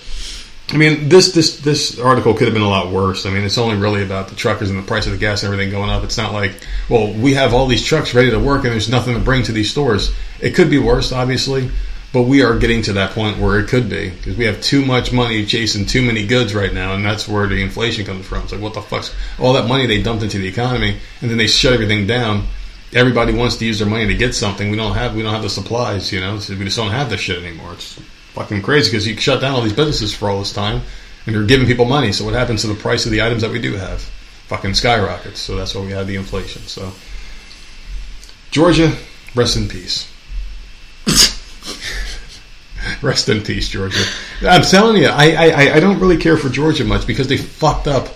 [0.74, 3.26] I mean, this this this article could have been a lot worse.
[3.26, 5.52] I mean, it's only really about the truckers and the price of the gas and
[5.52, 6.04] everything going up.
[6.04, 6.54] It's not like,
[6.90, 9.52] well, we have all these trucks ready to work and there's nothing to bring to
[9.52, 10.14] these stores.
[10.40, 11.70] It could be worse, obviously,
[12.14, 14.86] but we are getting to that point where it could be because we have too
[14.86, 18.44] much money chasing too many goods right now, and that's where the inflation comes from.
[18.44, 21.38] It's like, what the fuck's all that money they dumped into the economy, and then
[21.38, 22.48] they shut everything down.
[22.94, 24.70] Everybody wants to use their money to get something.
[24.70, 26.40] We don't have we don't have the supplies, you know.
[26.40, 27.74] So we just don't have this shit anymore.
[27.74, 27.98] It's
[28.34, 30.82] fucking crazy because you shut down all these businesses for all this time,
[31.26, 32.12] and you're giving people money.
[32.12, 34.02] So what happens to the price of the items that we do have?
[34.48, 35.40] Fucking skyrockets.
[35.40, 36.62] So that's why we have the inflation.
[36.64, 36.92] So
[38.52, 38.94] Georgia,
[39.36, 40.12] rest in peace.
[43.02, 44.04] rest in peace, Georgia.
[44.42, 47.88] I'm telling you, I, I I don't really care for Georgia much because they fucked
[47.88, 48.10] up.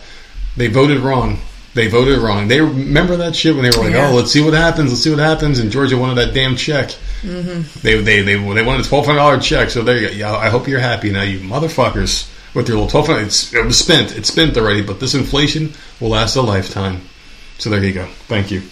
[0.58, 1.40] They voted wrong.
[1.74, 2.48] They voted wrong.
[2.48, 4.10] They remember that shit when they were like, Yeah.
[4.10, 4.92] "Oh, let's see what happens.
[4.92, 6.96] Let's see what happens." And Georgia wanted that damn check.
[7.82, 9.70] They they they they wanted a twelve hundred dollar check.
[9.70, 10.14] So there you go.
[10.14, 13.28] Yeah, I hope you're happy now, you motherfuckers, with your little twelve hundred.
[13.28, 14.16] It's it was spent.
[14.16, 14.82] It's spent already.
[14.82, 17.02] But this inflation will last a lifetime.
[17.58, 18.06] So there you go.
[18.28, 18.64] Thank you.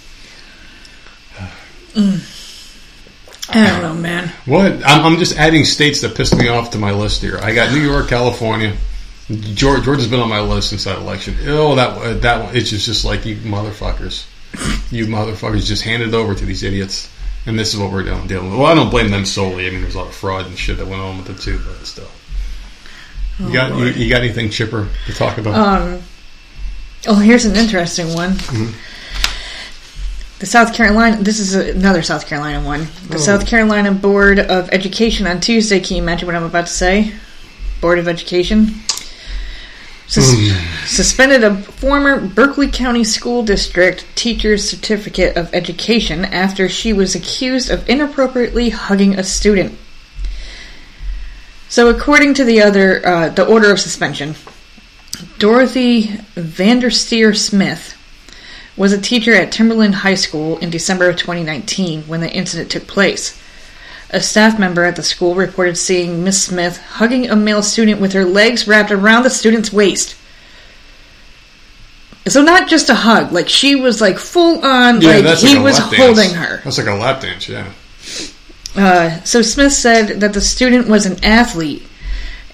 [3.50, 4.30] I don't know, man.
[4.46, 4.72] What?
[4.86, 7.38] I'm, I'm just adding states that pissed me off to my list here.
[7.40, 8.76] I got New York, California.
[9.30, 11.36] George, Georgia's been on my list since that election.
[11.48, 12.56] Oh, that uh, that one.
[12.56, 14.26] It's just, just like you motherfuckers.
[14.92, 17.10] You motherfuckers just handed over to these idiots,
[17.46, 18.04] and this is what we're.
[18.04, 18.60] Dealing with.
[18.60, 19.68] Well, I don't blame them solely.
[19.68, 21.60] I mean, there's a lot of fraud and shit that went on with it too,
[21.66, 22.08] but still.
[23.40, 25.56] You got you, you got anything chipper to talk about?
[25.56, 26.02] Um,
[27.08, 28.38] oh, here's an interesting one.
[30.40, 31.18] The South Carolina.
[31.22, 32.88] This is another South Carolina one.
[33.08, 33.18] The Oh.
[33.18, 35.80] South Carolina Board of Education on Tuesday.
[35.80, 37.14] Can you imagine what I'm about to say?
[37.82, 38.76] Board of Education
[40.08, 40.36] Sus-
[40.86, 47.70] suspended a former Berkeley County School District teacher's certificate of education after she was accused
[47.70, 49.78] of inappropriately hugging a student.
[51.70, 54.36] So, according to the other, uh, the order of suspension,
[55.40, 57.98] Dorothy Vandersteer Smith
[58.76, 62.88] was a teacher at Timberland High School in December of 2019 when the incident took
[62.88, 63.40] place.
[64.14, 68.14] A staff member at the school reported seeing Miss Smith hugging a male student with
[68.14, 70.16] her legs wrapped around the student's waist.
[72.28, 75.62] So not just a hug, like she was like full on, yeah, like he a
[75.62, 76.04] was lap dance.
[76.04, 76.62] holding her.
[76.64, 77.70] That's like a lap dance, yeah.
[78.76, 81.84] Uh, so Smith said that the student was an athlete,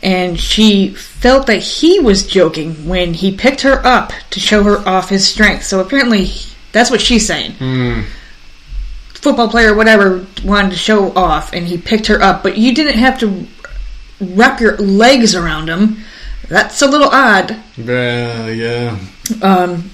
[0.01, 4.79] and she felt that he was joking when he picked her up to show her
[4.87, 5.65] off his strength.
[5.65, 6.29] So apparently,
[6.71, 7.51] that's what she's saying.
[7.53, 8.01] Hmm.
[9.21, 12.97] Football player, whatever, wanted to show off, and he picked her up, but you didn't
[12.97, 13.47] have to
[14.21, 15.97] wrap your legs around him.
[16.47, 17.57] That's a little odd.
[17.77, 18.99] Yeah, yeah.
[19.41, 19.91] Um,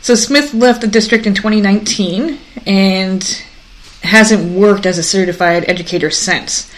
[0.00, 3.44] so Smith left the district in 2019 and
[4.02, 6.70] hasn't worked as a certified educator since.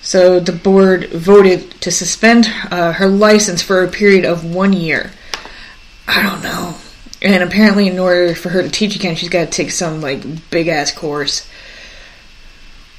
[0.00, 5.12] So the board voted to suspend uh, her license for a period of one year.
[6.08, 6.76] I don't know.
[7.22, 10.50] And apparently, in order for her to teach again, she's got to take some like
[10.50, 11.48] big ass course.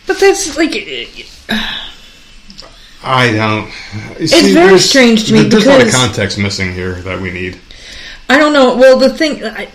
[0.08, 0.72] But that's like
[3.04, 3.70] I don't.
[4.18, 7.60] It's very strange to me There's a lot of context missing here that we need.
[8.30, 8.78] I don't know.
[8.78, 9.66] Well, the thing I,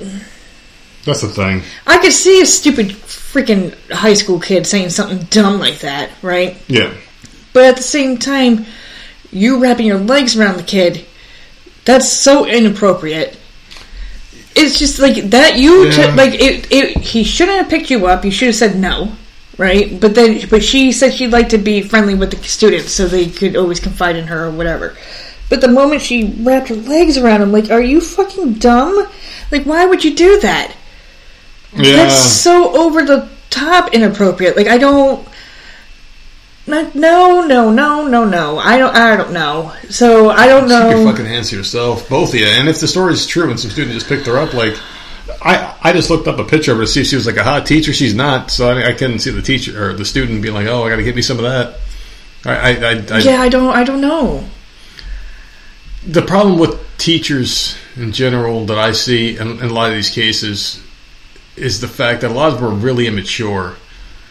[1.05, 1.63] That's the thing.
[1.87, 6.57] I could see a stupid freaking high school kid saying something dumb like that, right?
[6.69, 6.95] Yeah.
[7.53, 8.65] But at the same time,
[9.31, 11.05] you wrapping your legs around the kid,
[11.85, 13.38] that's so inappropriate.
[14.59, 15.57] It's just like that.
[15.59, 15.91] You Yeah.
[15.93, 16.99] took like it, it.
[16.99, 18.25] He shouldn't have picked you up.
[18.25, 19.13] You should have said no,
[19.57, 19.99] right?
[20.01, 23.27] But then, but she said she'd like to be friendly with the students, so they
[23.27, 24.97] could always confide in her or whatever.
[25.49, 29.09] But the moment she wrapped her legs around him, like, are you fucking dumb?
[29.51, 30.75] Like, why would you do that?
[31.75, 31.97] Yeah.
[31.97, 34.57] That's so over the top inappropriate.
[34.57, 35.27] Like I don't.
[36.69, 38.59] No, no, no, no, no, no.
[38.59, 38.95] I don't.
[38.95, 39.73] I don't know.
[39.89, 42.47] So I don't Keep your fucking hands to yourself, both of you.
[42.47, 44.79] And if the story's true and some student just picked her up, like,
[45.43, 47.37] I I just looked up a picture of her to see if she was like
[47.37, 47.93] a hot teacher.
[47.93, 50.85] She's not, so I, I couldn't see the teacher or the student being like, oh,
[50.85, 51.79] I got to get me some of that.
[52.45, 53.75] I, I, I, I Yeah, I don't.
[53.75, 54.45] I don't know.
[56.07, 60.11] the problem with teachers in general that I see in, in a lot of these
[60.11, 60.83] cases
[61.57, 63.77] is the fact that a lot of them are really immature.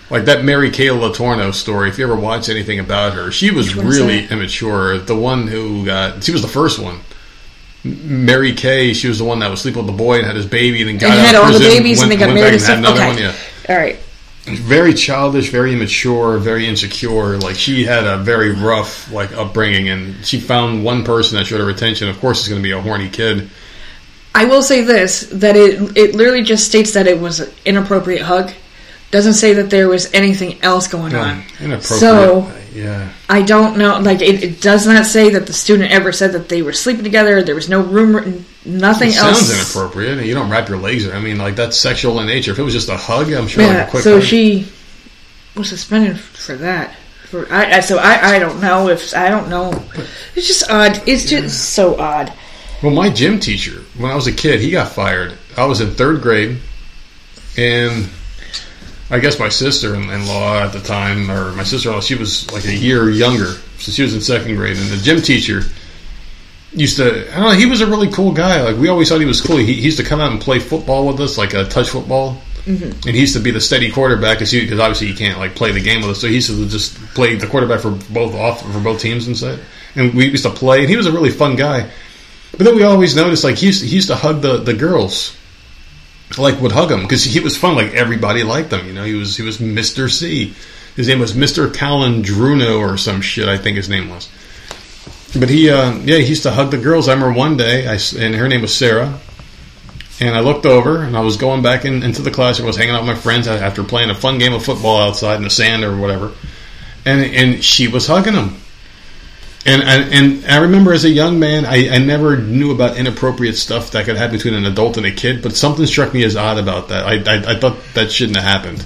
[0.09, 1.89] Like that Mary Kay Letourneau story.
[1.89, 4.97] If you ever watch anything about her, she was Which one is really immature.
[4.99, 6.99] The one who got, she was the first one.
[7.84, 10.45] Mary Kay, she was the one that was sleeping with the boy and had his
[10.45, 12.25] baby, and then got And out had of all the prison, babies went, and they
[12.25, 13.07] got married and and had another Okay.
[13.07, 13.17] one.
[13.17, 13.34] Yeah,
[13.69, 13.97] All right.
[14.45, 17.38] very childish, very immature, very insecure.
[17.38, 21.59] Like she had a very rough like upbringing, and she found one person that showed
[21.61, 22.09] her attention.
[22.09, 23.49] Of course, it's going to be a horny kid.
[24.35, 28.21] I will say this: that it it literally just states that it was an inappropriate
[28.23, 28.51] hug.
[29.09, 31.43] Doesn't say that there was anything else going on.
[31.61, 31.84] inappropriate.
[31.84, 33.09] So Yeah.
[33.29, 33.99] I don't know.
[33.99, 37.03] Like it, it does not say that the student ever said that they were sleeping
[37.05, 37.41] together.
[37.41, 38.25] There was no rumor,
[38.65, 39.47] nothing It else.
[39.47, 40.25] sounds inappropriate.
[40.25, 41.07] You don't wrap your legs.
[41.09, 42.51] I mean, like that's sexual in nature.
[42.51, 43.63] If it was just a hug, I'm sure.
[43.63, 43.85] like Yeah.
[43.85, 44.23] quick So hug.
[44.27, 44.67] she
[45.55, 46.93] was suspended for that.
[47.29, 49.71] For I, I so I I don't know if I don't know.
[50.35, 51.01] It's just odd.
[51.07, 52.31] It's just so odd.
[52.84, 55.34] Well, my gym teacher, when I was a kid, he got fired.
[55.57, 56.57] I was in third grade,
[57.57, 58.07] and
[59.09, 63.09] I guess my sister-in-law at the time, or my sister-in-law, she was like a year
[63.09, 64.77] younger, so she was in second grade.
[64.77, 65.61] And the gym teacher
[66.73, 68.61] used to, I don't know, he was a really cool guy.
[68.61, 69.57] Like we always thought he was cool.
[69.57, 72.41] He, he used to come out and play football with us, like a touch football.
[72.65, 73.07] Mm-hmm.
[73.07, 75.81] And he used to be the steady quarterback because obviously he can't like play the
[75.81, 76.21] game with us.
[76.21, 79.38] So he used to just play the quarterback for both off for both teams and
[79.38, 79.59] stuff.
[79.95, 81.89] And we used to play, and he was a really fun guy.
[82.51, 85.35] But then we always noticed like he used, he used to hug the, the girls,
[86.38, 87.76] like would hug him because he was fun.
[87.76, 88.86] Like everybody liked him.
[88.88, 90.54] You know, he was he was Mister C.
[90.95, 93.48] His name was Mister Calandruno or some shit.
[93.48, 94.30] I think his name was.
[95.38, 97.08] But he, uh, yeah, he used to hug the girls.
[97.08, 99.20] I remember one day, I and her name was Sarah.
[100.20, 102.66] And I looked over, and I was going back in, into the classroom.
[102.66, 105.36] I was hanging out with my friends after playing a fun game of football outside
[105.36, 106.32] in the sand or whatever.
[107.06, 108.56] And and she was hugging him.
[109.68, 113.57] And and, and I remember as a young man, I, I never knew about inappropriate
[113.57, 115.44] stuff that could happen between an adult and a kid.
[115.44, 117.06] But something struck me as odd about that.
[117.06, 118.85] I I, I thought that shouldn't have happened.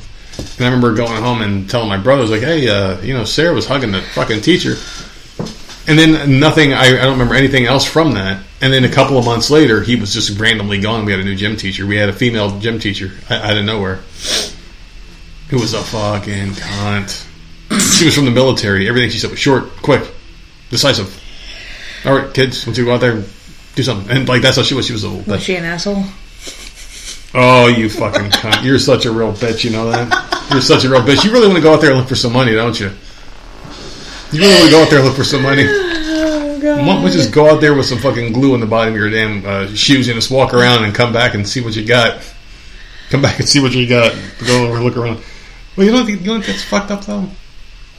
[0.57, 3.53] And I remember going home and telling my brothers, like, "Hey, uh, you know, Sarah
[3.53, 4.75] was hugging the fucking teacher."
[5.87, 6.73] And then nothing.
[6.73, 8.43] I, I don't remember anything else from that.
[8.59, 11.05] And then a couple of months later, he was just randomly gone.
[11.05, 11.85] We had a new gym teacher.
[11.85, 13.99] We had a female gym teacher out of nowhere,
[15.49, 17.27] who was a fucking cunt.
[17.97, 18.89] She was from the military.
[18.89, 20.03] Everything she said was short, quick,
[20.71, 21.21] decisive.
[22.05, 23.29] All right, kids, once you go out there, and
[23.75, 24.15] do something.
[24.15, 24.87] And like that's how she was.
[24.87, 25.33] She was a little.
[25.33, 26.03] Was she an asshole?
[27.33, 28.63] Oh, you fucking cunt!
[28.63, 29.63] You're such a real bitch.
[29.63, 30.47] You know that?
[30.51, 31.23] You're such a real bitch.
[31.23, 32.91] You really want to go out there and look for some money, don't you?
[34.31, 35.65] You really want to go out there and look for some money.
[36.53, 36.79] Oh God.
[36.85, 38.99] Why don't we just go out there with some fucking glue in the bottom of
[38.99, 41.83] your damn uh, shoes and just walk around and come back and see what you
[41.83, 42.21] got?
[43.09, 44.15] Come back and see what you got.
[44.45, 45.23] Go over and look around.
[45.75, 47.27] Well, you don't think you don't think that's fucked up though?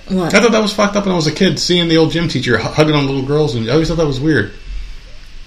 [0.09, 0.35] What?
[0.35, 2.29] I thought that was fucked up when I was a kid, seeing the old gym
[2.29, 4.53] teacher hugging on little girls, and I always thought that was weird.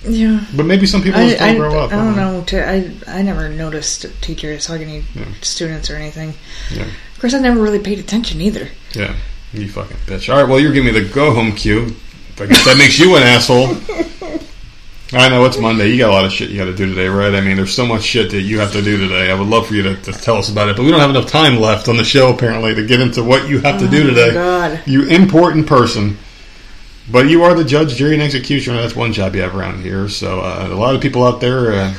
[0.08, 0.46] Yeah.
[0.56, 1.92] But maybe some people I, just don't grow up.
[1.92, 2.44] I don't know.
[2.46, 5.26] To, I I never noticed teachers hugging any Yeah.
[5.42, 6.34] students or anything.
[6.72, 6.84] Yeah.
[6.86, 8.70] Of course, I never really paid attention either.
[8.94, 9.16] Yeah,
[9.54, 10.32] you fucking bitch.
[10.34, 11.96] All right, well, you're giving me the go home cue.
[12.40, 13.76] I guess that makes you an asshole.
[15.14, 15.90] I know it's Monday.
[15.90, 17.34] You got a lot of shit you got to do today, right?
[17.36, 19.30] I mean, there's so much shit that you have to do today.
[19.32, 21.12] I would love for you to, to tell us about it, but we don't have
[21.12, 24.04] enough time left on the show apparently to get into what you have to do
[24.04, 24.34] Oh, today.
[24.34, 24.82] God.
[24.88, 26.18] You important person.
[27.12, 28.82] But you are the judge, jury, and executioner.
[28.82, 30.10] That's one job you have around here.
[30.10, 31.94] So uh, a lot of people out there uh,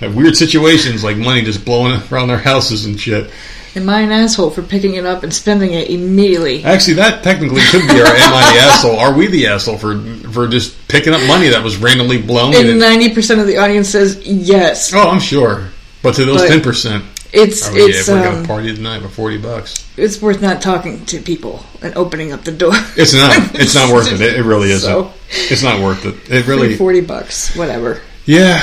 [0.00, 3.30] have weird situations, like money just blowing around their houses and shit.
[3.76, 6.62] Am I an asshole for picking it up and spending it immediately?
[6.64, 9.98] Actually, that technically could be our "Am I the asshole?" Are we the asshole for
[10.32, 12.54] for just picking up money that was randomly blown?
[12.54, 14.92] And ninety percent of the audience says yes.
[14.94, 15.68] oh, I'm sure.
[16.02, 19.38] But to those ten percent, It's yeah, it's we're gonna um, party tonight for forty
[19.38, 19.90] bucks.
[19.96, 22.74] it's worth not talking to people and opening up the door.
[22.96, 23.54] It's not.
[23.60, 24.20] It's not worth it.
[24.20, 24.88] It, it really isn't.
[24.88, 26.14] So- It's not worth it.
[26.30, 26.76] It Really, really.
[26.76, 28.00] forty bucks, whatever.
[28.26, 28.62] Yeah.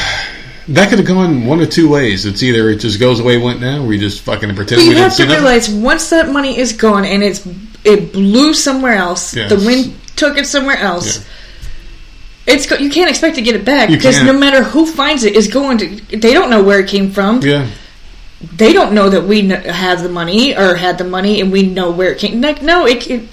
[0.73, 2.25] That could have gone one of two ways.
[2.25, 4.83] It's either it just goes away, went now, or we just fucking pretend But we
[4.85, 5.43] you didn't have see to nothing.
[5.43, 7.45] realize once that money is gone and it's
[7.83, 9.49] it blew somewhere else, Yes.
[9.49, 11.17] the wind took it somewhere else.
[11.17, 12.53] Yeah.
[12.53, 15.47] It's you can't expect to get it back because no matter who finds it is
[15.47, 16.17] going to.
[16.17, 17.41] They don't know where it came from.
[17.41, 17.67] Yeah.
[18.55, 21.91] They don't know that we have the money or had the money and we know
[21.91, 22.41] where it came.
[22.41, 23.29] Like no, it, it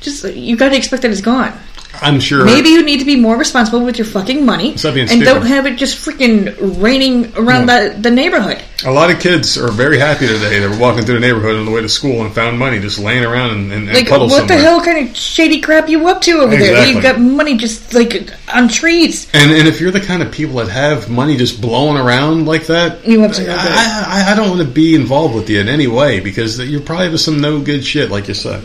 [0.00, 1.52] just you got to expect that it's gone.
[2.00, 2.44] I'm sure.
[2.44, 5.24] Maybe you need to be more responsible with your fucking money Stop being and stupid.
[5.24, 7.88] don't have it just freaking raining around Yeah.
[7.88, 8.62] the, the neighborhood.
[8.86, 10.60] A lot of kids are very happy today.
[10.60, 13.00] They were walking through the neighborhood on the way to school and found money just
[13.00, 16.06] laying around and, and, and Like, puddles what the hell kind of shady crap you
[16.08, 16.86] up to over there?
[16.86, 19.26] You've got money just like on trees.
[19.34, 22.66] And and if you're the kind of people that have money just blowing around like
[22.66, 23.56] that, You up to no good.
[23.58, 26.80] I, I, I don't want to be involved with you in any way because you're
[26.82, 28.62] probably to some no good shit, like you said.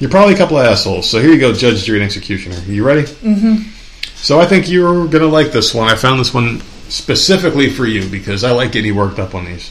[0.00, 1.08] You're probably a couple of assholes.
[1.08, 2.58] So here you go, judge, jury, and executioner.
[2.66, 3.02] You ready?
[3.02, 3.70] Mm-hmm.
[4.16, 5.88] So I think you're gonna like this one.
[5.88, 9.44] I found this one specifically for you because I like getting you worked up on
[9.44, 9.70] these.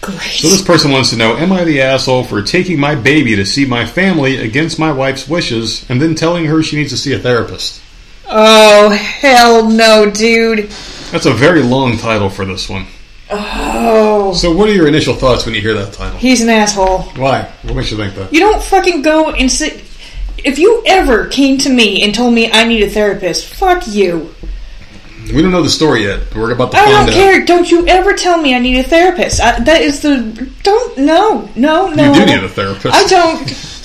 [0.00, 0.18] Great.
[0.18, 3.46] So this person wants to know: Am I the asshole for taking my baby to
[3.46, 7.12] see my family against my wife's wishes, and then telling her she needs to see
[7.12, 7.80] a therapist?
[8.28, 10.70] oh hell no, dude.
[11.10, 12.86] That's a very long title for this one.
[13.34, 16.18] Oh, So, what are your initial thoughts when you hear that title?
[16.18, 17.02] he's an asshole.
[17.16, 17.42] Why?
[17.62, 18.32] What makes you think that?
[18.32, 19.82] You don't fucking go and sit.
[20.38, 24.34] If you ever came to me and told me I need a therapist, fuck you.
[25.32, 26.34] We don't know the story yet.
[26.34, 27.10] We're about to I don't out.
[27.14, 27.44] care.
[27.44, 29.40] Don't you ever tell me I need a therapist.
[29.40, 32.12] I, that is the don't no no no.
[32.12, 32.94] You do need a therapist.
[32.94, 33.68] I don't.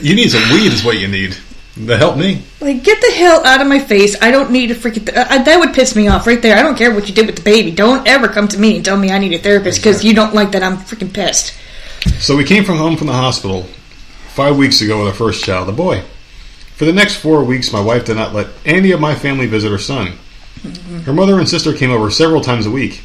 [0.00, 1.36] You need some weed, is what you need
[1.74, 2.42] to help me.
[2.60, 4.16] Like, get the hell out of my face.
[4.20, 5.06] I don't need a freaking.
[5.06, 6.56] Th- uh, that would piss me off right there.
[6.56, 7.70] I don't care what you did with the baby.
[7.70, 10.34] Don't ever come to me and tell me I need a therapist because you don't
[10.34, 11.54] like that I'm freaking pissed.
[12.18, 13.62] So we came from home from the hospital
[14.28, 16.02] five weeks ago with our first child, a boy.
[16.76, 19.70] For the next four weeks, my wife did not let any of my family visit
[19.70, 20.18] her son.
[21.04, 23.02] Her mother and sister came over several times a week.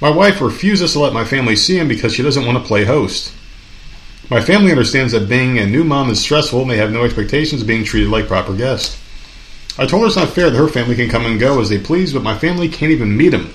[0.00, 2.84] My wife refuses to let my family see him because she doesn't want to play
[2.84, 3.32] host.
[4.30, 7.60] My family understands that being a new mom is stressful and they have no expectations
[7.60, 9.00] of being treated like proper guests.
[9.76, 11.78] I told her it's not fair that her family can come and go as they
[11.78, 13.52] please, but my family can't even meet them.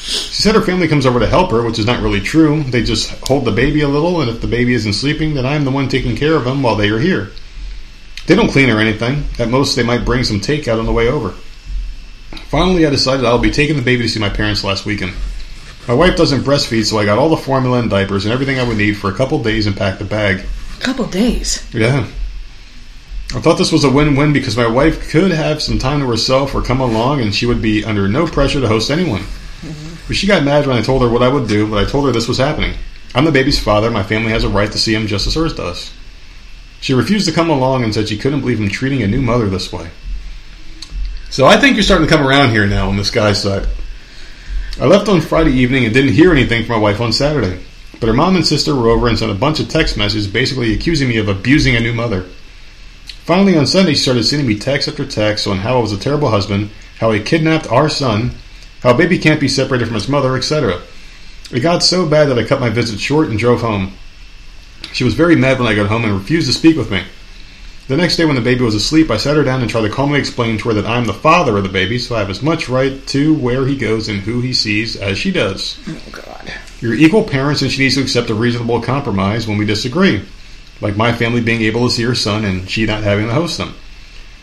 [0.00, 2.62] She said her family comes over to help her, which is not really true.
[2.62, 5.64] They just hold the baby a little, and if the baby isn't sleeping, then I'm
[5.64, 7.30] the one taking care of him while they are here.
[8.26, 9.24] They don't clean or anything.
[9.38, 11.30] At most, they might bring some takeout on the way over.
[12.48, 15.12] Finally, I decided I'll be taking the baby to see my parents last weekend.
[15.88, 18.68] My wife doesn't breastfeed, so I got all the formula and diapers and everything I
[18.68, 20.44] would need for a couple days and packed a bag.
[20.76, 21.66] A couple days.
[21.72, 22.06] Yeah.
[23.34, 26.06] I thought this was a win win because my wife could have some time to
[26.06, 29.22] herself or come along and she would be under no pressure to host anyone.
[29.22, 29.94] Mm-hmm.
[30.06, 32.04] But she got mad when I told her what I would do, but I told
[32.04, 32.74] her this was happening.
[33.14, 33.90] I'm the baby's father.
[33.90, 35.90] My family has a right to see him just as hers does.
[36.80, 39.48] She refused to come along and said she couldn't believe him treating a new mother
[39.48, 39.90] this way.
[41.30, 43.66] So I think you're starting to come around here now on this guy's side.
[44.80, 47.60] I left on Friday evening and didn't hear anything from my wife on Saturday.
[47.98, 50.72] But her mom and sister were over and sent a bunch of text messages basically
[50.72, 52.26] accusing me of abusing a new mother.
[53.24, 55.98] Finally, on Sunday, she started sending me text after text on how I was a
[55.98, 58.30] terrible husband, how he kidnapped our son,
[58.80, 60.80] how a baby can't be separated from its mother, etc.
[61.50, 63.94] It got so bad that I cut my visit short and drove home.
[64.92, 67.02] She was very mad when I got home and refused to speak with me.
[67.88, 69.88] The next day, when the baby was asleep, I sat her down and tried to
[69.88, 72.42] calmly explain to her that I'm the father of the baby, so I have as
[72.42, 75.78] much right to where he goes and who he sees as she does.
[75.88, 76.52] Oh, God.
[76.82, 80.22] You're equal parents, and she needs to accept a reasonable compromise when we disagree,
[80.82, 83.56] like my family being able to see her son and she not having to host
[83.56, 83.74] them.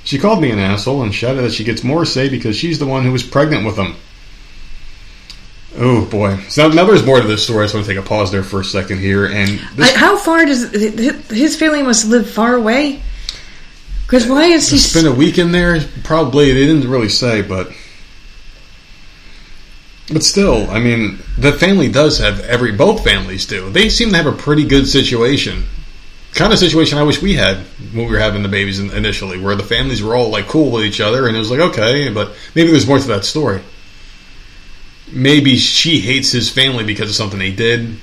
[0.03, 2.87] She called me an asshole and shouted that she gets more say because she's the
[2.87, 3.95] one who was pregnant with him.
[5.77, 6.37] Oh boy!
[6.47, 7.59] So now there's more to this story.
[7.59, 9.99] I just want to take a pause there for a second here, and this, I,
[9.99, 13.01] how far does his family must live far away?
[14.05, 14.77] Because why is he?
[14.77, 15.79] spend a week in there.
[16.03, 17.71] Probably they didn't really say, but
[20.11, 23.71] but still, I mean, the family does have every both families do.
[23.71, 25.65] They seem to have a pretty good situation.
[26.35, 27.57] Kind of situation I wish we had
[27.93, 30.83] when we were having the babies initially, where the families were all like cool with
[30.83, 33.61] each other, and it was like okay, but maybe there's more to that story.
[35.11, 37.97] Maybe she hates his family because of something they did,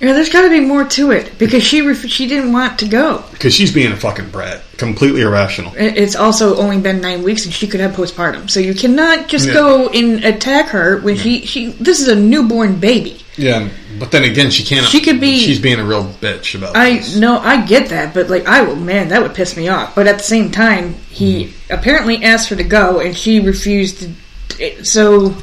[0.00, 2.88] Yeah, there's got to be more to it because she ref- she didn't want to
[2.88, 3.22] go.
[3.32, 5.72] because she's being a fucking brat, completely irrational.
[5.76, 9.48] It's also only been nine weeks and she could have postpartum, so you cannot just
[9.48, 9.52] Yeah.
[9.54, 11.72] go and attack her when she she.
[11.72, 13.18] This is a newborn baby.
[13.36, 13.68] Yeah,
[13.98, 14.86] but then again, she can't.
[14.86, 16.76] She could be- She's being a real bitch about.
[16.76, 17.16] I this.
[17.16, 19.94] know I get that, but like I will, man, that would piss me off.
[19.94, 21.72] But at the same time, he Mm-hmm.
[21.74, 24.84] apparently asked her to go and she refused to.
[24.84, 25.34] So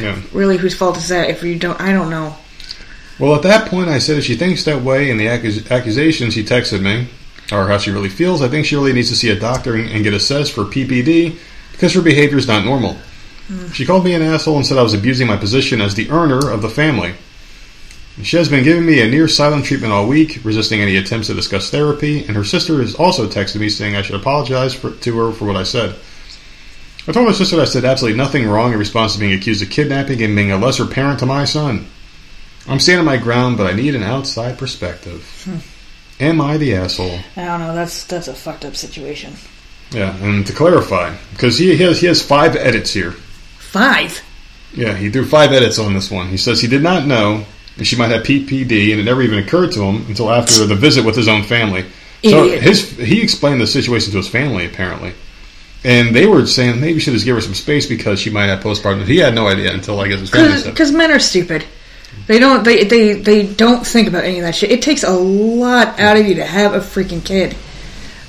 [0.00, 0.16] Yeah.
[0.32, 1.28] really, whose fault is that?
[1.30, 2.34] If you don't, I don't know.
[3.18, 6.34] Well, at that point, I said if she thinks that way and the accus- accusations
[6.34, 7.08] he texted me
[7.50, 9.88] are how she really feels, I think she really needs to see a doctor and,
[9.88, 11.38] and get assessed for PPD
[11.72, 12.98] because her behavior is not normal.
[13.48, 13.68] Hmm.
[13.68, 16.50] She called me an asshole and said I was abusing my position as the earner
[16.50, 17.14] of the family.
[18.22, 21.34] She has been giving me a near silent treatment all week, resisting any attempts to
[21.34, 25.18] discuss therapy, and her sister has also texted me saying I should apologize for, to
[25.18, 25.94] her for what I said.
[27.06, 29.70] I told my sister I said absolutely nothing wrong in response to being accused of
[29.70, 31.86] kidnapping and being a lesser parent to my son.
[32.68, 35.22] I'm standing my ground, but I need an outside perspective.
[35.44, 35.58] Hmm.
[36.22, 37.18] Am I the asshole?
[37.36, 37.74] I don't know.
[37.74, 39.34] That's that's a fucked up situation.
[39.90, 43.12] Yeah, and to clarify, because he has he has five edits here.
[43.12, 44.22] Five.
[44.72, 46.28] Yeah, he threw five edits on this one.
[46.28, 47.44] He says he did not know
[47.76, 50.74] that she might have PPD, and it never even occurred to him until after the
[50.74, 51.84] visit with his own family.
[52.24, 52.62] So Idiot.
[52.62, 55.12] his he explained the situation to his family apparently,
[55.84, 58.60] and they were saying maybe should just give her some space because she might have
[58.60, 59.04] postpartum.
[59.04, 60.70] He had no idea until I guess his family said.
[60.72, 61.64] Because men are stupid.
[62.26, 62.64] They don't.
[62.64, 64.70] They, they they don't think about any of that shit.
[64.70, 67.56] It takes a lot out of you to have a freaking kid.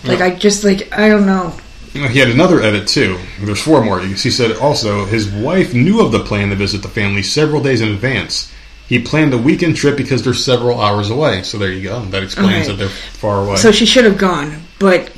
[0.04, 0.26] Like Yeah.
[0.26, 1.56] I just like I don't know.
[1.94, 3.18] He had another edit too.
[3.42, 4.00] There's four more.
[4.00, 7.82] He said also his wife knew of the plan to visit the family several days
[7.82, 8.54] in advance.
[8.88, 11.44] He planned a weekend trip because they're several hours away.
[11.44, 12.06] So there you go.
[12.06, 12.68] That explains Okay.
[12.68, 13.56] that they're far away.
[13.58, 15.12] So she should have gone, but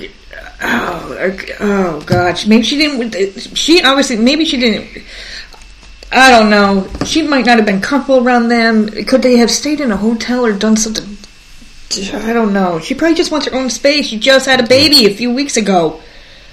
[0.62, 3.58] oh, er, oh gosh, maybe she didn't.
[3.58, 5.04] She obviously maybe she didn't.
[6.12, 6.88] I don't know.
[7.06, 8.88] She might not have been comfortable around them.
[9.06, 11.18] Could they have stayed in a hotel or done something?
[12.14, 12.80] I don't know.
[12.80, 14.08] She probably just wants her own space.
[14.08, 16.02] She just had a baby a few weeks ago.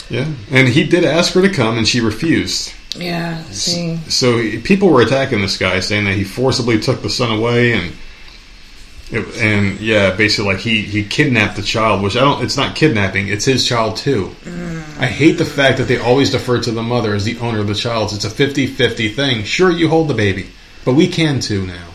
[0.08, 2.72] yeah, and he did ask her to come, and she refused.
[2.96, 3.42] Yeah.
[3.44, 3.96] See.
[4.08, 7.92] So people were attacking this guy, saying that he forcibly took the son away, and
[9.10, 12.42] It- and yeah, basically, like he he kidnapped the child, which I don't.
[12.42, 14.34] It's not kidnapping; it's his child too.
[14.44, 14.82] Mm.
[14.98, 17.68] I hate the fact that they always defer to the mother as the owner of
[17.68, 18.12] the child.
[18.12, 19.44] It's a 50-50 thing.
[19.44, 20.48] Sure, you hold the baby,
[20.84, 21.86] but we can too now.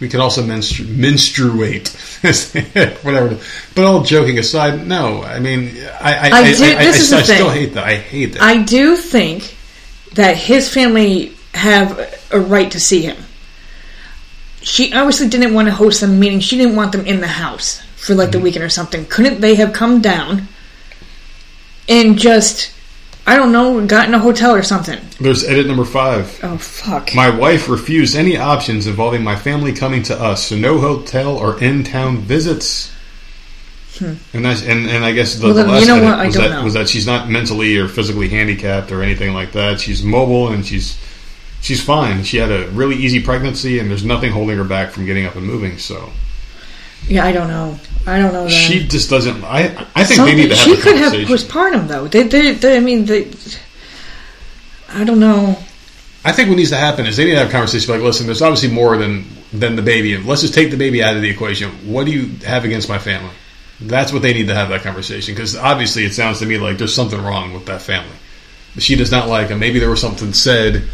[0.00, 1.88] We can also menstru- menstruate,
[3.04, 3.38] whatever.
[3.76, 5.22] But all joking aside, no.
[5.22, 5.70] I mean,
[6.00, 7.84] I I, I do- I, this I- is the I still hate that.
[7.84, 8.42] I hate that.
[8.42, 9.56] I do think
[10.14, 11.96] that his family have
[12.32, 13.16] a right to see him.
[14.64, 17.80] She obviously didn't want to host them, meaning she didn't want them in the house
[17.96, 18.44] for like the Mm-hmm.
[18.44, 19.04] weekend or something.
[19.06, 20.48] Couldn't they have come down
[21.88, 22.72] and just,
[23.26, 24.98] I don't know, got in a hotel or something?
[25.20, 26.40] There's edit number five.
[26.42, 27.14] Oh fuck!
[27.14, 31.62] My wife refused any options involving my family coming to us, so no hotel or
[31.62, 32.90] in-town visits.
[34.00, 35.54] And that's and, and I guess the, Hmm.
[35.54, 36.64] Well, the last you know edit was that know.
[36.64, 39.78] was that she's not mentally or physically handicapped or anything like that.
[39.80, 40.98] She's mobile and she's
[41.64, 42.22] she's fine.
[42.22, 45.34] She had a really easy pregnancy and there's nothing holding her back from getting up
[45.34, 45.78] and moving.
[45.78, 46.10] So
[47.08, 47.78] yeah, I don't know.
[48.06, 48.50] I don't know that.
[48.50, 49.42] she just doesn't.
[49.44, 49.64] I
[49.94, 52.06] I think Something- they need to have she could have postpartum though.
[52.06, 53.30] They, they, they, I mean, they,
[54.90, 55.58] I don't know.
[56.26, 58.26] I think what needs to happen is they need to have a conversation like, listen,
[58.26, 60.16] there's obviously more than than the baby.
[60.18, 61.70] Let's just take the baby out of the equation.
[61.90, 63.32] What do you have against my family?
[63.80, 66.78] That's what they need to have that conversation because obviously it sounds to me like
[66.78, 68.16] there's something wrong with that family.
[68.78, 69.58] She does not like him.
[69.58, 70.88] Maybe there was something said.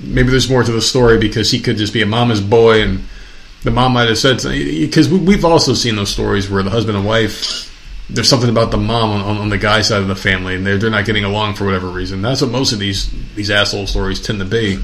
[0.00, 3.04] Maybe there's more to the story because he could just be a mama's boy and
[3.62, 4.60] the mom might have said something.
[4.60, 7.70] Because we've also seen those stories where the husband and wife,
[8.10, 10.76] there's something about the mom on, on, the guy side of the family and they're,
[10.76, 12.22] they're not getting along for whatever reason.
[12.22, 14.78] That's what most of these, these asshole stories tend to be.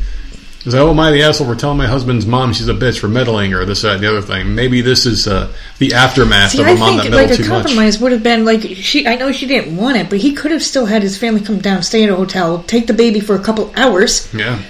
[0.62, 2.98] It's like, oh, am I the asshole for telling my husband's mom she's a bitch
[2.98, 4.54] for meddling or this, that, and the other thing?
[4.54, 7.40] Maybe this is uh, the aftermath See, of a I mom that think meddled like
[7.40, 7.62] a too much.
[7.62, 9.06] compromise would have been like she.
[9.06, 11.60] I know she didn't want it, but he could have still had his family come
[11.60, 14.60] down, stay at a hotel, take the baby for a couple hours, Yeah.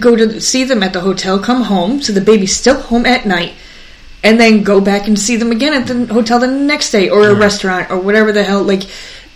[0.00, 3.26] Go to see them at the hotel, come home, so the baby's still home at
[3.26, 3.54] night,
[4.22, 7.28] and then go back and see them again at the hotel the next day or
[7.28, 7.40] a Right.
[7.40, 8.62] restaurant or whatever the hell.
[8.62, 8.82] Like,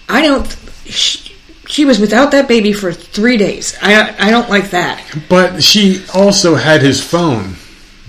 [0.08, 0.46] I don't.
[0.84, 1.34] She,
[1.66, 3.76] she was without that baby for three days.
[3.80, 5.00] I I don't like that.
[5.28, 7.54] But she also had his phone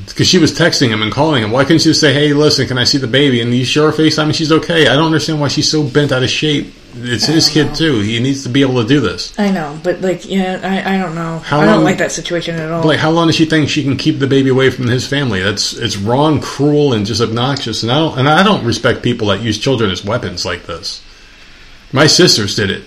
[0.08, 1.52] because she was texting him and calling him.
[1.52, 3.90] Why couldn't she just say, "Hey, listen, can I see the baby?" And you show
[3.90, 4.88] her FaceTime and she's okay.
[4.88, 6.74] I don't understand why she's so bent out of shape.
[6.96, 8.02] It's his kid too.
[8.02, 9.38] He needs to be able to do this.
[9.40, 11.40] I know, but like, yeah, I, I don't know.
[11.40, 12.84] How I don't like that situation at all.
[12.84, 15.42] Like, how long does she think she can keep the baby away from his family?
[15.42, 17.82] That's it's wrong, cruel, and just obnoxious.
[17.84, 21.04] And I don't and I don't respect people that use children as weapons like this.
[21.92, 22.84] My sisters did it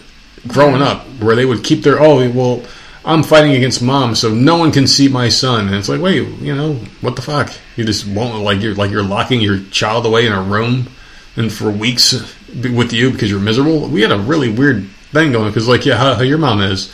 [0.46, 2.62] growing up, where they would keep their oh well,
[3.06, 5.68] I'm fighting against mom, so no one can see my son.
[5.68, 7.52] And it's like, wait, you know, what the fuck?
[7.76, 10.88] You just won't like you're like you're locking your child away in a room
[11.36, 12.12] and for weeks
[12.48, 13.88] with you because you're miserable.
[13.88, 16.92] We had a really weird thing going because like yeah, how, how your mom is.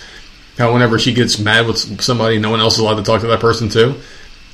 [0.59, 3.27] How whenever she gets mad with somebody, no one else is allowed to talk to
[3.29, 3.95] that person too.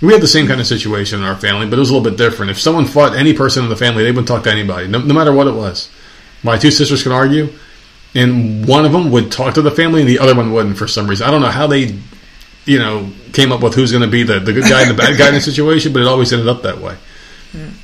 [0.00, 2.08] We had the same kind of situation in our family, but it was a little
[2.08, 2.52] bit different.
[2.52, 5.12] If someone fought any person in the family, they wouldn't talk to anybody, no, no
[5.12, 5.90] matter what it was.
[6.44, 7.52] My two sisters could argue,
[8.14, 10.88] and one of them would talk to the family, and the other one wouldn't for
[10.88, 11.26] some reason.
[11.26, 11.96] I don't know how they,
[12.64, 14.94] you know, came up with who's going to be the, the good guy and the
[14.94, 16.96] bad guy in the situation, but it always ended up that way.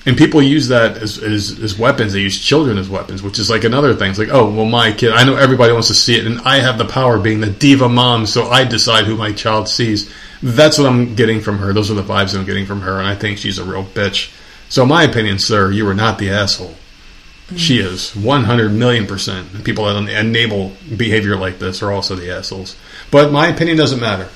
[0.06, 2.12] And people use that as, as, as weapons.
[2.12, 4.10] They use children as weapons, which is like another thing.
[4.10, 6.56] It's like, oh, well, my kid, I know everybody wants to see it, and I
[6.56, 10.12] have the power being the diva mom, so I decide who my child sees.
[10.42, 11.72] That's what I'm getting from her.
[11.72, 14.34] Those are the vibes I'm getting from her, and I think she's a real bitch.
[14.68, 16.74] So, in my opinion, sir, you are not the asshole.
[17.56, 19.64] She is 100 million percent.
[19.64, 22.76] People that enable behavior like this are also the assholes.
[23.10, 24.28] But my opinion doesn't matter.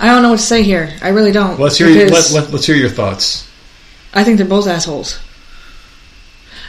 [0.00, 0.96] I don't know what to say here.
[1.02, 1.60] I really don't.
[1.60, 3.48] Let's hear, let, let, let's hear your thoughts.
[4.12, 5.20] I think they're both assholes.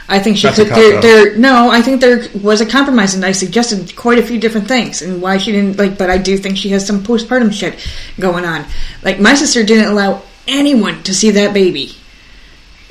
[0.08, 0.68] I think she That's could.
[0.68, 0.80] cop-out.
[0.80, 1.36] There, there.
[1.38, 5.00] No, I think there was a compromise, and I suggested quite a few different things,
[5.00, 5.96] and why she didn't like.
[5.96, 7.84] But I do think she has some postpartum shit
[8.20, 8.66] going on.
[9.02, 11.96] Like my sister didn't allow anyone to see that baby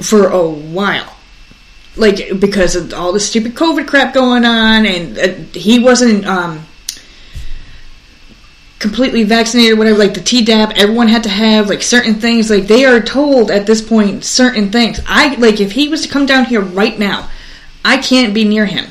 [0.02, 1.16] for a while,
[1.96, 5.28] like because of all the stupid COVID crap going on, and uh,
[5.58, 6.26] he wasn't.
[6.26, 6.66] um
[8.80, 12.66] completely vaccinated or whatever like the tdap everyone had to have like certain things like
[12.66, 16.26] they are told at this point certain things i like if he was to come
[16.26, 17.30] down here right now
[17.86, 18.88] i can't be near him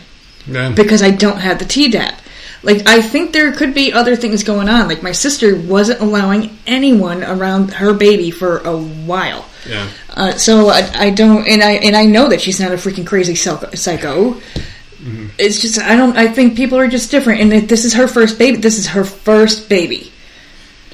[0.47, 0.71] Yeah.
[0.71, 2.21] because i don't have the tdap
[2.63, 6.57] like i think there could be other things going on like my sister wasn't allowing
[6.69, 9.89] anyone around her baby for a while Yeah.
[10.11, 13.07] uh, so I, I don't, and I and I know that she's not a freaking
[13.07, 13.71] crazy psycho.
[13.75, 14.41] psycho.
[15.39, 16.17] It's just I don't.
[16.17, 18.59] I think people are just different, and this is her first baby.
[18.59, 20.13] This is her first baby.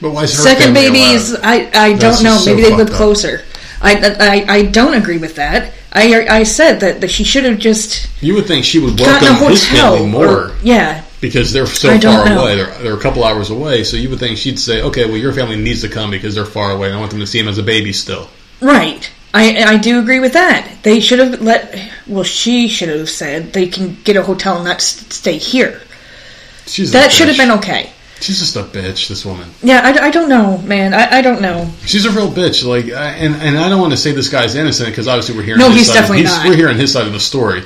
[0.00, 1.44] But why is her Second babies, allowed?
[1.44, 2.30] I I That's don't know.
[2.34, 3.42] just so Maybe they live closer.
[3.80, 5.72] I, I I don't agree with that.
[5.92, 9.48] I I said that that she should have just You would think she would welcome
[9.50, 12.42] his family more or- yeah, because they're so far know.
[12.42, 12.56] away.
[12.56, 13.82] They're, they're a couple hours away.
[13.84, 16.44] So you would think she'd say, okay, well, your family needs to come because they're
[16.46, 16.88] far away.
[16.88, 18.28] and I want them to see him as a baby still.
[18.66, 19.10] Right.
[19.34, 20.78] I I do agree with that.
[20.82, 21.90] They should have let.
[22.06, 25.80] Well, she should have said they can get a hotel and not stay here.
[26.66, 27.92] She's That should have been okay.
[28.20, 29.08] She's just a bitch.
[29.08, 29.48] This woman.
[29.62, 30.94] Yeah, I, I don't know, man.
[30.94, 31.70] I, I don't know.
[31.84, 32.64] She's a real bitch.
[32.64, 35.42] Like, I- and and I don't want to say this guy's innocent because obviously we're
[35.42, 35.60] hearing.
[35.60, 35.94] No, he's side.
[35.94, 36.46] definitely not.
[36.48, 37.62] We're hearing his side of the story.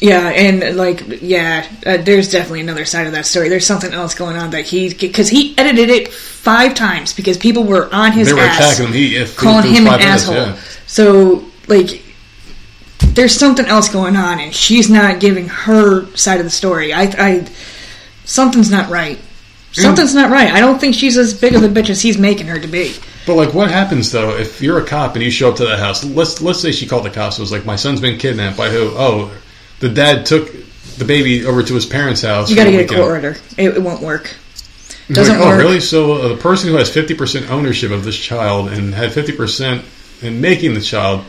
[0.00, 3.48] Yeah, and like, yeah, uh, there's definitely another side of that story.
[3.48, 7.64] There's something else going on that he because he edited it five times because people
[7.64, 8.92] were on his They were ass attacking him.
[8.92, 10.34] He calling him an minutes, asshole.
[10.36, 10.58] yeah.
[10.86, 12.04] So like,
[13.00, 16.92] there's something else going on, and she's not giving her side of the story.
[16.92, 17.48] I, I
[18.24, 19.18] something's not right.
[19.72, 20.52] Something's not right.
[20.52, 22.94] I don't think she's as big of a bitch as he's making her to be.
[23.26, 25.78] But like, what happens though if you're a cop and you show up to that
[25.78, 26.04] house?
[26.04, 27.38] Let's let's say she called the cops.
[27.38, 28.92] It was like, my son's been kidnapped by who?
[28.94, 29.30] Oh,
[29.80, 30.50] the dad took
[30.96, 32.50] the baby over to his parents' house.
[32.50, 33.36] You got to the get a court order.
[33.56, 34.34] It, it won't work.
[35.10, 35.54] Doesn't like, work.
[35.54, 35.80] Oh, really?
[35.80, 39.32] So uh, the person who has fifty percent ownership of this child and had fifty
[39.32, 39.84] percent
[40.20, 41.24] in making the child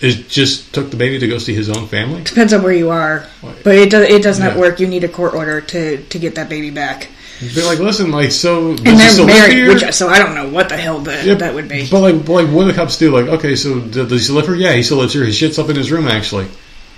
[0.00, 2.22] is just took the baby to go see his own family.
[2.24, 3.26] Depends on where you are,
[3.62, 4.08] but it does.
[4.08, 4.60] It does not Yeah.
[4.60, 4.80] work.
[4.80, 7.08] You need a court order to to get that baby back,
[7.40, 9.68] They're like, listen, like, so and they're married.
[9.68, 11.88] Which, so I don't know what the hell that Yeah, that would be.
[11.90, 13.10] But like, like, what do the cops do?
[13.10, 14.54] Like, okay, so does he live here?
[14.54, 15.24] Yeah, he still lives here.
[15.24, 16.46] His shit's up in his room, actually.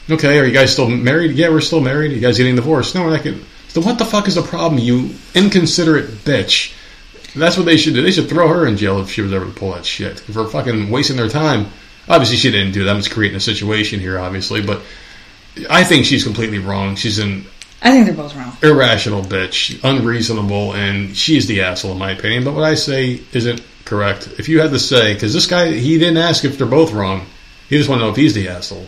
[0.09, 1.33] Okay, are you guys still married?
[1.33, 2.13] Yeah, we're still married.
[2.13, 2.95] Are you guys getting divorced?
[2.95, 3.45] No, we're not getting.
[3.69, 6.73] So what the fuck is the problem, you inconsiderate bitch?
[7.35, 8.03] That's what they should do.
[8.03, 10.47] They should throw her in jail if she was ever to pull that shit for
[10.47, 11.67] fucking wasting their time.
[12.09, 12.91] Obviously, she didn't do that.
[12.91, 14.81] I'm just creating a situation here, obviously, but
[15.69, 16.97] I think she's completely wrong.
[16.97, 17.45] She's an
[17.83, 18.57] I think they're both wrong.
[18.63, 22.45] irrational bitch, unreasonable, and she's the asshole in my opinion.
[22.45, 24.29] But what I say isn't correct.
[24.39, 27.27] If you had to say, because this guy, he didn't ask if they're both wrong.
[27.69, 28.87] He just want to know if he's the asshole.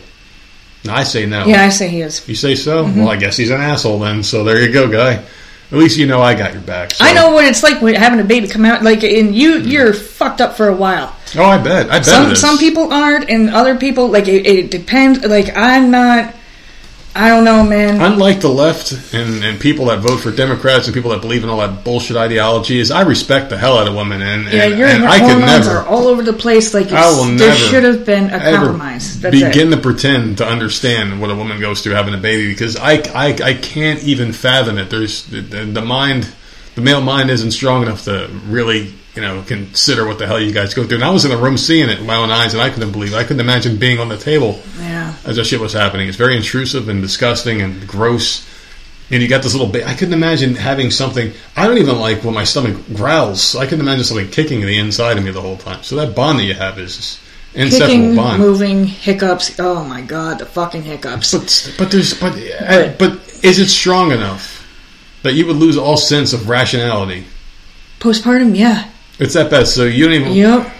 [0.87, 1.45] I say no.
[1.45, 2.27] Yeah, I say he is.
[2.27, 2.85] You say so?
[2.85, 2.99] Mm-hmm.
[2.99, 4.23] Well, I guess he's an asshole then.
[4.23, 5.23] So there you go, guy.
[5.71, 6.95] At least you know I got your back.
[6.95, 8.81] so- I know what it's like when having a baby come out.
[8.81, 11.15] Like, and you you're fucked up for a while.
[11.37, 11.87] Oh, I bet.
[11.91, 15.23] I bet Some some people aren't, and other people like it, it depends.
[15.23, 16.33] Like I'm not.
[17.15, 17.99] I don't know, man.
[17.99, 21.49] Unlike the left and, and people that vote for Democrats and people that believe in
[21.49, 24.87] all that bullshit ideologies, I respect the hell out of women, and, yeah, and, your
[24.87, 25.69] and I could never.
[25.71, 26.73] are all over the place.
[26.73, 29.19] Like I will there should have been a compromise.
[29.21, 29.77] That's begin it.
[29.77, 33.37] to pretend to understand what a woman goes through having a baby because I, I,
[33.43, 34.89] I can't even fathom it.
[34.89, 36.31] There's the, the mind,
[36.75, 40.51] the male mind isn't strong enough to really you know consider what the hell you
[40.51, 40.95] guys go through.
[40.97, 42.91] And I was in the room seeing it with my own eyes, and I couldn't
[42.91, 43.13] believe.
[43.13, 43.17] It.
[43.17, 45.13] I couldn't imagine being on the table Yeah.
[45.25, 46.07] as that shit was happening.
[46.07, 48.45] It's very intrusive and disgusting and gross.
[49.11, 49.87] And you got this little bit.
[49.87, 51.33] I couldn't imagine having something.
[51.57, 53.55] I don't even like when my stomach growls.
[53.55, 55.81] I couldn't imagine something kicking the inside of me the whole time.
[55.81, 57.19] So that bond that you have is
[57.55, 58.39] inseparable Kicking, bond.
[58.39, 59.59] moving, hiccups.
[59.59, 61.31] Oh my god, the fucking hiccups.
[61.33, 63.13] But but there's but uh, but
[63.43, 64.67] is it strong enough
[65.23, 67.25] that you would lose all sense of rationality?
[67.99, 68.88] Postpartum, yeah.
[69.19, 69.67] It's that bad.
[69.67, 70.31] So you don't even.
[70.33, 70.73] Yep.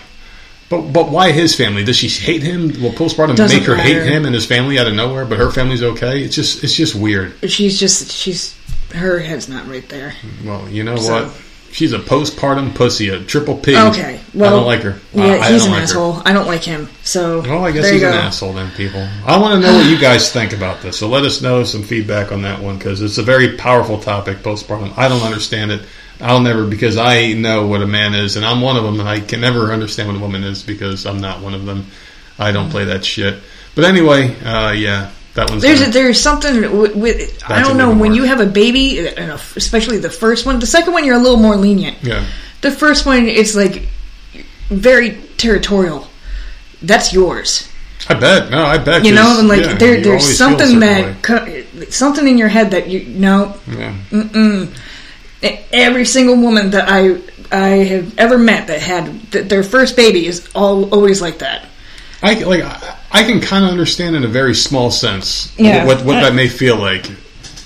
[0.70, 1.84] But but why his family?
[1.84, 2.68] Does she hate him?
[2.82, 4.04] Will postpartum Doesn't make her matter.
[4.04, 5.26] hate him and his family out of nowhere?
[5.26, 6.22] But her family's okay.
[6.24, 7.34] It's just it's just weird.
[7.50, 8.56] She's just she's
[8.94, 10.14] her head's not right there.
[10.46, 11.36] Well, you know So- what?
[11.72, 13.78] She's a postpartum pussy, a triple P.
[13.78, 14.96] Okay, well, I don't like her.
[15.14, 15.84] Yeah, I, I he's an like her.
[15.84, 16.22] asshole.
[16.26, 16.90] I don't like him.
[17.04, 19.08] So Well, I guess he's an asshole then, people.
[19.24, 20.98] I want to know what you guys think about this.
[20.98, 24.38] So let us know some feedback on that one because it's a very powerful topic,
[24.40, 24.98] postpartum.
[24.98, 25.82] I don't understand it.
[26.22, 29.08] I'll never because I know what a man is, and I'm one of them, and
[29.08, 31.86] I can never understand what a woman is because I'm not one of them.
[32.38, 33.40] I don't play that shit.
[33.76, 35.62] But anyway, uh, yeah, that one's.
[35.62, 38.14] There's gonna- there's something with, with I don't know when more.
[38.16, 40.60] you have a baby, especially the first one.
[40.60, 41.98] The second one, you're a little more lenient.
[42.02, 42.26] yeah.
[42.62, 43.84] The first one, it's like
[44.70, 46.08] very territorial.
[46.82, 47.68] That's yours.
[48.10, 48.50] I bet.
[48.50, 49.06] No, I bet.
[49.06, 52.72] You know, and like yeah, there, there's a something that co- something in your head
[52.72, 53.56] that you no.
[53.68, 53.94] Yeah.
[54.12, 54.74] Mm-mm.
[55.42, 57.18] Every single woman that I
[57.52, 61.66] I have ever met that had th- their first baby is all always like that.
[62.22, 62.64] I like.
[63.12, 65.86] I, can kind of understand in a very small sense Yeah.
[65.86, 67.10] what what that may feel like.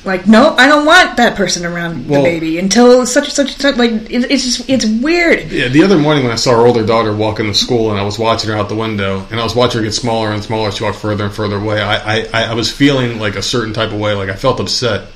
[0.06, 3.56] Like, no, I don't want that person around Well- the baby until such and such
[3.56, 3.78] such.
[3.78, 5.50] Like, it, it's just it's weird.
[5.52, 8.04] Yeah, the other morning when I saw our older daughter walking to school and I
[8.04, 10.72] was watching her out the window and I was watching her get smaller and smaller,
[10.72, 11.82] she walked further and further away.
[11.82, 15.08] I, I, I was feeling like a certain type of way, like I felt upset.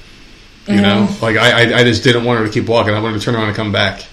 [0.68, 2.94] You know, like I, I, I just didn't want her to keep walking.
[2.94, 4.06] I wanted to turn around and come back.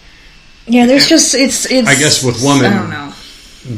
[0.66, 1.88] Yeah, there's just it's it's.
[1.88, 3.12] I guess with women- I don't know.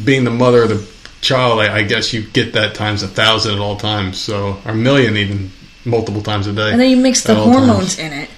[0.05, 0.87] Being the mother of the
[1.21, 4.73] child, I, I guess you get that times a thousand at all times, so or
[4.73, 5.51] a million even
[5.85, 6.71] multiple times a day.
[6.73, 7.99] And then you mix the hormones times.
[7.99, 8.31] in it.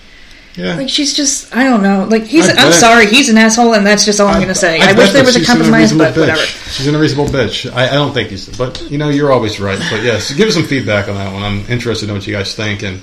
[0.56, 2.06] Yeah, Like she's just I don't know.
[2.10, 2.74] Like he's I I'm bet.
[2.74, 4.80] sorry, he's an asshole, and that's just all I'm gonna say.
[4.80, 6.40] I, wish there was a compromise, but whatever.
[6.40, 7.70] She's an unreasonable bitch.
[7.72, 9.78] I, I don't think he's, but you know, you're always right.
[9.90, 11.42] But yes, give us some feedback on that one.
[11.44, 13.00] I'm interested in what you guys think, and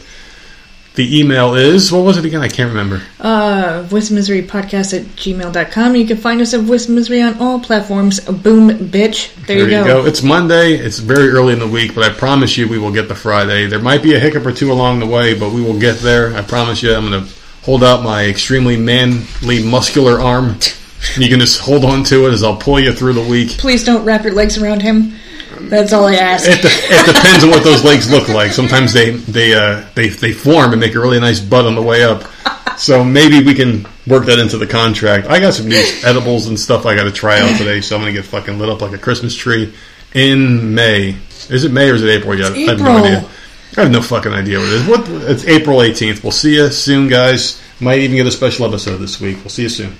[0.96, 2.42] The email is, what was it again?
[2.42, 3.02] I can't remember.
[3.20, 5.96] Uh, Voice Misery Podcast at gmail.com.
[5.96, 8.22] You can find us at Voice Misery on all platforms.
[8.22, 9.36] Boom, bitch.
[9.46, 10.06] There, you, go.
[10.06, 10.76] It's Monday.
[10.76, 13.68] It's very early in the week, but I promise you we will get to Friday.
[13.68, 16.34] There might be a hiccup or two along the way, but we will get there.
[16.34, 16.94] I promise you.
[16.96, 20.58] I'm going to hold out my extremely manly, muscular arm.
[21.18, 23.50] You can just hold on to it as I'll pull you through the week.
[23.58, 25.14] Please don't wrap your legs around him.
[25.70, 26.48] That's all I ask.
[26.48, 28.52] It, de- it depends on what those legs look like.
[28.52, 31.82] Sometimes they they uh, they they form and make a really nice butt on the
[31.82, 32.24] way up.
[32.78, 35.28] So maybe we can work that into the contract.
[35.28, 38.02] I got some new edibles and stuff I got to try out today, so I'm
[38.02, 39.74] gonna get fucking lit up like a Christmas tree
[40.14, 41.16] in May.
[41.50, 42.52] Is it May or is it April yet?
[42.54, 43.06] I have no April.
[43.06, 43.30] idea.
[43.78, 44.88] I have no fucking idea what it is.
[44.88, 45.08] What?
[45.30, 46.24] It's April 18th.
[46.24, 47.62] We'll see you soon, guys.
[47.82, 49.38] Might even get a special episode this week.
[49.38, 49.96] We'll see you soon.